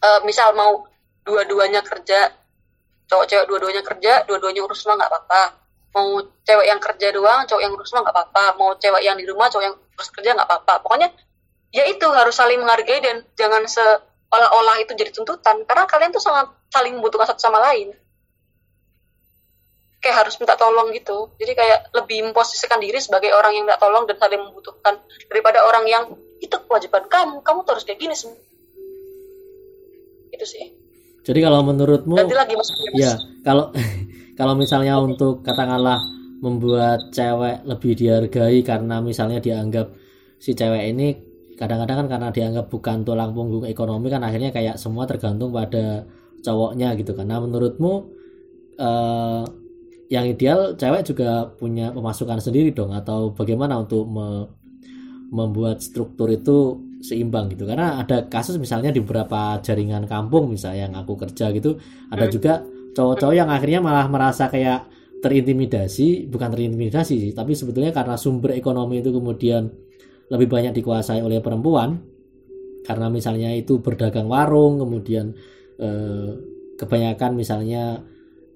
uh, 0.00 0.20
misal 0.24 0.52
mau 0.56 0.88
dua-duanya 1.24 1.84
kerja 1.84 2.32
cowok-cewek 3.10 3.44
dua-duanya 3.50 3.82
kerja 3.82 4.24
dua-duanya 4.24 4.60
urus 4.64 4.84
rumah 4.84 5.04
nggak 5.04 5.10
apa-apa. 5.12 5.42
Mau 5.90 6.22
cewek 6.46 6.66
yang 6.70 6.80
kerja 6.80 7.06
doang 7.10 7.40
cowok 7.44 7.62
yang 7.64 7.72
urus 7.76 7.90
mah 7.92 8.00
nggak 8.08 8.16
apa-apa. 8.16 8.44
Mau 8.56 8.70
cewek 8.80 9.02
yang 9.04 9.16
di 9.20 9.26
rumah 9.28 9.52
cowok 9.52 9.64
yang 9.64 9.76
urus 9.76 10.08
kerja 10.12 10.30
nggak 10.36 10.48
apa-apa. 10.48 10.74
Pokoknya 10.84 11.08
ya 11.70 11.84
itu 11.86 12.06
harus 12.08 12.34
saling 12.34 12.60
menghargai 12.60 13.00
dan 13.04 13.16
jangan 13.36 13.64
seolah-olah 13.68 14.76
itu 14.80 14.92
jadi 14.96 15.12
tuntutan. 15.12 15.64
Karena 15.68 15.84
kalian 15.84 16.10
tuh 16.12 16.22
sangat 16.22 16.48
saling 16.72 16.96
membutuhkan 16.96 17.28
satu 17.28 17.40
sama 17.40 17.60
lain 17.60 17.92
kayak 20.00 20.26
harus 20.26 20.34
minta 20.40 20.56
tolong 20.56 20.90
gitu. 20.96 21.30
Jadi 21.36 21.52
kayak 21.52 21.92
lebih 21.92 22.32
memposisikan 22.32 22.80
diri 22.80 22.98
sebagai 22.98 23.30
orang 23.36 23.52
yang 23.54 23.64
minta 23.68 23.78
tolong 23.78 24.08
dan 24.08 24.16
saling 24.16 24.40
membutuhkan 24.40 24.98
daripada 25.28 25.62
orang 25.64 25.84
yang 25.86 26.04
itu 26.40 26.56
kewajiban 26.66 27.04
kamu 27.06 27.44
kamu 27.44 27.58
tuh 27.68 27.72
harus 27.76 27.84
kayak 27.84 28.00
gini. 28.00 28.16
Sih 28.16 28.32
itu 30.40 30.46
sih. 30.48 30.64
Jadi 31.20 31.38
kalau 31.44 31.60
menurutmu 31.60 32.16
lagi 32.16 32.56
ya 32.96 33.12
kalau 33.44 33.68
kalau 34.40 34.56
misalnya 34.56 34.96
untuk 34.96 35.44
katakanlah 35.44 36.00
membuat 36.40 37.12
cewek 37.12 37.68
lebih 37.68 37.92
dihargai 37.92 38.64
karena 38.64 39.04
misalnya 39.04 39.44
dianggap 39.44 39.92
si 40.40 40.56
cewek 40.56 40.96
ini 40.96 41.08
kadang-kadang 41.60 42.08
kan 42.08 42.08
karena 42.08 42.28
dianggap 42.32 42.72
bukan 42.72 43.04
tulang 43.04 43.36
punggung 43.36 43.68
ekonomi 43.68 44.08
kan 44.08 44.24
akhirnya 44.24 44.48
kayak 44.48 44.80
semua 44.80 45.04
tergantung 45.04 45.52
pada 45.52 46.08
cowoknya 46.40 46.96
gitu 46.96 47.12
karena 47.12 47.36
menurutmu 47.36 47.92
eh, 48.80 49.44
yang 50.10 50.26
ideal 50.26 50.74
cewek 50.74 51.06
juga 51.06 51.46
punya 51.54 51.94
pemasukan 51.94 52.42
sendiri 52.42 52.74
dong 52.74 52.90
atau 52.90 53.30
bagaimana 53.30 53.78
untuk 53.78 54.04
me 54.10 54.50
membuat 55.30 55.78
struktur 55.78 56.26
itu 56.26 56.82
seimbang 57.06 57.46
gitu 57.54 57.62
karena 57.62 58.02
ada 58.02 58.26
kasus 58.26 58.58
misalnya 58.58 58.90
di 58.90 58.98
beberapa 58.98 59.62
jaringan 59.62 60.10
kampung 60.10 60.50
misalnya 60.50 60.90
yang 60.90 60.94
aku 60.98 61.14
kerja 61.14 61.54
gitu 61.54 61.78
ada 62.10 62.26
hmm. 62.26 62.32
juga 62.34 62.66
cowok-cowok 62.98 63.34
yang 63.38 63.46
akhirnya 63.46 63.78
malah 63.78 64.10
merasa 64.10 64.50
kayak 64.50 64.90
terintimidasi 65.22 66.26
bukan 66.26 66.50
terintimidasi 66.50 67.30
sih 67.30 67.32
tapi 67.32 67.54
sebetulnya 67.54 67.94
karena 67.94 68.18
sumber 68.18 68.58
ekonomi 68.58 68.98
itu 68.98 69.14
kemudian 69.14 69.70
lebih 70.34 70.50
banyak 70.50 70.74
dikuasai 70.82 71.22
oleh 71.22 71.38
perempuan 71.38 72.02
karena 72.82 73.06
misalnya 73.06 73.54
itu 73.54 73.78
berdagang 73.78 74.26
warung 74.26 74.82
kemudian 74.82 75.30
eh, 75.78 76.30
kebanyakan 76.74 77.38
misalnya 77.38 78.02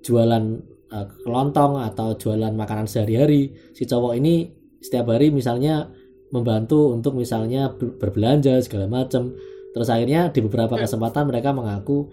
jualan 0.02 0.73
eh, 0.94 1.06
kelontong 1.26 1.82
atau 1.82 2.14
jualan 2.14 2.54
makanan 2.54 2.86
sehari-hari 2.86 3.50
si 3.74 3.82
cowok 3.82 4.14
ini 4.14 4.54
setiap 4.78 5.10
hari 5.10 5.34
misalnya 5.34 5.90
membantu 6.30 6.94
untuk 6.94 7.18
misalnya 7.18 7.74
berbelanja 7.74 8.62
segala 8.62 8.86
macam 8.86 9.34
terus 9.74 9.90
akhirnya 9.90 10.30
di 10.30 10.38
beberapa 10.38 10.78
kesempatan 10.78 11.26
mereka 11.26 11.50
mengaku 11.50 12.06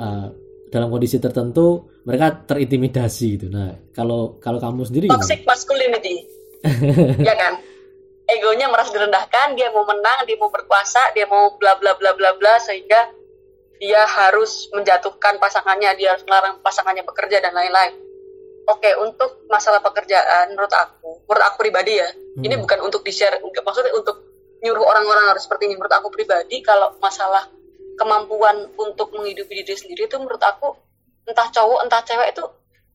uh, 0.00 0.32
dalam 0.72 0.88
kondisi 0.88 1.20
tertentu 1.20 1.92
mereka 2.02 2.48
terintimidasi 2.48 3.26
gitu. 3.38 3.46
Nah, 3.52 3.76
kalau 3.92 4.40
kalau 4.40 4.58
kamu 4.58 4.88
sendiri 4.88 5.06
toxic 5.12 5.44
gimana? 5.44 5.50
masculinity. 5.52 6.14
ya 7.28 7.34
kan? 7.36 7.60
Egonya 8.24 8.72
merasa 8.72 8.96
direndahkan, 8.96 9.52
dia 9.58 9.68
mau 9.74 9.84
menang, 9.84 10.24
dia 10.24 10.40
mau 10.40 10.48
berkuasa, 10.48 11.12
dia 11.12 11.28
mau 11.28 11.52
bla 11.60 11.76
bla 11.76 11.92
bla 12.00 12.16
bla 12.16 12.32
bla 12.40 12.56
sehingga 12.64 13.12
dia 13.76 14.02
harus 14.06 14.72
menjatuhkan 14.72 15.36
pasangannya, 15.36 15.92
dia 15.98 16.16
harus 16.16 16.24
melarang 16.24 16.62
pasangannya 16.64 17.04
bekerja 17.04 17.42
dan 17.44 17.52
lain-lain. 17.52 17.92
Oke, 18.62 18.94
untuk 19.02 19.46
masalah 19.50 19.82
pekerjaan 19.82 20.54
menurut 20.54 20.70
aku, 20.70 21.26
menurut 21.26 21.44
aku 21.50 21.56
pribadi 21.66 21.98
ya, 21.98 22.06
hmm. 22.06 22.46
ini 22.46 22.54
bukan 22.62 22.78
untuk 22.86 23.02
di-share, 23.02 23.42
maksudnya 23.42 23.90
untuk 23.94 24.22
nyuruh 24.62 24.86
orang-orang 24.86 25.34
harus 25.34 25.42
seperti 25.44 25.66
ini. 25.66 25.74
Menurut 25.74 25.90
aku 25.90 26.14
pribadi 26.14 26.62
kalau 26.62 26.94
masalah 27.02 27.50
kemampuan 27.98 28.70
untuk 28.78 29.12
menghidupi 29.12 29.62
diri 29.62 29.76
sendiri 29.76 30.08
itu 30.08 30.16
menurut 30.16 30.40
aku 30.40 30.74
entah 31.28 31.48
cowok 31.52 31.86
entah 31.86 32.02
cewek 32.02 32.34
itu 32.34 32.44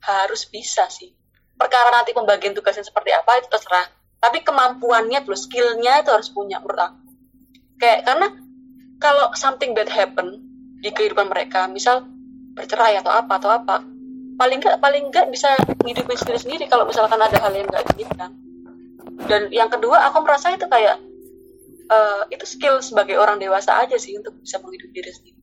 harus 0.03 0.41
bisa 0.49 0.85
sih 0.91 1.13
perkara 1.57 1.89
nanti 1.89 2.13
pembagian 2.13 2.53
tugasnya 2.53 2.85
seperti 2.85 3.13
apa 3.15 3.41
itu 3.41 3.47
terserah 3.49 3.87
tapi 4.17 4.41
kemampuannya 4.43 5.23
plus 5.23 5.45
skillnya 5.45 6.03
itu 6.03 6.09
harus 6.11 6.29
punya 6.33 6.59
menurut 6.59 6.91
aku 6.91 6.99
kayak 7.77 8.05
karena 8.05 8.27
kalau 8.97 9.31
something 9.37 9.77
bad 9.77 9.89
happen 9.89 10.41
di 10.81 10.89
kehidupan 10.93 11.29
mereka 11.29 11.69
misal 11.69 12.05
bercerai 12.57 12.97
atau 13.01 13.13
apa 13.13 13.33
atau 13.37 13.49
apa 13.53 13.75
paling 14.37 14.61
nggak 14.61 14.77
paling 14.77 15.09
nggak 15.09 15.27
bisa 15.33 15.49
menghidupi 15.81 16.13
sendiri 16.13 16.39
sendiri 16.39 16.65
kalau 16.69 16.85
misalkan 16.85 17.17
ada 17.17 17.37
hal 17.41 17.51
yang 17.51 17.65
nggak 17.65 17.83
diinginkan 17.93 18.31
dan 19.25 19.49
yang 19.49 19.67
kedua 19.67 20.07
aku 20.07 20.21
merasa 20.21 20.53
itu 20.53 20.69
kayak 20.69 21.01
uh, 21.89 22.23
itu 22.29 22.45
skill 22.45 22.79
sebagai 22.83 23.17
orang 23.17 23.41
dewasa 23.41 23.81
aja 23.81 23.97
sih 23.97 24.15
untuk 24.19 24.37
bisa 24.39 24.61
menghidupi 24.61 24.93
diri 24.93 25.11
sendiri. 25.11 25.39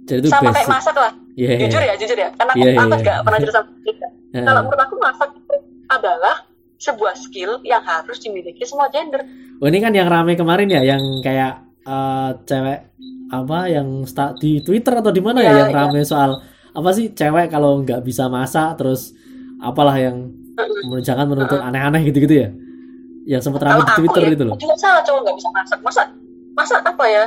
Jadi 0.00 0.26
sama 0.32 0.48
basic. 0.50 0.56
kayak 0.56 0.70
masak 0.72 0.96
lah. 0.96 1.12
Yeah, 1.36 1.60
jujur 1.60 1.82
ya, 1.84 1.94
jujur 2.00 2.16
ya. 2.16 2.30
Karena 2.32 2.52
aku, 2.56 2.64
yeah, 2.64 2.72
yeah, 2.72 2.88
yeah. 2.88 3.04
gak 3.04 3.18
pernah 3.20 3.38
jadi 3.38 3.52
sama 3.52 3.68
yeah. 4.34 4.44
Kalau 4.48 4.60
menurut 4.64 4.80
aku 4.80 4.94
masak 4.96 5.30
itu 5.36 5.54
adalah 5.90 6.36
sebuah 6.80 7.14
skill 7.20 7.52
yang 7.68 7.84
harus 7.84 8.18
dimiliki 8.24 8.64
semua 8.64 8.88
gender. 8.88 9.20
Oh 9.60 9.68
ini 9.68 9.78
kan 9.84 9.92
yang 9.92 10.08
ramai 10.08 10.32
kemarin 10.40 10.72
ya, 10.72 10.80
yang 10.80 11.02
kayak 11.20 11.60
uh, 11.84 12.32
cewek 12.48 12.88
apa 13.30 13.58
yang 13.68 14.08
start 14.08 14.40
di 14.42 14.64
Twitter 14.64 14.96
atau 14.96 15.12
di 15.12 15.20
mana 15.20 15.44
yeah, 15.44 15.52
ya 15.52 15.58
yang 15.66 15.70
yeah. 15.70 15.80
ramai 15.84 16.02
soal 16.08 16.40
apa 16.70 16.88
sih 16.94 17.10
cewek 17.10 17.50
kalau 17.50 17.82
nggak 17.82 18.02
bisa 18.06 18.30
masak 18.30 18.78
terus 18.78 19.12
apalah 19.60 19.96
yang 19.98 20.30
jangan 21.02 21.26
menuntut 21.26 21.58
aneh-aneh 21.58 22.04
gitu-gitu 22.06 22.46
ya 22.46 22.50
yang 23.28 23.42
sempat 23.44 23.62
ramai 23.62 23.84
di 23.84 23.92
Twitter 24.00 24.22
ya, 24.24 24.30
itu 24.32 24.44
loh. 24.48 24.56
Juga 24.56 24.76
salah 24.80 25.02
cowok 25.04 25.20
nggak 25.22 25.36
bisa 25.36 25.48
masak. 25.52 25.78
Masa 25.84 26.02
masa 26.56 26.76
apa 26.82 27.04
ya? 27.06 27.24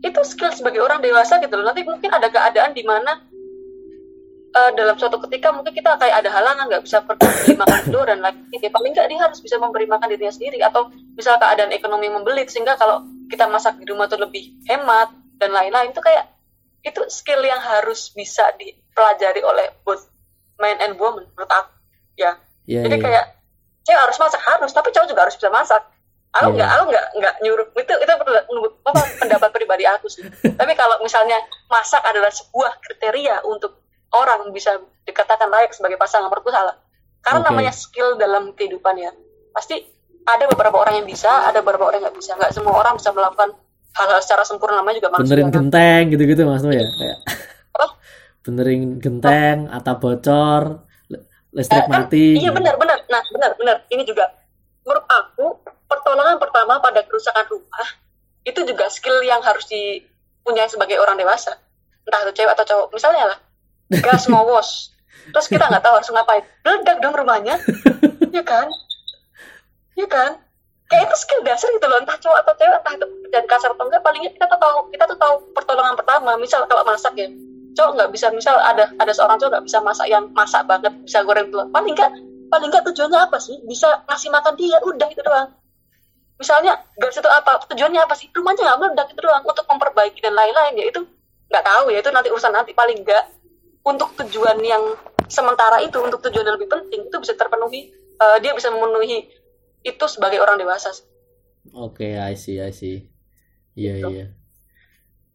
Itu 0.00 0.20
skill 0.24 0.54
sebagai 0.54 0.80
orang 0.80 1.02
dewasa 1.02 1.42
gitu 1.42 1.54
loh. 1.58 1.66
Nanti 1.66 1.82
mungkin 1.84 2.08
ada 2.08 2.30
keadaan 2.30 2.72
di 2.72 2.80
mana 2.86 3.20
uh, 4.54 4.70
dalam 4.72 4.96
suatu 4.96 5.18
ketika 5.28 5.52
mungkin 5.52 5.74
kita 5.74 5.98
kayak 5.98 6.24
ada 6.24 6.30
halangan 6.30 6.70
nggak 6.70 6.82
bisa 6.86 7.02
pergi 7.04 7.58
makan 7.58 7.80
dulu 7.92 8.04
dan 8.06 8.18
lagi 8.24 8.40
ya 8.56 8.70
paling 8.72 8.92
nggak 8.96 9.08
dia 9.12 9.18
harus 9.20 9.38
bisa 9.44 9.60
memberi 9.60 9.84
makan 9.84 10.08
dirinya 10.08 10.32
sendiri 10.32 10.58
atau 10.64 10.88
misal 11.14 11.36
keadaan 11.36 11.74
ekonomi 11.74 12.08
membelit 12.08 12.48
sehingga 12.48 12.80
kalau 12.80 13.04
kita 13.28 13.44
masak 13.46 13.76
di 13.76 13.84
rumah 13.86 14.08
tuh 14.08 14.18
lebih 14.18 14.56
hemat 14.66 15.12
dan 15.36 15.52
lain-lain 15.52 15.92
itu 15.92 16.00
kayak 16.00 16.32
itu 16.80 17.00
skill 17.12 17.44
yang 17.44 17.60
harus 17.60 18.12
bisa 18.16 18.52
dipelajari 18.56 19.44
oleh 19.44 19.68
both 19.84 20.08
man 20.56 20.76
and 20.80 20.96
woman 20.96 21.28
menurut 21.36 21.50
aku 21.52 21.72
ya 22.16 22.36
yeah, 22.64 22.82
jadi 22.84 22.96
yeah. 22.96 23.04
kayak 23.04 23.24
cewek 23.84 24.00
harus 24.00 24.16
masak 24.20 24.42
harus 24.44 24.70
tapi 24.72 24.88
cowok 24.92 25.08
juga 25.08 25.22
harus 25.28 25.36
bisa 25.36 25.50
masak 25.52 25.82
aku 26.30 26.54
iya. 26.54 26.56
nggak 26.56 26.68
yeah. 26.68 26.76
aku 26.78 26.84
nggak 26.88 27.06
nggak 27.20 27.34
nyuruh 27.42 27.66
itu 27.74 27.92
itu 27.92 28.12
apa 28.86 29.00
pendapat 29.18 29.50
pribadi 29.50 29.84
aku 29.88 30.06
sih 30.08 30.24
tapi 30.60 30.72
kalau 30.78 30.96
misalnya 31.04 31.36
masak 31.68 32.00
adalah 32.06 32.30
sebuah 32.30 32.80
kriteria 32.80 33.44
untuk 33.44 33.80
orang 34.14 34.50
bisa 34.50 34.78
dikatakan 35.06 35.50
layak 35.50 35.74
sebagai 35.74 35.98
pasangan 35.98 36.30
menurutku 36.30 36.52
salah 36.52 36.76
karena 37.20 37.44
okay. 37.44 37.48
namanya 37.52 37.72
skill 37.74 38.16
dalam 38.16 38.56
kehidupan 38.56 38.96
ya 38.96 39.12
pasti 39.52 39.80
ada 40.24 40.44
beberapa 40.46 40.76
orang 40.78 41.02
yang 41.02 41.08
bisa 41.08 41.28
ada 41.48 41.60
beberapa 41.64 41.90
orang 41.90 42.00
yang 42.00 42.06
nggak 42.12 42.18
bisa 42.20 42.32
nggak 42.38 42.52
semua 42.54 42.74
orang 42.78 42.94
bisa 42.96 43.10
melakukan 43.10 43.50
hal-hal 43.94 44.20
secara 44.22 44.42
sempurna 44.46 44.80
namanya 44.80 45.02
juga 45.02 45.10
manusia 45.12 45.26
benerin 45.26 45.48
kan? 45.50 45.54
genteng 45.58 46.02
gitu-gitu 46.14 46.42
mas 46.46 46.62
ya? 46.62 46.86
Kayak 46.86 47.18
benerin 48.40 48.82
genteng 48.98 49.68
atau 49.68 49.94
bocor 50.00 50.88
listrik 51.50 51.82
eh, 51.82 51.90
mati 51.90 52.38
iya 52.38 52.54
benar 52.54 52.78
benar 52.78 53.02
nah 53.10 53.22
benar 53.34 53.50
benar 53.58 53.76
ini 53.90 54.06
juga. 54.06 54.30
Menurut 54.86 55.04
aku 55.06 55.46
pertolongan 55.90 56.38
pertama 56.38 56.78
pada 56.78 57.04
kerusakan 57.04 57.46
rumah 57.50 57.88
itu 58.46 58.60
juga 58.64 58.88
skill 58.88 59.20
yang 59.26 59.42
harus 59.44 59.66
dipunyai 59.68 60.70
sebagai 60.70 60.96
orang 61.02 61.18
dewasa. 61.20 61.58
Entah 62.06 62.20
itu 62.26 62.42
cewek 62.42 62.54
atau 62.56 62.64
cowok. 62.64 62.86
Misalnya 62.96 63.34
lah 63.34 63.38
gas 64.00 64.30
ngowos 64.30 64.94
terus 65.30 65.46
kita 65.52 65.68
nggak 65.68 65.82
tahu 65.84 65.94
harus 66.00 66.10
ngapain. 66.10 66.42
Meledak 66.64 66.98
dong 67.02 67.14
rumahnya. 67.14 67.56
Ya 68.30 68.46
kan? 68.46 68.70
Ya 69.98 70.06
kan 70.06 70.38
kayak 70.90 71.06
itu 71.06 71.16
skill 71.22 71.40
dasar 71.46 71.70
gitu 71.70 71.86
loh. 71.86 71.98
Entah 72.02 72.18
cowok 72.18 72.38
atau 72.42 72.54
cewek 72.58 72.78
entah 72.82 72.94
itu 72.98 73.06
dan 73.30 73.44
kasar 73.46 73.70
atau 73.72 73.86
enggak 73.86 74.02
palingnya 74.02 74.30
kita 74.34 74.46
tuh 74.50 74.58
tahu 74.58 74.78
kita 74.90 75.04
tuh 75.06 75.18
tahu 75.18 75.34
pertolongan 75.54 75.94
pertama. 75.94 76.34
Misal 76.36 76.66
kalau 76.66 76.82
masak 76.82 77.14
ya 77.14 77.30
cowok 77.78 77.90
nggak 77.96 78.10
bisa 78.10 78.26
misal 78.34 78.58
ada 78.58 78.90
ada 78.98 79.12
seorang 79.14 79.38
cowok 79.38 79.50
nggak 79.54 79.66
bisa 79.70 79.78
masak 79.80 80.06
yang 80.10 80.26
masak 80.34 80.62
banget 80.66 80.92
bisa 81.06 81.22
goreng 81.22 81.48
telur. 81.48 81.70
Paling 81.70 81.94
enggak 81.94 82.10
paling 82.50 82.68
enggak 82.68 82.84
tujuannya 82.90 83.18
apa 83.22 83.38
sih? 83.38 83.56
Bisa 83.62 84.02
ngasih 84.10 84.28
makan 84.34 84.54
dia 84.58 84.76
udah 84.82 85.08
itu 85.08 85.22
doang. 85.22 85.50
Misalnya 86.40 86.72
gas 86.98 87.14
itu 87.14 87.30
apa 87.30 87.62
tujuannya 87.70 88.00
apa 88.02 88.14
sih? 88.18 88.26
Rumahnya 88.34 88.62
nggak 88.66 88.78
meledak 88.82 89.08
itu 89.14 89.20
doang 89.22 89.44
untuk 89.46 89.64
memperbaiki 89.70 90.18
dan 90.18 90.34
lain-lain. 90.34 90.74
Ya 90.74 90.84
itu 90.90 91.00
nggak 91.50 91.64
tahu 91.64 91.94
ya 91.94 92.02
itu 92.02 92.10
nanti 92.10 92.28
urusan 92.34 92.50
nanti. 92.50 92.74
Paling 92.74 93.06
enggak 93.06 93.30
untuk 93.86 94.10
tujuan 94.18 94.58
yang 94.60 94.82
sementara 95.30 95.78
itu 95.80 95.96
untuk 96.02 96.18
tujuan 96.26 96.42
yang 96.42 96.58
lebih 96.58 96.68
penting 96.68 97.06
itu 97.06 97.16
bisa 97.22 97.38
terpenuhi 97.38 97.94
uh, 98.20 98.36
dia 98.42 98.52
bisa 98.52 98.68
memenuhi 98.68 99.30
itu 99.80 100.04
sebagai 100.06 100.38
orang 100.42 100.60
dewasa 100.60 100.92
oke 101.72 102.00
okay, 102.00 102.16
I 102.16 102.34
see 102.36 102.58
I 102.60 102.72
see. 102.72 103.10
Iya 103.78 103.92
gitu. 104.02 104.08
iya. 104.12 104.26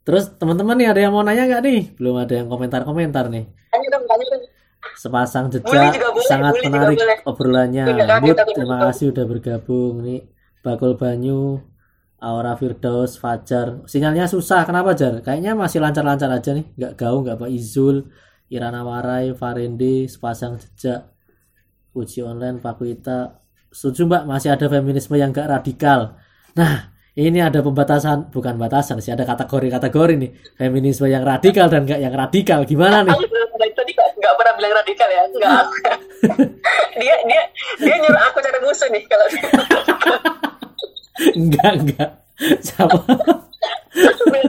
Terus 0.06 0.38
teman-teman 0.38 0.78
nih 0.78 0.88
ada 0.94 1.02
yang 1.02 1.14
mau 1.18 1.26
nanya 1.26 1.50
nggak 1.50 1.62
nih? 1.66 1.82
Belum 1.98 2.16
ada 2.22 2.34
yang 2.38 2.46
komentar-komentar 2.46 3.26
nih. 3.34 3.50
Tanya 3.74 3.88
dong 3.90 4.06
tanya 4.06 4.26
dong. 4.30 4.44
Sepasang 4.94 5.46
jejak 5.50 5.98
sangat 6.30 6.62
menarik 6.62 7.26
obrolannya. 7.26 7.90
Bud 8.22 8.38
terima 8.54 8.78
kasih 8.86 9.10
udah 9.10 9.26
bergabung 9.26 10.06
nih. 10.06 10.22
Bakul 10.62 10.94
Banyu 10.94 11.58
Aura 12.22 12.54
Firdaus 12.54 13.18
Fajar. 13.18 13.82
Sinyalnya 13.90 14.30
susah 14.30 14.62
kenapa 14.66 14.94
Jar? 14.94 15.26
Kayaknya 15.26 15.58
masih 15.58 15.82
lancar-lancar 15.82 16.30
aja 16.30 16.54
nih. 16.54 16.70
Nggak 16.78 16.94
gaung 17.02 17.26
nggak 17.26 17.42
Pak 17.42 17.50
Izul 17.50 18.06
Irana 18.50 18.86
Warai 18.86 19.34
Farendi 19.34 20.06
sepasang 20.06 20.62
jejak. 20.62 21.10
Uji 21.98 22.22
online 22.22 22.62
Pak 22.62 22.78
Wita 22.78 23.45
setuju 23.76 24.08
mbak? 24.08 24.24
Masih 24.24 24.56
ada 24.56 24.72
feminisme 24.72 25.20
yang 25.20 25.36
gak 25.36 25.52
radikal. 25.52 26.16
Nah 26.56 26.96
ini 27.16 27.44
ada 27.44 27.60
pembatasan 27.60 28.32
bukan 28.32 28.56
batasan 28.56 29.04
sih 29.04 29.12
ada 29.12 29.28
kategori-kategori 29.28 30.16
nih. 30.16 30.32
Feminisme 30.56 31.12
yang 31.12 31.28
radikal 31.28 31.68
dan 31.68 31.84
gak 31.84 32.00
yang 32.00 32.16
radikal. 32.16 32.64
Gimana 32.64 33.04
nih? 33.04 33.12
Tadi 33.76 33.92
nggak 33.96 34.36
pernah 34.40 34.54
bilang 34.56 34.74
radikal 34.80 35.10
ya? 35.12 35.24
Nggak 35.28 35.64
dia 37.04 37.16
dia 37.28 37.44
dia 37.84 37.96
nyuruh 38.00 38.22
aku 38.32 38.40
cari 38.40 38.60
musuh 38.64 38.88
nih 38.88 39.04
kalau 39.12 39.28
enggak 41.36 41.72
enggak. 41.76 42.12
Sama. 42.64 43.00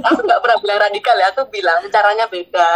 Aku 0.06 0.20
nggak 0.22 0.40
pernah 0.42 0.58
bilang 0.62 0.78
radikal 0.90 1.16
ya 1.18 1.26
aku 1.34 1.42
bilang 1.50 1.82
caranya 1.90 2.30
beda. 2.30 2.70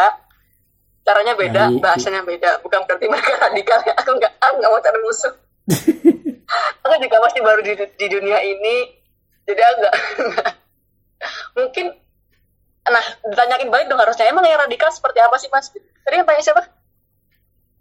Caranya 1.06 1.34
beda 1.38 1.62
bahasanya 1.78 2.22
beda. 2.26 2.58
Bukan 2.62 2.86
berarti 2.86 3.06
mereka 3.06 3.38
radikal 3.38 3.78
ya 3.86 3.94
aku 3.94 4.10
nggak 4.18 4.32
aku 4.42 4.54
nggak 4.58 4.70
mau 4.70 4.82
cari 4.82 4.98
musuh 5.02 5.34
aku 6.84 6.94
juga 6.98 7.16
masih 7.22 7.40
baru 7.40 7.60
di, 7.62 7.72
di 7.78 8.06
dunia 8.10 8.38
ini. 8.42 8.76
Jadi 9.46 9.62
agak 9.62 9.92
mungkin 11.58 11.86
nah 12.90 13.04
ditanyakin 13.26 13.68
balik 13.70 13.86
dong 13.86 14.00
harusnya. 14.02 14.30
Emang 14.30 14.46
yang 14.46 14.60
radikal 14.60 14.90
seperti 14.90 15.18
apa 15.22 15.36
sih 15.38 15.48
mas? 15.50 15.70
Tadi 15.74 16.14
yang 16.18 16.26
tanya 16.26 16.42
siapa? 16.42 16.62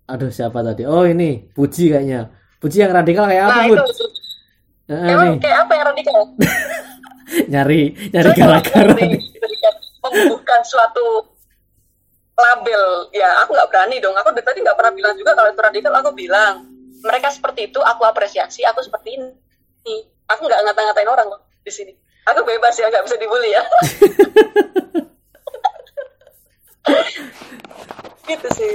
Aduh 0.09 0.31
siapa 0.33 0.59
tadi? 0.61 0.85
Oh 0.85 1.05
ini. 1.05 1.49
Puji 1.53 1.93
kayaknya. 1.93 2.29
Puji 2.59 2.83
yang 2.83 2.93
radikal 2.93 3.25
kayak 3.29 3.45
apa 3.49 3.61
nah, 3.61 3.67
itu, 3.69 3.85
Uh, 4.89 5.05
emang 5.05 5.37
nih. 5.37 5.45
kayak 5.45 5.69
apa 5.69 5.71
yang 5.77 5.85
radikal? 5.93 6.19
Nyari 7.53 7.81
nyari 8.09 8.31
gara-gara 8.33 8.93
membutuhkan 10.01 10.61
suatu 10.65 11.29
label. 12.33 13.13
Ya 13.13 13.45
aku 13.45 13.53
nggak 13.53 13.69
berani 13.69 14.01
dong. 14.01 14.17
Aku 14.17 14.33
dari 14.33 14.41
tadi 14.41 14.65
nggak 14.65 14.73
pernah 14.73 14.89
bilang 14.97 15.13
juga 15.13 15.37
kalau 15.37 15.53
itu 15.53 15.61
radikal 15.61 15.93
aku 15.93 16.09
bilang 16.17 16.68
mereka 17.03 17.31
seperti 17.31 17.71
itu 17.71 17.79
aku 17.79 18.03
apresiasi 18.05 18.63
aku 18.67 18.83
seperti 18.83 19.15
ini. 19.15 19.31
Aku 20.29 20.45
nggak 20.45 20.61
ngata-ngatain 20.61 21.09
orang 21.09 21.27
loh 21.31 21.41
di 21.63 21.71
sini. 21.71 21.93
Aku 22.29 22.45
bebas 22.45 22.75
ya 22.77 22.91
nggak 22.91 23.05
bisa 23.07 23.17
dibully 23.17 23.49
ya. 23.55 23.63
Gitu 28.29 28.49
sih. 28.53 28.73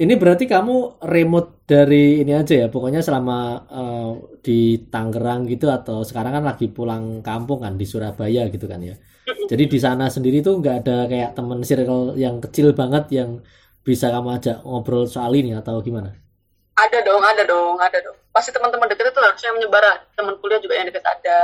Ini 0.00 0.16
berarti 0.16 0.48
kamu 0.48 1.04
remote 1.04 1.68
dari 1.68 2.24
ini 2.24 2.32
aja 2.32 2.56
ya? 2.56 2.72
Pokoknya 2.72 3.04
selama 3.04 3.68
uh, 3.68 4.16
di 4.40 4.88
Tangerang 4.88 5.44
gitu 5.44 5.68
atau 5.68 6.00
sekarang 6.08 6.40
kan 6.40 6.44
lagi 6.46 6.72
pulang 6.72 7.20
kampung 7.20 7.60
kan 7.60 7.76
di 7.76 7.84
Surabaya 7.84 8.48
gitu 8.48 8.64
kan 8.64 8.80
ya? 8.80 8.96
Jadi 9.28 9.68
di 9.68 9.78
sana 9.82 10.08
sendiri 10.08 10.40
tuh 10.40 10.56
nggak 10.62 10.76
ada 10.86 11.04
kayak 11.04 11.36
temen 11.36 11.60
circle 11.60 12.16
yang 12.16 12.40
kecil 12.40 12.72
banget 12.72 13.12
yang 13.12 13.44
bisa 13.84 14.08
kamu 14.08 14.40
ajak 14.40 14.56
ngobrol 14.64 15.04
soal 15.04 15.36
ini 15.36 15.52
atau 15.52 15.84
gimana 15.84 16.16
ada 16.86 16.98
dong 17.04 17.22
ada 17.22 17.42
dong 17.44 17.76
ada 17.76 17.98
dong. 18.00 18.18
Pasti 18.32 18.50
teman-teman 18.54 18.88
deket 18.88 19.12
itu 19.12 19.20
harusnya 19.20 19.50
menyebar 19.52 19.84
teman 20.16 20.34
kuliah 20.40 20.60
juga 20.62 20.74
yang 20.78 20.88
deket 20.88 21.04
ada. 21.04 21.38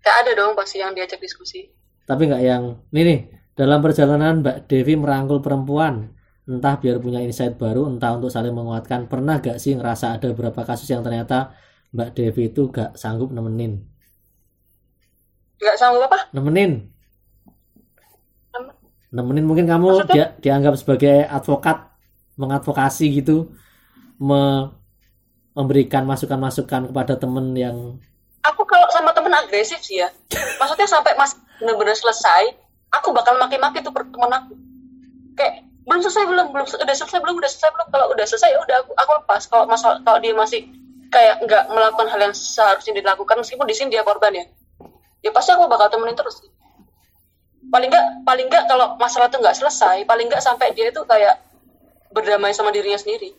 Kayak 0.00 0.16
ada 0.24 0.30
dong 0.34 0.52
pasti 0.56 0.80
yang 0.80 0.96
diajak 0.96 1.20
diskusi. 1.20 1.70
Tapi 2.08 2.26
nggak 2.26 2.42
yang 2.42 2.82
ini 2.90 3.02
nih. 3.04 3.20
Dalam 3.54 3.84
perjalanan 3.84 4.40
Mbak 4.40 4.72
Devi 4.72 4.96
merangkul 4.96 5.44
perempuan 5.44 6.16
entah 6.48 6.80
biar 6.80 6.98
punya 6.98 7.20
insight 7.22 7.54
baru 7.60 7.86
entah 7.86 8.16
untuk 8.16 8.32
saling 8.32 8.50
menguatkan 8.50 9.06
pernah 9.06 9.38
gak 9.38 9.60
sih 9.62 9.76
ngerasa 9.78 10.18
ada 10.18 10.26
beberapa 10.32 10.66
kasus 10.66 10.88
yang 10.90 11.04
ternyata 11.04 11.54
Mbak 11.92 12.10
Devi 12.16 12.50
itu 12.50 12.72
gak 12.72 12.96
sanggup 12.96 13.30
nemenin? 13.30 13.84
Gak 15.60 15.76
sanggup 15.76 16.08
apa? 16.08 16.32
Nemenin. 16.32 16.88
Nemenin 19.10 19.44
mungkin 19.44 19.66
kamu 19.66 20.06
dia, 20.08 20.32
dianggap 20.38 20.78
sebagai 20.78 21.26
advokat 21.26 21.90
mengadvokasi 22.40 23.10
gitu 23.20 23.52
me 24.20 24.68
memberikan 25.56 26.06
masukan-masukan 26.06 26.92
kepada 26.92 27.16
temen 27.18 27.56
yang 27.56 27.98
aku 28.44 28.62
kalau 28.68 28.86
sama 28.92 29.10
temen 29.16 29.32
agresif 29.34 29.82
sih 29.82 29.98
ya. 29.98 30.08
Maksudnya 30.60 30.86
sampai 30.86 31.16
mas 31.18 31.34
benar-benar 31.58 31.96
selesai 31.96 32.54
aku 32.94 33.10
bakal 33.10 33.34
maki-maki 33.40 33.82
tuh 33.82 33.90
temen 33.90 34.30
aku. 34.30 34.54
Kayak 35.34 35.66
belum 35.88 36.00
selesai 36.04 36.24
belum 36.28 36.46
belum 36.54 36.66
udah 36.68 36.94
selesai 36.94 37.18
belum 37.18 37.36
udah 37.40 37.50
selesai 37.50 37.70
belum. 37.74 37.88
Kalau 37.90 38.06
udah 38.14 38.26
selesai 38.28 38.48
ya 38.52 38.58
udah 38.62 38.76
aku 38.84 38.92
aku 38.94 39.10
lepas. 39.24 39.42
Kalau 39.48 39.64
masalah 39.66 39.96
kalau 40.04 40.18
dia 40.22 40.36
masih 40.36 40.68
kayak 41.10 41.42
nggak 41.42 41.64
melakukan 41.74 42.06
hal 42.06 42.20
yang 42.30 42.34
seharusnya 42.36 43.02
dilakukan 43.02 43.42
meskipun 43.42 43.66
di 43.66 43.74
sini 43.74 43.90
dia 43.90 44.06
korban 44.06 44.30
ya 44.30 44.46
ya 45.26 45.30
pasti 45.34 45.50
aku 45.50 45.66
bakal 45.66 45.90
temenin 45.90 46.14
terus. 46.14 46.44
Paling 47.66 47.88
nggak 47.90 48.06
paling 48.22 48.46
nggak 48.46 48.64
kalau 48.70 48.94
masalah 49.00 49.26
itu 49.26 49.42
nggak 49.42 49.56
selesai 49.58 50.06
paling 50.06 50.30
nggak 50.30 50.44
sampai 50.44 50.70
dia 50.72 50.94
itu 50.94 51.02
kayak 51.04 51.42
berdamai 52.14 52.54
sama 52.54 52.70
dirinya 52.70 52.98
sendiri 52.98 53.34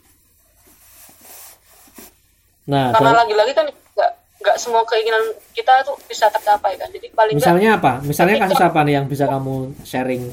nah 2.70 2.94
karena 2.94 3.26
lagi-lagi 3.26 3.54
kan 3.58 3.66
nggak 3.70 4.12
nggak 4.42 4.58
semua 4.58 4.82
keinginan 4.90 5.22
kita 5.54 5.86
tuh 5.86 5.98
bisa 6.10 6.30
tercapai 6.30 6.78
kan. 6.78 6.90
Jadi 6.90 7.14
paling 7.14 7.38
misalnya 7.38 7.78
gak, 7.78 7.82
apa? 7.82 7.94
Misalnya 8.06 8.36
kasus 8.42 8.62
apa 8.62 8.80
nih 8.82 8.94
yang 9.02 9.06
bisa 9.06 9.26
kamu 9.30 9.74
sharing? 9.86 10.24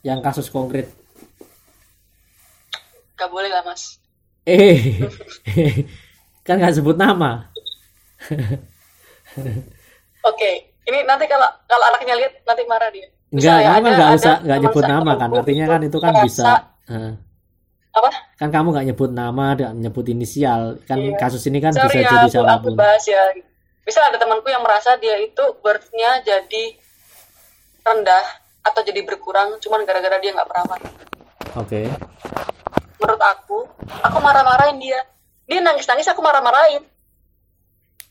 Yang 0.00 0.18
kasus 0.24 0.46
konkret? 0.48 0.88
Gak 3.20 3.28
boleh 3.28 3.52
lah 3.52 3.60
mas. 3.64 4.00
Eh 4.48 4.96
kan 6.46 6.56
nggak 6.56 6.80
sebut 6.80 6.96
nama. 6.96 7.52
Oke 10.20 10.36
okay. 10.36 10.54
ini 10.88 11.04
nanti 11.04 11.28
kalau 11.28 11.48
kalau 11.68 11.84
anaknya 11.92 12.16
lihat 12.16 12.32
nanti 12.44 12.62
marah 12.64 12.88
dia. 12.92 13.08
Enggak, 13.30 13.58
ya, 13.62 13.78
kan 13.78 13.92
nggak 13.94 14.10
usah 14.18 14.34
nggak 14.42 14.58
nyebut 14.58 14.84
nama 14.90 15.12
kan? 15.14 15.30
artinya 15.30 15.66
kan 15.70 15.80
itu 15.86 15.98
kan 16.02 16.12
bisa. 16.24 16.44
Uh 16.90 17.14
apa? 17.90 18.10
Kan 18.38 18.48
kamu 18.54 18.70
nggak 18.70 18.86
nyebut 18.94 19.10
nama 19.10 19.58
dan 19.58 19.74
nyebut 19.82 20.06
inisial. 20.06 20.78
Kan 20.86 21.02
iya. 21.02 21.18
kasus 21.18 21.42
ini 21.50 21.58
kan 21.58 21.74
Sorry 21.74 21.90
bisa 21.90 21.98
ya, 21.98 22.06
jadi 22.06 22.26
aku, 22.26 22.32
siapa 22.32 22.54
pun. 22.62 22.72
aku 22.74 22.78
bahas 22.78 23.04
ya. 23.06 23.22
Bisa 23.82 24.00
ada 24.06 24.16
temanku 24.20 24.46
yang 24.46 24.62
merasa 24.62 24.94
dia 25.02 25.18
itu 25.18 25.42
birthnya 25.58 26.22
jadi 26.22 26.64
rendah 27.82 28.24
atau 28.60 28.80
jadi 28.84 29.00
berkurang 29.02 29.56
cuman 29.58 29.82
gara-gara 29.88 30.20
dia 30.20 30.36
nggak 30.36 30.46
perawat 30.46 30.80
oke. 30.84 31.64
Okay. 31.64 31.88
menurut 33.00 33.22
aku 33.24 33.58
aku 34.04 34.18
marah-marahin 34.20 34.76
dia. 34.78 35.00
Dia 35.48 35.58
nangis-nangis 35.64 36.06
aku 36.06 36.22
marah-marahin. 36.22 36.84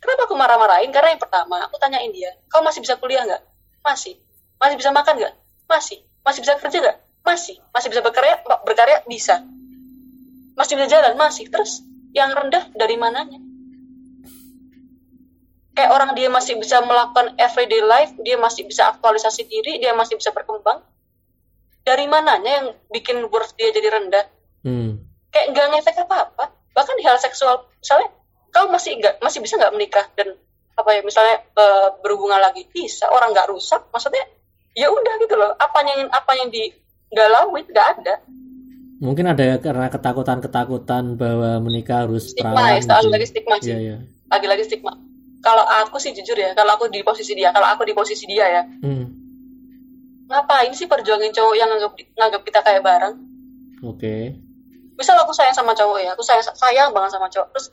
Kenapa 0.02 0.28
aku 0.28 0.36
marah-marahin? 0.36 0.92
Karena 0.92 1.16
yang 1.16 1.22
pertama 1.22 1.62
aku 1.64 1.78
tanyain 1.80 2.12
dia 2.12 2.36
kau 2.50 2.66
masih 2.66 2.84
bisa 2.84 2.98
kuliah 2.98 3.24
nggak? 3.24 3.44
Masih. 3.86 4.18
Masih 4.60 4.76
bisa 4.76 4.90
makan 4.92 5.22
nggak? 5.22 5.34
Masih. 5.70 6.04
Masih 6.26 6.40
bisa 6.44 6.58
kerja 6.60 6.78
nggak? 6.82 6.98
Masih. 7.24 7.56
Masih 7.72 7.88
bisa 7.94 8.02
berkarya 8.04 8.42
berkarya? 8.66 9.06
Bisa 9.08 9.46
masih 10.60 10.76
bisa 10.76 10.92
jalan 10.92 11.16
masih 11.16 11.48
terus 11.48 11.80
yang 12.12 12.36
rendah 12.36 12.68
dari 12.76 13.00
mananya 13.00 13.40
kayak 15.80 15.96
orang 15.96 16.12
dia 16.12 16.28
masih 16.28 16.60
bisa 16.60 16.84
melakukan 16.84 17.40
everyday 17.40 17.80
life, 17.80 18.12
dia 18.20 18.36
masih 18.36 18.68
bisa 18.68 18.92
aktualisasi 18.92 19.48
diri, 19.48 19.80
dia 19.80 19.96
masih 19.96 20.20
bisa 20.20 20.36
berkembang. 20.36 20.84
Dari 21.88 22.04
mananya 22.12 22.52
yang 22.52 22.68
bikin 22.92 23.24
worth 23.32 23.56
dia 23.56 23.72
jadi 23.72 23.88
rendah? 23.88 24.26
Hmm. 24.68 25.00
Kayak 25.32 25.56
nggak 25.56 25.66
ngefek 25.72 26.04
apa-apa. 26.04 26.52
Bahkan 26.76 26.96
di 27.00 27.04
hal 27.08 27.16
seksual, 27.24 27.64
misalnya 27.80 28.12
kau 28.52 28.68
masih 28.68 29.00
nggak 29.00 29.24
masih 29.24 29.40
bisa 29.40 29.56
nggak 29.56 29.72
menikah 29.72 30.04
dan 30.20 30.36
apa 30.76 30.90
ya 30.96 31.02
misalnya 31.04 31.48
uh, 31.56 31.96
berhubungan 32.04 32.44
lagi 32.44 32.68
bisa 32.68 33.08
orang 33.12 33.36
nggak 33.36 33.52
rusak 33.52 33.84
maksudnya 33.92 34.24
ya 34.72 34.88
udah 34.88 35.14
gitu 35.20 35.36
loh 35.36 35.52
apa 35.60 35.80
yang 35.84 36.08
apa 36.08 36.32
yang 36.40 36.48
digalauin 36.48 37.68
nggak 37.68 37.88
ada 38.00 38.16
mungkin 39.00 39.32
ada 39.32 39.58
karena 39.64 39.88
ketakutan 39.88 40.44
ketakutan 40.44 41.16
bahwa 41.16 41.64
menikah 41.64 42.04
harus 42.04 42.36
stigma 42.36 42.76
ya, 42.76 42.84
lagi 43.08 43.28
stigma 43.32 43.56
sih 43.64 43.72
ya, 43.72 43.80
ya. 43.80 43.98
lagi-lagi 44.28 44.68
stigma 44.68 45.00
kalau 45.40 45.64
aku 45.64 45.98
sih 46.04 46.12
jujur 46.12 46.36
ya 46.36 46.52
kalau 46.52 46.76
aku 46.76 46.92
di 46.92 47.00
posisi 47.00 47.32
dia 47.32 47.56
kalau 47.56 47.72
aku 47.72 47.88
di 47.88 47.96
posisi 47.96 48.28
dia 48.28 48.46
ya 48.60 48.64
hmm. 48.68 49.06
ngapain 50.28 50.76
sih 50.76 50.92
perjuangin 50.92 51.32
cowok 51.32 51.56
yang 51.56 51.72
nganggap 51.72 51.96
nganggap 51.96 52.42
kita 52.44 52.60
kayak 52.60 52.84
bareng 52.84 53.16
oke 53.88 53.98
okay. 54.04 54.36
misal 55.00 55.16
aku 55.24 55.32
sayang 55.32 55.56
sama 55.56 55.72
cowok 55.72 56.04
ya 56.04 56.12
aku 56.12 56.24
sayang 56.28 56.44
sayang 56.44 56.92
banget 56.92 57.16
sama 57.16 57.32
cowok 57.32 57.56
terus 57.56 57.72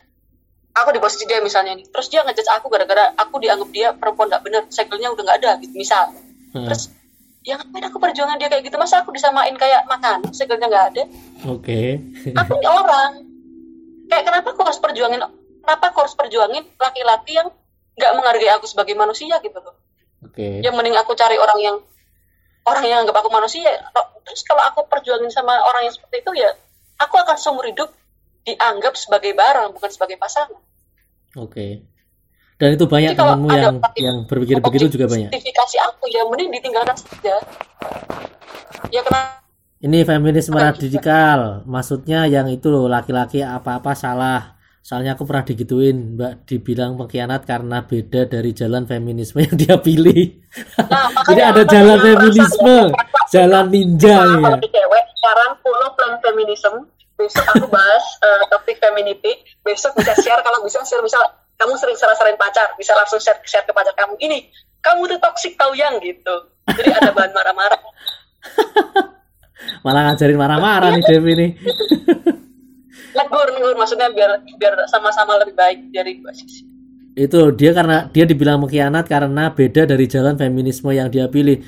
aku 0.79 0.95
di 0.95 1.01
posisi 1.03 1.27
dia 1.27 1.43
misalnya 1.43 1.75
nih 1.75 1.91
terus 1.91 2.07
dia 2.07 2.23
ngejudge 2.23 2.55
aku 2.55 2.71
gara-gara 2.71 3.11
aku 3.19 3.43
dianggap 3.43 3.69
dia 3.75 3.89
perempuan 3.99 4.31
gak 4.31 4.47
bener 4.47 4.63
segelnya 4.71 5.11
udah 5.11 5.23
nggak 5.27 5.39
ada 5.43 5.51
gitu 5.59 5.75
misal 5.75 6.15
hmm. 6.55 6.71
terus 6.71 6.95
ya 7.47 7.55
ngapain 7.55 7.87
aku 7.87 8.03
perjuangan 8.03 8.37
dia 8.43 8.51
kayak 8.51 8.67
gitu? 8.67 8.77
Masa 8.77 9.07
aku 9.07 9.15
disamain 9.15 9.55
kayak 9.55 9.87
makan 9.87 10.35
segelnya 10.35 10.67
nggak 10.67 10.87
ada? 10.93 11.03
Oke. 11.47 12.03
Okay. 12.03 12.35
aku 12.35 12.59
ini 12.59 12.67
orang. 12.67 13.13
Kayak 14.11 14.25
kenapa 14.27 14.49
aku 14.51 14.63
harus 14.67 14.81
perjuangin? 14.83 15.23
Kenapa 15.63 15.85
aku 15.95 15.99
harus 16.03 16.15
perjuangin 16.19 16.67
laki-laki 16.77 17.39
yang 17.39 17.49
nggak 17.97 18.13
menghargai 18.19 18.51
aku 18.59 18.67
sebagai 18.67 18.99
manusia 18.99 19.39
gitu 19.39 19.57
loh? 19.63 19.79
Oke. 20.27 20.43
Okay. 20.43 20.55
yang 20.67 20.75
mending 20.75 20.99
aku 20.99 21.15
cari 21.15 21.39
orang 21.39 21.59
yang 21.63 21.77
orang 22.67 22.85
yang 22.85 22.99
anggap 23.07 23.23
aku 23.23 23.31
manusia. 23.31 23.71
Terus 24.27 24.43
kalau 24.43 24.67
aku 24.67 24.91
perjuangin 24.91 25.31
sama 25.31 25.55
orang 25.55 25.87
yang 25.87 25.95
seperti 25.95 26.27
itu 26.27 26.43
ya 26.43 26.51
aku 26.99 27.15
akan 27.15 27.39
seumur 27.39 27.63
hidup 27.71 27.95
dianggap 28.43 28.99
sebagai 28.99 29.39
barang 29.39 29.71
bukan 29.71 29.91
sebagai 29.95 30.19
pasangan. 30.19 30.59
Oke. 31.39 31.47
okay. 31.47 31.73
Dan 32.57 32.69
itu 32.73 32.85
banyak 32.89 33.13
temanmu 33.13 33.49
yang 33.53 33.77
yang 34.01 34.17
berpikir 34.25 34.61
begitu 34.65 34.87
juga 34.97 35.07
banyak 35.13 35.31
Sertifikasi 35.33 35.77
aku 35.85 36.05
ya 36.09 36.23
mending 36.29 36.51
ditinggalkan 36.57 36.97
saja 36.97 37.37
ya 38.89 39.01
kenapa 39.05 39.45
ini 39.85 40.03
feminisme 40.09 40.57
radikal 40.57 41.63
maksudnya 41.69 42.25
yang 42.25 42.49
itu 42.49 42.73
loh 42.73 42.89
laki-laki 42.89 43.45
apa-apa 43.45 43.93
salah 43.93 44.57
Soalnya 44.87 45.19
aku 45.19 45.27
pernah 45.27 45.43
digituin, 45.43 46.15
Mbak 46.15 46.47
dibilang 46.47 46.95
pengkhianat 46.95 47.43
karena 47.43 47.83
beda 47.83 48.31
dari 48.31 48.55
jalan 48.55 48.87
feminisme 48.87 49.43
yang 49.43 49.59
dia 49.59 49.75
pilih. 49.83 50.47
Nah, 50.79 51.11
Jadi 51.27 51.43
ada 51.43 51.67
jalan 51.67 51.99
feminisme, 51.99 52.95
jalan 53.35 53.67
ninja 53.67 54.15
nah, 54.15 54.55
ya. 54.55 54.63
cewek, 54.63 55.05
sekarang 55.19 55.51
follow 55.59 55.91
plan 55.99 56.15
feminism. 56.23 56.87
Besok 57.19 57.47
aku 57.51 57.67
bahas 57.67 58.05
uh, 58.23 58.47
topik 58.47 58.79
femininity. 58.79 59.43
Besok 59.67 59.99
bisa 59.99 60.15
share 60.23 60.39
kalau 60.47 60.63
bisa 60.63 60.79
share 60.87 61.03
bisa 61.03 61.19
kamu 61.57 61.73
sering 61.81 61.97
salah-salahin 61.97 62.37
pacar, 62.37 62.73
bisa 62.77 62.93
langsung 62.93 63.21
share, 63.21 63.41
share 63.49 63.65
ke 63.65 63.73
pacar 63.73 63.97
kamu. 63.97 64.17
Ini 64.21 64.39
kamu 64.85 65.09
tuh 65.09 65.19
toxic 65.21 65.57
tau 65.57 65.73
yang 65.73 65.97
gitu. 66.05 66.53
Jadi 66.69 66.91
ada 66.93 67.11
bahan 67.11 67.33
marah-marah. 67.33 67.81
Malah 69.85 70.13
ngajarin 70.13 70.39
marah-marah 70.39 70.89
nih 70.95 71.03
Devi 71.09 71.33
nih. 71.33 71.51
negur 73.17 73.49
negur 73.57 73.75
maksudnya 73.81 74.13
biar 74.13 74.45
biar 74.61 74.75
sama-sama 74.93 75.41
lebih 75.41 75.57
baik 75.57 75.79
dari 75.91 76.21
dua 76.21 76.33
sisi 76.37 76.69
itu 77.17 77.41
dia 77.57 77.73
karena 77.73 78.13
dia 78.13 78.29
dibilang 78.29 78.61
mengkhianat 78.61 79.09
karena 79.09 79.49
beda 79.57 79.89
dari 79.89 80.05
jalan 80.05 80.37
feminisme 80.37 80.93
yang 80.93 81.09
dia 81.09 81.27
pilih 81.33 81.65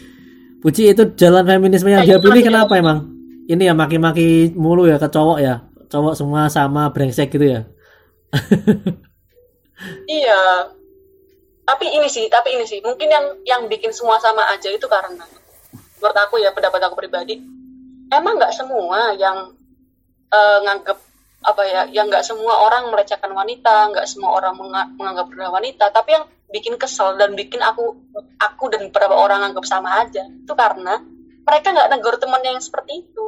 Puji 0.58 0.90
itu 0.90 1.14
jalan 1.14 1.46
feminisme 1.46 1.86
yang 1.86 2.02
dia 2.02 2.18
pilih 2.18 2.42
kenapa 2.42 2.76
emang 2.76 3.06
ini 3.48 3.64
ya 3.64 3.72
maki-maki 3.72 4.52
mulu 4.58 4.90
ya 4.90 5.00
ke 5.00 5.08
cowok 5.08 5.38
ya 5.40 5.64
cowok 5.88 6.18
semua 6.18 6.52
sama 6.52 6.92
brengsek 6.92 7.32
gitu 7.32 7.46
ya 7.56 7.60
iya. 10.06 10.72
Tapi 11.68 11.84
ini 11.92 12.08
sih 12.08 12.26
tapi 12.32 12.56
ini 12.56 12.64
sih. 12.64 12.80
Mungkin 12.80 13.08
yang 13.08 13.26
yang 13.44 13.62
bikin 13.68 13.92
semua 13.92 14.16
sama 14.22 14.48
aja 14.50 14.72
itu 14.72 14.88
karena 14.88 15.24
menurut 15.98 16.18
aku 16.18 16.38
ya 16.38 16.54
pendapat 16.54 16.80
aku 16.86 16.94
pribadi 16.94 17.42
emang 18.14 18.38
nggak 18.38 18.54
semua 18.54 19.12
yang 19.18 19.52
uh, 20.30 20.58
nganggep 20.64 20.98
apa 21.38 21.62
ya 21.66 21.82
yang 21.90 22.10
nggak 22.10 22.26
semua 22.26 22.66
orang 22.66 22.90
melecehkan 22.90 23.30
wanita 23.30 23.94
nggak 23.94 24.06
semua 24.10 24.38
orang 24.38 24.58
menganggap 24.98 25.30
rendah 25.30 25.52
wanita 25.54 25.84
tapi 25.94 26.18
yang 26.18 26.24
bikin 26.50 26.80
kesel 26.80 27.14
dan 27.14 27.36
bikin 27.36 27.60
aku 27.62 27.94
aku 28.40 28.64
dan 28.72 28.90
beberapa 28.90 29.14
orang 29.14 29.52
anggap 29.52 29.66
sama 29.66 30.02
aja 30.02 30.26
itu 30.26 30.54
karena 30.54 30.98
mereka 31.46 31.72
nggak 31.72 31.90
negur 31.94 32.14
temannya 32.20 32.60
yang 32.60 32.64
seperti 32.64 33.08
itu. 33.08 33.24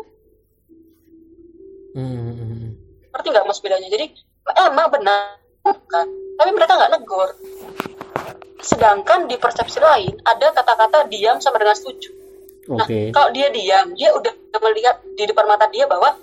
Hmm. 1.91 2.77
ngerti 3.11 3.27
nggak 3.33 3.49
mas 3.49 3.59
bedanya? 3.65 3.89
Jadi 3.91 4.15
emang 4.61 4.93
benar 4.93 5.41
bukan 5.65 6.07
tapi 6.41 6.51
mereka 6.57 6.73
nggak 6.81 6.93
negur 6.97 7.29
sedangkan 8.61 9.29
di 9.29 9.37
persepsi 9.37 9.81
lain 9.81 10.17
ada 10.25 10.53
kata-kata 10.57 11.05
diam 11.13 11.37
sama 11.37 11.61
dengan 11.61 11.77
setuju 11.77 12.11
okay. 12.81 13.13
nah 13.13 13.21
kalau 13.21 13.29
dia 13.37 13.53
diam 13.53 13.93
dia 13.93 14.17
udah 14.17 14.33
melihat 14.65 14.97
di 15.17 15.25
depan 15.29 15.45
mata 15.45 15.69
dia 15.69 15.85
bahwa 15.85 16.17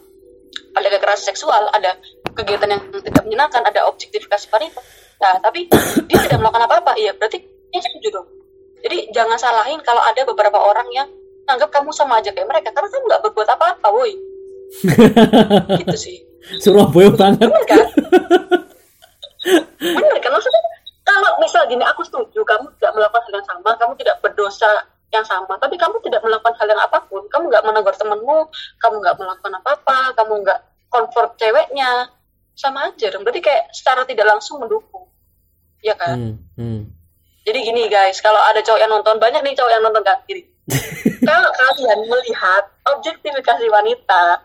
ada 0.78 0.88
kekerasan 0.94 1.34
seksual, 1.34 1.70
ada 1.74 1.98
kegiatan 2.38 2.70
yang 2.70 2.82
tidak 3.02 3.24
menyenangkan, 3.26 3.66
ada 3.66 3.90
objektifikasi 3.90 4.46
wanita. 4.54 4.82
Nah, 5.18 5.42
tapi 5.42 5.66
dia 6.06 6.18
tidak 6.22 6.38
melakukan 6.38 6.70
apa-apa, 6.70 6.94
iya 7.02 7.18
berarti 7.18 7.42
dia 7.42 7.82
setuju 7.82 8.22
dong. 8.22 8.28
Jadi 8.86 9.10
jangan 9.10 9.38
salahin 9.42 9.82
kalau 9.82 10.00
ada 10.06 10.22
beberapa 10.22 10.62
orang 10.62 10.88
yang 10.94 11.10
anggap 11.50 11.74
kamu 11.74 11.90
sama 11.90 12.22
aja 12.22 12.30
kayak 12.30 12.46
mereka 12.46 12.70
karena 12.70 12.90
kamu 12.94 13.04
nggak 13.10 13.22
berbuat 13.26 13.50
apa-apa, 13.58 13.88
woi. 13.90 14.14
gitu 15.82 15.98
sih. 15.98 16.18
Surabaya 16.62 17.10
banget. 17.12 17.50
Kan? 17.66 17.88
Bener 19.80 20.18
kan? 20.20 20.32
Maksudnya 20.32 20.64
kalau 21.08 21.30
misal 21.40 21.64
gini, 21.72 21.84
aku 21.88 22.04
setuju 22.04 22.44
kamu 22.44 22.68
tidak 22.80 22.92
melakukan 23.00 23.24
hal 23.32 23.34
yang 23.40 23.48
sama, 23.48 23.70
kamu 23.80 23.94
tidak 23.96 24.20
berdosa 24.20 24.72
yang 25.08 25.24
sama 25.24 25.56
tapi 25.56 25.80
kamu 25.80 26.04
tidak 26.04 26.20
melakukan 26.20 26.56
hal 26.60 26.68
yang 26.68 26.82
apa 26.84 27.00
pun 27.08 27.24
kamu 27.32 27.48
nggak 27.48 27.64
menegur 27.64 27.96
temenmu 27.96 28.40
kamu 28.84 28.96
nggak 29.00 29.16
melakukan 29.16 29.54
apa-apa 29.64 30.00
kamu 30.20 30.34
nggak 30.44 30.60
comfort 30.92 31.32
ceweknya 31.40 32.12
sama 32.58 32.92
aja 32.92 33.08
dong 33.14 33.24
berarti 33.24 33.40
kayak 33.40 33.72
secara 33.72 34.04
tidak 34.04 34.28
langsung 34.28 34.60
mendukung 34.60 35.08
ya 35.80 35.96
kan 35.96 36.18
hmm, 36.18 36.36
hmm. 36.60 36.82
jadi 37.48 37.60
gini 37.64 37.88
guys 37.88 38.20
kalau 38.20 38.42
ada 38.52 38.60
cowok 38.60 38.80
yang 38.82 38.92
nonton 38.92 39.16
banyak 39.22 39.40
nih 39.46 39.56
cowok 39.56 39.72
yang 39.72 39.84
nonton 39.86 40.04
kan 40.04 40.20
kalau 41.30 41.50
kalian 41.56 42.00
melihat 42.12 42.64
objektifikasi 42.84 43.66
wanita 43.72 44.44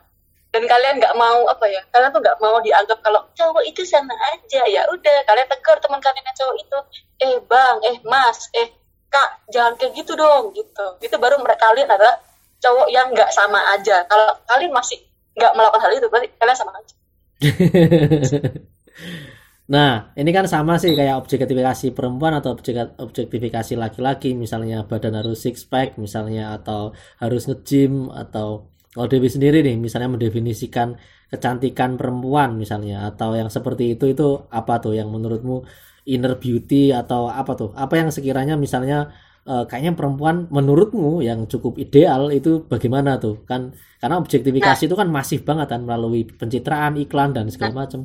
dan 0.53 0.63
kalian 0.69 1.01
nggak 1.01 1.17
mau 1.17 1.49
apa 1.49 1.65
ya 1.65 1.81
kalian 1.89 2.13
tuh 2.13 2.21
nggak 2.21 2.39
mau 2.45 2.61
dianggap 2.61 3.01
kalau 3.01 3.25
cowok 3.33 3.65
itu 3.65 3.83
sama 3.89 4.13
aja. 4.37 4.63
Ya 4.69 4.85
udah 4.85 5.19
kalian 5.25 5.49
tegur 5.49 5.81
teman 5.81 6.01
kalian 6.05 6.25
yang 6.29 6.37
cowok 6.37 6.57
itu 6.61 6.79
eh 7.25 7.37
bang 7.49 7.77
eh 7.89 7.97
mas 8.05 8.53
eh 8.53 8.69
kak 9.09 9.49
jangan 9.49 9.81
kayak 9.81 9.97
gitu 9.97 10.13
dong 10.13 10.53
gitu. 10.53 10.87
Itu 11.01 11.17
baru 11.17 11.41
mereka 11.41 11.73
kalian 11.73 11.89
adalah 11.89 12.21
cowok 12.61 12.89
yang 12.93 13.09
nggak 13.17 13.33
sama 13.33 13.65
aja. 13.73 14.05
Kalau 14.05 14.29
kalian 14.45 14.77
masih 14.77 15.01
nggak 15.33 15.53
melakukan 15.57 15.81
hal 15.89 15.93
itu 15.97 16.07
berarti 16.13 16.29
kalian 16.37 16.59
sama 16.61 16.73
aja. 16.77 16.95
Nah, 19.73 20.13
ini 20.19 20.31
kan 20.37 20.45
sama 20.51 20.77
sih 20.77 20.93
kayak 20.93 21.23
objektifikasi 21.23 21.97
perempuan 21.97 22.35
atau 22.37 22.53
objektifikasi 22.99 23.73
laki-laki, 23.79 24.37
misalnya 24.37 24.85
badan 24.85 25.17
harus 25.17 25.39
six 25.41 25.65
pack, 25.65 25.97
misalnya 25.97 26.59
atau 26.61 26.93
harus 27.23 27.49
nge-gym 27.49 28.11
atau 28.13 28.69
kalau 28.93 29.09
Dewi 29.09 29.33
sendiri 29.33 29.65
nih, 29.65 29.81
misalnya 29.81 30.13
mendefinisikan 30.13 31.01
kecantikan 31.33 31.97
perempuan 31.97 32.61
misalnya 32.61 33.09
atau 33.09 33.33
yang 33.33 33.49
seperti 33.49 33.97
itu 33.97 34.13
itu 34.13 34.45
apa 34.53 34.85
tuh 34.85 34.93
yang 34.93 35.09
menurutmu 35.09 35.65
inner 36.05 36.37
beauty 36.37 36.93
atau 36.93 37.33
apa 37.33 37.57
tuh? 37.57 37.73
Apa 37.73 37.97
yang 37.97 38.13
sekiranya 38.13 38.53
misalnya 38.61 39.17
uh, 39.49 39.65
kayaknya 39.65 39.97
perempuan 39.97 40.45
menurutmu 40.53 41.25
yang 41.25 41.49
cukup 41.49 41.81
ideal 41.81 42.29
itu 42.29 42.69
bagaimana 42.69 43.17
tuh? 43.17 43.41
Kan 43.49 43.73
karena 43.97 44.21
objektifikasi 44.21 44.85
nah, 44.85 44.89
itu 44.93 44.97
kan 45.01 45.09
masif 45.09 45.41
banget 45.41 45.73
kan 45.73 45.81
melalui 45.89 46.29
pencitraan 46.29 47.01
iklan 47.01 47.33
dan 47.33 47.49
segala 47.49 47.73
nah, 47.73 47.79
macam. 47.89 48.05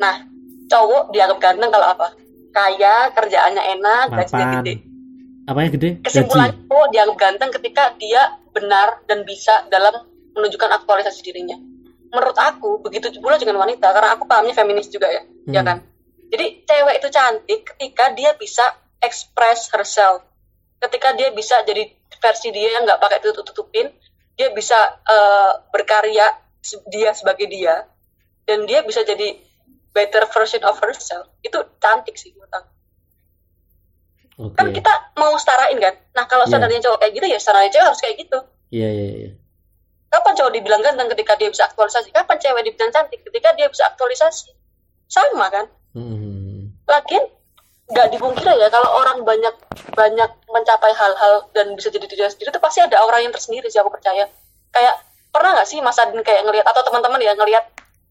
Nah 0.00 0.16
cowok 0.72 1.12
dianggap 1.12 1.38
ganteng 1.52 1.68
kalau 1.68 1.88
apa? 1.92 2.16
Kaya 2.48 3.12
kerjaannya 3.12 3.62
enak 3.76 4.04
gajinya 4.24 4.46
gede. 4.64 4.74
Apa 5.44 5.58
yang 5.68 5.72
gede? 5.76 5.90
Kesimpulan 6.00 6.48
cowok 6.64 6.88
dianggap 6.96 7.16
ganteng 7.20 7.50
ketika 7.60 7.92
dia 8.00 8.40
benar 8.56 9.04
dan 9.04 9.28
bisa 9.28 9.68
dalam 9.68 10.08
menunjukkan 10.32 10.70
aktualisasi 10.80 11.20
dirinya. 11.20 11.60
Menurut 12.08 12.36
aku 12.40 12.80
begitu 12.80 13.12
pula 13.20 13.36
dengan 13.36 13.60
wanita 13.60 13.92
karena 13.92 14.16
aku 14.16 14.24
pahamnya 14.24 14.56
feminis 14.56 14.88
juga 14.88 15.12
ya, 15.12 15.20
hmm. 15.20 15.52
ya 15.52 15.60
kan? 15.60 15.84
Jadi 16.32 16.64
cewek 16.64 16.94
itu 17.04 17.08
cantik 17.12 17.60
ketika 17.76 18.04
dia 18.16 18.32
bisa 18.40 18.64
express 19.04 19.68
herself. 19.70 20.24
Ketika 20.80 21.12
dia 21.12 21.28
bisa 21.36 21.60
jadi 21.68 21.84
versi 22.18 22.48
dia 22.50 22.80
yang 22.80 22.88
nggak 22.88 23.00
pakai 23.00 23.18
tutup 23.20 23.44
tutupin 23.44 23.92
dia 24.36 24.52
bisa 24.52 24.76
uh, 25.08 25.52
berkarya 25.72 26.28
dia 26.92 27.10
sebagai 27.16 27.48
dia 27.48 27.88
dan 28.44 28.68
dia 28.68 28.84
bisa 28.84 29.00
jadi 29.02 29.40
better 29.96 30.28
version 30.28 30.60
of 30.68 30.76
herself 30.84 31.30
itu 31.40 31.56
cantik 31.80 32.20
sih 32.20 32.36
menurut 32.36 32.52
aku 32.52 32.68
Okay. 34.36 34.56
Kan 34.60 34.68
kita 34.76 34.92
mau 35.16 35.32
setarain 35.40 35.76
kan. 35.80 35.94
Nah 36.12 36.24
kalau 36.28 36.44
yeah. 36.44 36.52
standarnya 36.52 36.80
cowok 36.84 36.98
kayak 37.00 37.12
gitu 37.16 37.26
ya 37.26 37.38
standarnya 37.40 37.70
cewek 37.72 37.86
harus 37.88 38.00
kayak 38.04 38.16
gitu. 38.20 38.38
Iya 38.68 38.80
yeah, 38.84 38.90
iya 38.92 39.00
yeah, 39.00 39.10
iya. 39.16 39.24
Yeah. 39.24 39.34
Kapan 40.12 40.32
cowok 40.36 40.52
dibilang 40.52 40.82
ganteng 40.84 41.08
ketika 41.16 41.32
dia 41.40 41.48
bisa 41.48 41.64
aktualisasi? 41.66 42.08
Kapan 42.12 42.36
cewek 42.36 42.62
dibilang 42.68 42.92
cantik 42.92 43.20
ketika 43.24 43.48
dia 43.56 43.66
bisa 43.72 43.84
aktualisasi? 43.88 44.52
Sama 45.08 45.48
kan? 45.48 45.66
Mm-hmm. 45.96 46.84
Lagian 46.84 47.24
nggak 47.86 48.08
dipungkiri 48.12 48.54
ya 48.58 48.68
kalau 48.68 48.90
orang 48.98 49.22
banyak 49.22 49.54
banyak 49.94 50.30
mencapai 50.50 50.92
hal-hal 50.92 51.46
dan 51.54 51.72
bisa 51.78 51.88
jadi 51.88 52.04
diri 52.04 52.26
sendiri 52.26 52.50
itu 52.50 52.58
pasti 52.58 52.82
ada 52.82 52.98
orang 52.98 53.24
yang 53.24 53.32
tersendiri 53.32 53.72
sih 53.72 53.80
aku 53.80 53.88
percaya. 53.88 54.28
Kayak 54.74 55.00
pernah 55.32 55.56
nggak 55.56 55.68
sih 55.68 55.80
Mas 55.80 55.96
Adin 55.96 56.20
kayak 56.20 56.44
ngelihat 56.44 56.66
atau 56.68 56.82
teman-teman 56.84 57.20
ya 57.24 57.32
ngelihat 57.32 57.64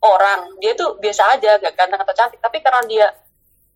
orang 0.06 0.54
dia 0.62 0.78
tuh 0.78 0.98
biasa 1.02 1.38
aja 1.38 1.58
gak 1.58 1.74
ganteng 1.74 2.02
atau 2.02 2.14
cantik 2.14 2.38
tapi 2.38 2.62
karena 2.62 2.82
dia 2.86 3.08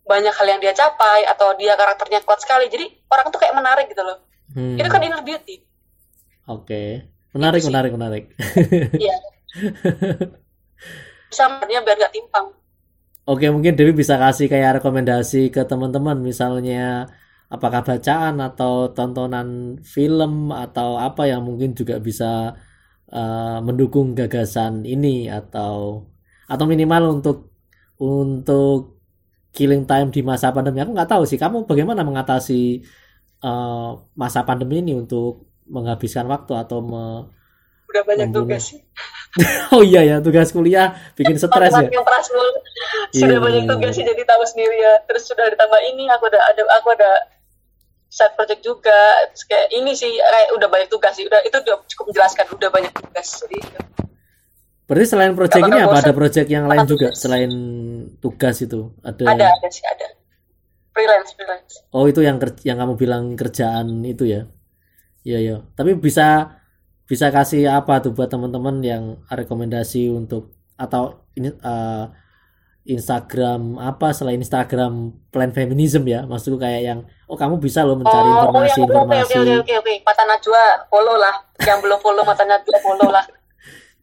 banyak 0.10 0.34
hal 0.34 0.48
yang 0.50 0.58
dia 0.58 0.74
capai 0.74 1.30
atau 1.30 1.54
dia 1.54 1.78
karakternya 1.78 2.26
kuat 2.26 2.42
sekali. 2.42 2.66
Jadi 2.66 2.90
orang 3.14 3.30
tuh 3.30 3.38
kayak 3.38 3.54
menarik 3.54 3.86
gitu 3.94 4.02
loh. 4.02 4.18
Hmm. 4.50 4.82
itu 4.82 4.90
kan 4.90 5.02
inner 5.06 5.22
beauty. 5.22 5.62
Oke. 6.50 6.66
Okay. 6.66 6.90
menarik 7.38 7.62
gitu 7.62 7.70
menarik 7.70 7.92
menarik. 7.94 8.24
Iya. 8.98 9.18
Samanya 11.38 11.86
biar 11.86 11.98
gak 12.02 12.14
timpang. 12.18 12.50
Oke 13.30 13.46
mungkin 13.54 13.78
Dewi 13.78 13.94
bisa 13.94 14.18
kasih 14.18 14.50
kayak 14.50 14.82
rekomendasi 14.82 15.54
ke 15.54 15.62
teman-teman. 15.70 16.18
Misalnya 16.18 17.06
apakah 17.46 17.86
bacaan 17.86 18.42
atau 18.42 18.90
tontonan 18.98 19.78
film 19.86 20.50
atau 20.50 20.98
apa 20.98 21.30
yang 21.30 21.46
mungkin 21.46 21.78
juga 21.78 22.02
bisa 22.02 22.58
uh, 23.14 23.58
mendukung 23.62 24.18
gagasan 24.18 24.82
ini 24.86 25.30
atau 25.30 26.10
atau 26.50 26.66
minimal 26.66 27.22
untuk 27.22 27.54
untuk 28.02 28.99
killing 29.54 29.84
time 29.86 30.14
di 30.14 30.22
masa 30.22 30.54
pandemi. 30.54 30.82
Aku 30.82 30.94
nggak 30.94 31.10
tahu 31.10 31.24
sih 31.26 31.38
kamu 31.40 31.66
bagaimana 31.66 32.06
mengatasi 32.06 32.86
uh, 33.44 33.98
masa 34.14 34.46
pandemi 34.46 34.82
ini 34.82 34.94
untuk 34.96 35.50
menghabiskan 35.70 36.26
waktu 36.26 36.54
atau 36.58 36.82
me 36.82 37.06
udah 37.90 38.04
banyak 38.06 38.30
membunuh. 38.30 38.54
tugas. 38.54 38.64
Sih 38.74 38.82
oh 39.78 39.86
iya 39.86 40.02
ya 40.02 40.18
tugas 40.26 40.50
kuliah 40.50 40.98
bikin 41.14 41.38
stres 41.38 41.70
ya? 41.70 41.86
yang 41.86 42.02
keras 42.02 42.34
sudah 43.14 43.38
yeah. 43.38 43.42
banyak 43.42 43.70
tugas 43.70 43.94
sih 43.94 44.06
jadi 44.06 44.22
tahu 44.26 44.44
sendiri 44.46 44.78
ya. 44.78 44.94
Terus 45.06 45.26
sudah 45.26 45.46
ditambah 45.50 45.82
ini 45.94 46.10
aku 46.10 46.30
udah 46.30 46.42
ada 46.50 46.62
aku 46.82 46.88
ada 46.94 47.12
side 48.10 48.34
project 48.38 48.62
juga. 48.66 49.02
Terus 49.34 49.44
kayak 49.46 49.68
ini 49.74 49.92
sih 49.94 50.18
kayak 50.18 50.50
udah 50.58 50.68
banyak 50.70 50.90
tugas 50.90 51.14
sih. 51.18 51.26
Udah 51.26 51.42
itu 51.46 51.58
udah 51.62 51.78
cukup 51.90 52.14
menjelaskan 52.14 52.46
udah 52.54 52.70
banyak 52.70 52.94
tugas 52.94 53.28
jadi 53.46 53.60
Berarti 54.90 55.06
selain 55.06 55.38
proyek 55.38 55.62
ini 55.62 55.86
apa 55.86 56.02
ada 56.02 56.14
proyek 56.18 56.50
yang 56.50 56.66
lain 56.66 56.90
juga 56.90 57.14
selain 57.14 57.52
tugas 58.18 58.58
itu? 58.66 58.90
Ada 59.06 59.38
Ada, 59.38 59.46
ada 59.54 59.68
sih 59.70 59.86
ada. 59.86 60.18
Freelance, 60.98 61.30
freelance. 61.38 61.74
Oh, 61.94 62.10
itu 62.10 62.26
yang 62.26 62.42
yang 62.66 62.82
kamu 62.82 62.98
bilang 62.98 63.38
kerjaan 63.38 64.02
itu 64.02 64.26
ya. 64.26 64.50
Iya, 65.22 65.38
iya. 65.46 65.58
Tapi 65.78 65.94
bisa 65.94 66.58
bisa 67.06 67.30
kasih 67.30 67.70
apa 67.70 68.02
tuh 68.02 68.18
buat 68.18 68.34
teman-teman 68.34 68.82
yang 68.82 69.04
rekomendasi 69.30 70.10
untuk 70.10 70.58
atau 70.74 71.22
ini 71.38 71.54
uh, 71.62 72.10
Instagram 72.90 73.78
apa 73.78 74.10
selain 74.14 74.42
Instagram 74.42 75.14
plan 75.30 75.54
feminism 75.54 76.06
ya 76.10 76.26
maksudku 76.26 76.58
kayak 76.58 76.82
yang 76.82 77.00
oh 77.30 77.38
kamu 77.38 77.62
bisa 77.62 77.86
loh 77.86 77.98
mencari 77.98 78.30
oh, 78.30 78.34
informasi 78.42 78.80
oh, 78.82 78.86
informasi 78.90 79.34
oke 79.38 79.54
oke 79.62 79.74
oke 79.86 79.94
mata 80.06 80.24
najwa 80.26 80.64
follow 80.90 81.16
lah 81.18 81.36
yang 81.66 81.78
belum 81.84 82.00
follow 82.02 82.24
mata 82.26 82.46
najwa 82.48 82.78
follow 82.82 83.10
lah 83.14 83.26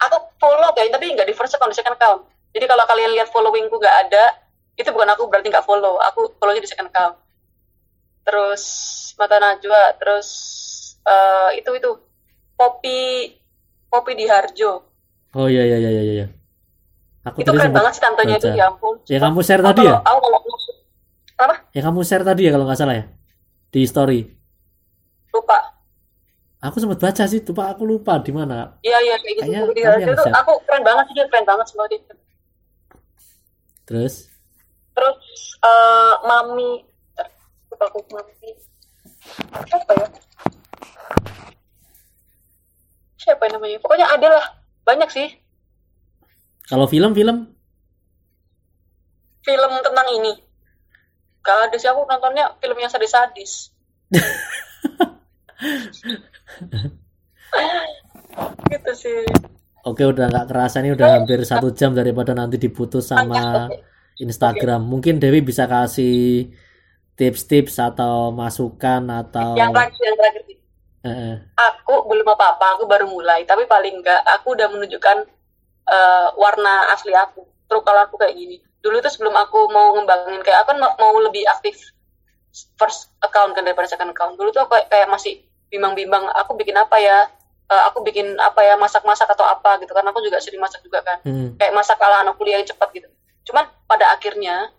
aku 0.00 0.16
follow 0.40 0.70
kayak 0.76 0.92
tapi 0.92 1.12
nggak 1.12 1.28
di 1.28 1.34
first 1.36 1.54
account 1.56 1.72
di 1.72 1.78
second 1.78 1.96
account. 1.96 2.28
Jadi 2.52 2.64
kalau 2.68 2.84
kalian 2.88 3.12
lihat 3.16 3.28
followingku 3.32 3.76
nggak 3.76 3.96
ada 4.08 4.24
itu 4.76 4.88
bukan 4.92 5.08
aku 5.12 5.28
berarti 5.28 5.48
nggak 5.52 5.66
follow. 5.66 6.00
Aku 6.12 6.36
follownya 6.40 6.62
di 6.64 6.70
second 6.70 6.88
account. 6.92 7.16
Terus 8.26 8.62
mata 9.16 9.36
najwa 9.38 9.96
terus 10.00 10.28
uh, 11.06 11.50
itu 11.56 11.70
itu. 11.76 11.92
Kopi 12.56 13.36
kopi 13.92 14.16
di 14.16 14.24
Harjo 14.24 14.96
oh 15.36 15.46
iya 15.52 15.62
iya 15.68 15.76
iya 15.76 15.90
iya 15.92 16.02
iya. 16.24 16.26
Aku 17.28 17.44
itu 17.44 17.52
keren 17.52 17.74
banget 17.74 17.92
sih 17.98 18.02
tantenya 18.02 18.36
itu 18.40 18.48
ya 18.56 18.72
ampun. 18.72 18.96
Ya 19.04 19.18
kamu 19.20 19.44
share 19.44 19.60
tadi 19.60 19.82
ya? 19.84 20.00
aku 20.00 20.18
kalau 20.24 20.38
apa? 21.36 21.54
Ya 21.76 21.80
kamu 21.84 22.00
share 22.06 22.24
tadi 22.24 22.48
ya 22.48 22.50
kalau 22.56 22.64
nggak 22.64 22.78
salah 22.80 22.96
ya? 22.96 23.04
Di 23.68 23.84
story. 23.84 24.20
Lupa 25.34 25.75
Aku 26.64 26.80
sempat 26.80 26.96
baca 26.96 27.24
sih, 27.28 27.44
tuh 27.44 27.52
Pak, 27.52 27.76
aku 27.76 27.84
lupa 27.84 28.16
di 28.16 28.32
mana. 28.32 28.80
Iya 28.80 28.98
iya 29.04 29.16
kayak 29.20 29.34
gitu. 29.44 29.72
Kayaknya 29.76 30.16
itu 30.16 30.24
aku 30.32 30.52
keren 30.64 30.82
banget 30.82 31.04
sih, 31.12 31.14
keren 31.28 31.44
banget 31.44 31.66
semua 31.68 31.86
itu. 31.92 32.14
Terus? 33.84 34.14
Terus 34.96 35.20
uh, 35.60 36.14
mami, 36.24 36.80
aku 37.76 38.00
mami. 38.08 38.50
Apa 39.68 39.92
ya? 40.00 40.08
Siapa 43.20 43.42
yang 43.46 43.60
namanya? 43.60 43.76
Pokoknya 43.84 44.06
ada 44.08 44.28
lah, 44.32 44.46
banyak 44.88 45.10
sih. 45.12 45.28
Kalau 46.66 46.88
film-film? 46.88 47.52
Film 49.44 49.72
tentang 49.84 50.08
ini. 50.18 50.34
Gak 51.44 51.70
ada 51.70 51.76
sih 51.78 51.86
aku 51.86 52.02
nontonnya 52.08 52.58
film 52.58 52.80
yang 52.80 52.90
sadis-sadis. 52.90 53.70
gitu 58.70 58.92
sih. 58.92 59.24
Oke 59.86 60.02
udah 60.02 60.26
nggak 60.26 60.50
kerasa 60.50 60.82
nih 60.82 60.98
udah 60.98 61.22
hampir 61.22 61.46
satu 61.46 61.70
jam 61.70 61.94
daripada 61.94 62.34
nanti 62.34 62.58
diputus 62.58 63.06
sama 63.06 63.70
Instagram. 64.18 64.82
Mungkin 64.82 65.22
Dewi 65.22 65.46
bisa 65.46 65.70
kasih 65.70 66.50
tips-tips 67.16 67.80
atau 67.80 68.28
masukan 68.34 69.08
atau 69.08 69.56
yang 69.56 69.72
terakhir 69.72 70.02
yang 70.04 70.16
terakhir 70.20 70.42
uh. 71.06 71.36
aku 71.56 71.94
belum 72.10 72.26
apa-apa 72.28 72.66
aku 72.76 72.84
baru 72.90 73.06
mulai. 73.06 73.46
Tapi 73.46 73.64
paling 73.70 74.02
enggak 74.02 74.26
aku 74.26 74.58
udah 74.58 74.68
menunjukkan 74.74 75.22
uh, 75.86 76.28
warna 76.34 76.90
asli 76.90 77.14
aku. 77.14 77.46
Terus 77.70 77.82
kalau 77.86 78.00
aku 78.04 78.18
kayak 78.18 78.34
gini. 78.34 78.58
Dulu 78.82 79.02
tuh 79.02 79.10
sebelum 79.10 79.34
aku 79.38 79.70
mau 79.70 79.94
ngembangin 79.94 80.42
kayak 80.42 80.66
aku 80.66 80.74
kan 80.74 80.78
mau 80.98 81.14
lebih 81.22 81.46
aktif 81.46 81.78
first 82.80 83.12
account 83.20 83.52
kan 83.52 83.62
daripada 83.62 83.88
second 83.90 84.12
account. 84.12 84.36
Dulu 84.40 84.48
tuh 84.52 84.64
aku 84.64 84.76
kayak, 84.88 85.08
masih 85.12 85.44
bimbang-bimbang 85.68 86.24
aku 86.36 86.56
bikin 86.56 86.76
apa 86.76 86.96
ya? 86.98 87.28
Uh, 87.66 87.82
aku 87.90 88.06
bikin 88.06 88.38
apa 88.38 88.62
ya? 88.62 88.74
Masak-masak 88.78 89.28
atau 89.28 89.44
apa? 89.44 89.82
Gitu 89.82 89.92
karena 89.92 90.14
aku 90.14 90.22
juga 90.24 90.40
sering 90.40 90.62
masak 90.62 90.80
juga 90.86 91.02
kan. 91.02 91.18
Hmm. 91.26 91.58
kayak 91.58 91.72
masak 91.74 91.98
ala 92.00 92.24
anak 92.24 92.38
kuliah 92.38 92.62
yang 92.62 92.68
cepat 92.68 92.88
gitu. 92.94 93.08
Cuman 93.46 93.66
pada 93.86 94.14
akhirnya 94.14 94.70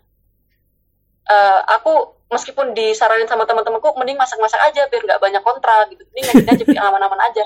uh, 1.28 1.60
aku 1.78 2.16
meskipun 2.28 2.76
disaranin 2.76 3.24
sama 3.24 3.48
teman-temanku 3.48 3.88
mending 3.96 4.20
masak-masak 4.20 4.60
aja 4.68 4.84
biar 4.88 5.00
nggak 5.04 5.20
banyak 5.20 5.42
kontra 5.44 5.84
gitu. 5.92 6.02
Mending 6.12 6.24
ngedit 6.32 6.48
aja 6.48 6.64
biar 6.64 6.82
aman-aman 6.88 7.20
aja. 7.28 7.42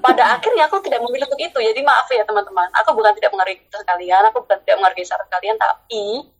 Pada 0.00 0.36
akhirnya 0.36 0.68
aku 0.68 0.80
tidak 0.84 1.04
memilih 1.04 1.28
untuk 1.28 1.40
itu. 1.40 1.58
Jadi 1.60 1.80
maaf 1.84 2.08
ya 2.08 2.24
teman-teman. 2.24 2.68
Aku 2.84 2.96
bukan 2.96 3.12
tidak 3.16 3.30
menghargai 3.32 3.68
kalian 3.98 4.22
aku 4.30 4.38
bukan 4.46 4.58
tidak 4.62 4.76
menghargai 4.78 5.04
saran 5.04 5.26
kalian 5.26 5.56
tapi 5.58 6.30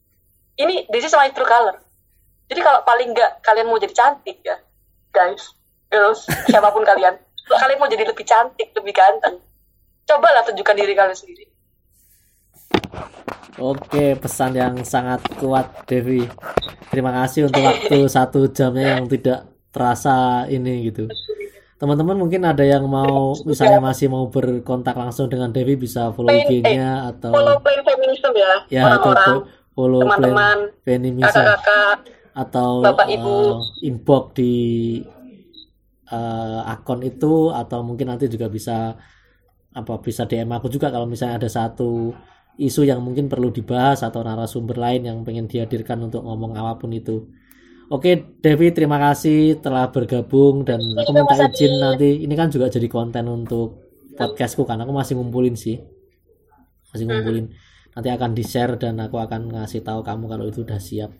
ini 0.63 0.87
this 0.95 1.03
is 1.03 1.15
my 1.19 1.27
true 1.35 1.49
color 1.49 1.75
jadi 2.49 2.61
kalau 2.65 2.81
paling 2.83 3.13
nggak 3.13 3.31
kalian 3.45 3.67
mau 3.69 3.79
jadi 3.79 3.95
cantik 3.95 4.41
ya 4.43 4.57
guys 5.13 5.55
girls 5.93 6.25
siapa 6.49 6.73
pun 6.73 6.83
kalian 6.83 7.17
kalau 7.49 7.59
kalian 7.61 7.79
mau 7.81 7.89
jadi 7.89 8.05
lebih 8.09 8.25
cantik 8.25 8.69
lebih 8.73 8.93
ganteng 8.97 9.41
cobalah 10.09 10.43
tunjukkan 10.45 10.77
diri 10.77 10.93
kalian 10.97 11.17
sendiri 11.17 11.45
Oke, 13.59 14.15
pesan 14.15 14.55
yang 14.55 14.87
sangat 14.87 15.19
kuat 15.35 15.83
Devi. 15.83 16.23
Terima 16.95 17.11
kasih 17.11 17.51
untuk 17.51 17.67
waktu 17.67 18.07
satu 18.17 18.47
jamnya 18.55 19.03
yang 19.03 19.11
tidak 19.11 19.51
terasa 19.75 20.47
ini 20.47 20.87
gitu. 20.87 21.11
Teman-teman 21.79 22.15
mungkin 22.15 22.47
ada 22.47 22.63
yang 22.63 22.87
mau 22.87 23.35
misalnya 23.43 23.83
masih 23.83 24.11
mau 24.11 24.31
berkontak 24.31 24.95
langsung 24.95 25.27
dengan 25.27 25.51
Devi 25.51 25.75
bisa 25.75 26.15
follow 26.15 26.31
IG-nya 26.31 27.11
atau 27.11 27.35
follow 27.35 27.59
plan 27.59 27.83
feminism 27.83 28.31
ya. 28.35 28.53
Ya, 28.71 28.83
orang-orang, 28.95 29.51
follow 29.75 30.01
teman-teman, 30.07 30.59
feminism 30.87 31.27
kakak-kakak, 31.27 31.99
atau 32.39 32.87
bapak 32.87 33.11
ibu. 33.11 33.59
uh, 33.59 33.83
inbox 33.83 34.25
di 34.39 34.55
uh, 36.15 36.63
akun 36.71 37.03
itu 37.03 37.51
atau 37.51 37.83
mungkin 37.83 38.15
nanti 38.15 38.31
juga 38.31 38.47
bisa 38.47 38.95
apa 39.75 39.93
bisa 39.99 40.23
DM 40.23 40.47
aku 40.55 40.71
juga 40.71 40.95
kalau 40.95 41.11
misalnya 41.11 41.43
ada 41.43 41.51
satu 41.51 42.15
isu 42.59 42.87
yang 42.87 43.03
mungkin 43.03 43.27
perlu 43.27 43.51
dibahas 43.51 44.07
atau 44.07 44.23
narasumber 44.23 44.79
lain 44.79 45.03
yang 45.07 45.19
pengen 45.27 45.51
dihadirkan 45.51 45.99
untuk 46.03 46.23
ngomong 46.23 46.55
apa 46.55 46.79
pun 46.79 46.95
itu. 46.95 47.27
Oke 47.89 48.39
Devi 48.39 48.71
terima 48.71 49.01
kasih 49.01 49.59
telah 49.59 49.89
bergabung 49.91 50.63
dan 50.63 50.79
aku 50.79 51.11
minta 51.11 51.35
izin 51.35 51.73
nanti 51.81 52.23
ini 52.23 52.35
kan 52.39 52.53
juga 52.53 52.69
jadi 52.69 52.87
konten 52.87 53.25
untuk 53.27 53.89
podcastku 54.15 54.67
kan 54.67 54.79
aku 54.83 54.95
masih 54.95 55.19
ngumpulin 55.19 55.59
sih. 55.59 55.79
Masih 56.95 57.07
ngumpulin. 57.07 57.51
Nanti 57.95 58.09
akan 58.15 58.31
di 58.35 58.45
share 58.47 58.79
dan 58.79 58.99
aku 59.03 59.19
akan 59.19 59.55
ngasih 59.55 59.83
tahu 59.83 60.07
kamu 60.07 60.25
kalau 60.31 60.45
itu 60.47 60.63
udah 60.63 60.79
siap 60.79 61.11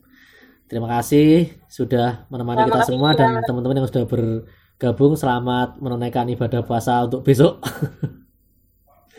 terima 0.69 0.89
kasih 1.01 1.51
sudah 1.67 2.29
menemani 2.29 2.69
kita 2.69 2.85
semua 2.85 3.17
dan 3.17 3.41
teman-teman 3.43 3.83
yang 3.83 3.89
sudah 3.89 4.05
bergabung 4.05 5.17
selamat 5.17 5.81
menunaikan 5.81 6.29
ibadah 6.29 6.63
puasa 6.63 7.03
untuk 7.09 7.25
besok 7.25 7.59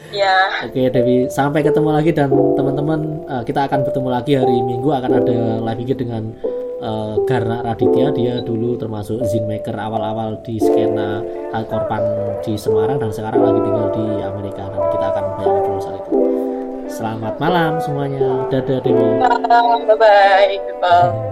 Ya. 0.10 0.66
Oke 0.66 0.89
Devi, 0.89 1.30
sampai 1.30 1.62
ketemu 1.62 1.89
lagi 1.93 2.16
dan 2.16 2.32
teman-teman 2.32 3.28
uh, 3.30 3.43
kita 3.45 3.68
akan 3.70 3.86
bertemu 3.86 4.10
lagi 4.10 4.34
hari 4.34 4.58
Minggu 4.64 4.89
akan 4.89 5.12
ada 5.22 5.38
live 5.60 5.82
IG 5.86 5.91
dengan 6.02 6.34
uh, 6.82 7.20
Garna 7.30 7.62
Raditya 7.62 8.10
dia 8.16 8.41
dulu 8.41 8.80
termasuk 8.80 9.22
zin 9.30 9.45
maker 9.45 9.76
awal-awal 9.76 10.39
di 10.41 10.58
skena 10.58 11.22
korban 11.70 12.02
di 12.41 12.58
Semarang 12.58 12.97
dan 12.97 13.12
sekarang 13.14 13.41
lagi 13.43 13.60
tinggal 13.62 13.88
di 13.93 14.06
Amerika 14.24 14.64
dan 14.72 14.82
kita 14.89 15.06
akan 15.14 15.24
banyak 15.38 15.52
ngobrol 15.52 15.80
soal 15.84 15.97
itu. 16.02 16.12
Selamat 16.89 17.38
malam 17.38 17.78
semuanya. 17.78 18.50
Dadah 18.50 18.82
Dewi. 18.82 19.08
Bye 19.22 19.93
bye. 19.93 20.58
bye. 20.82 21.28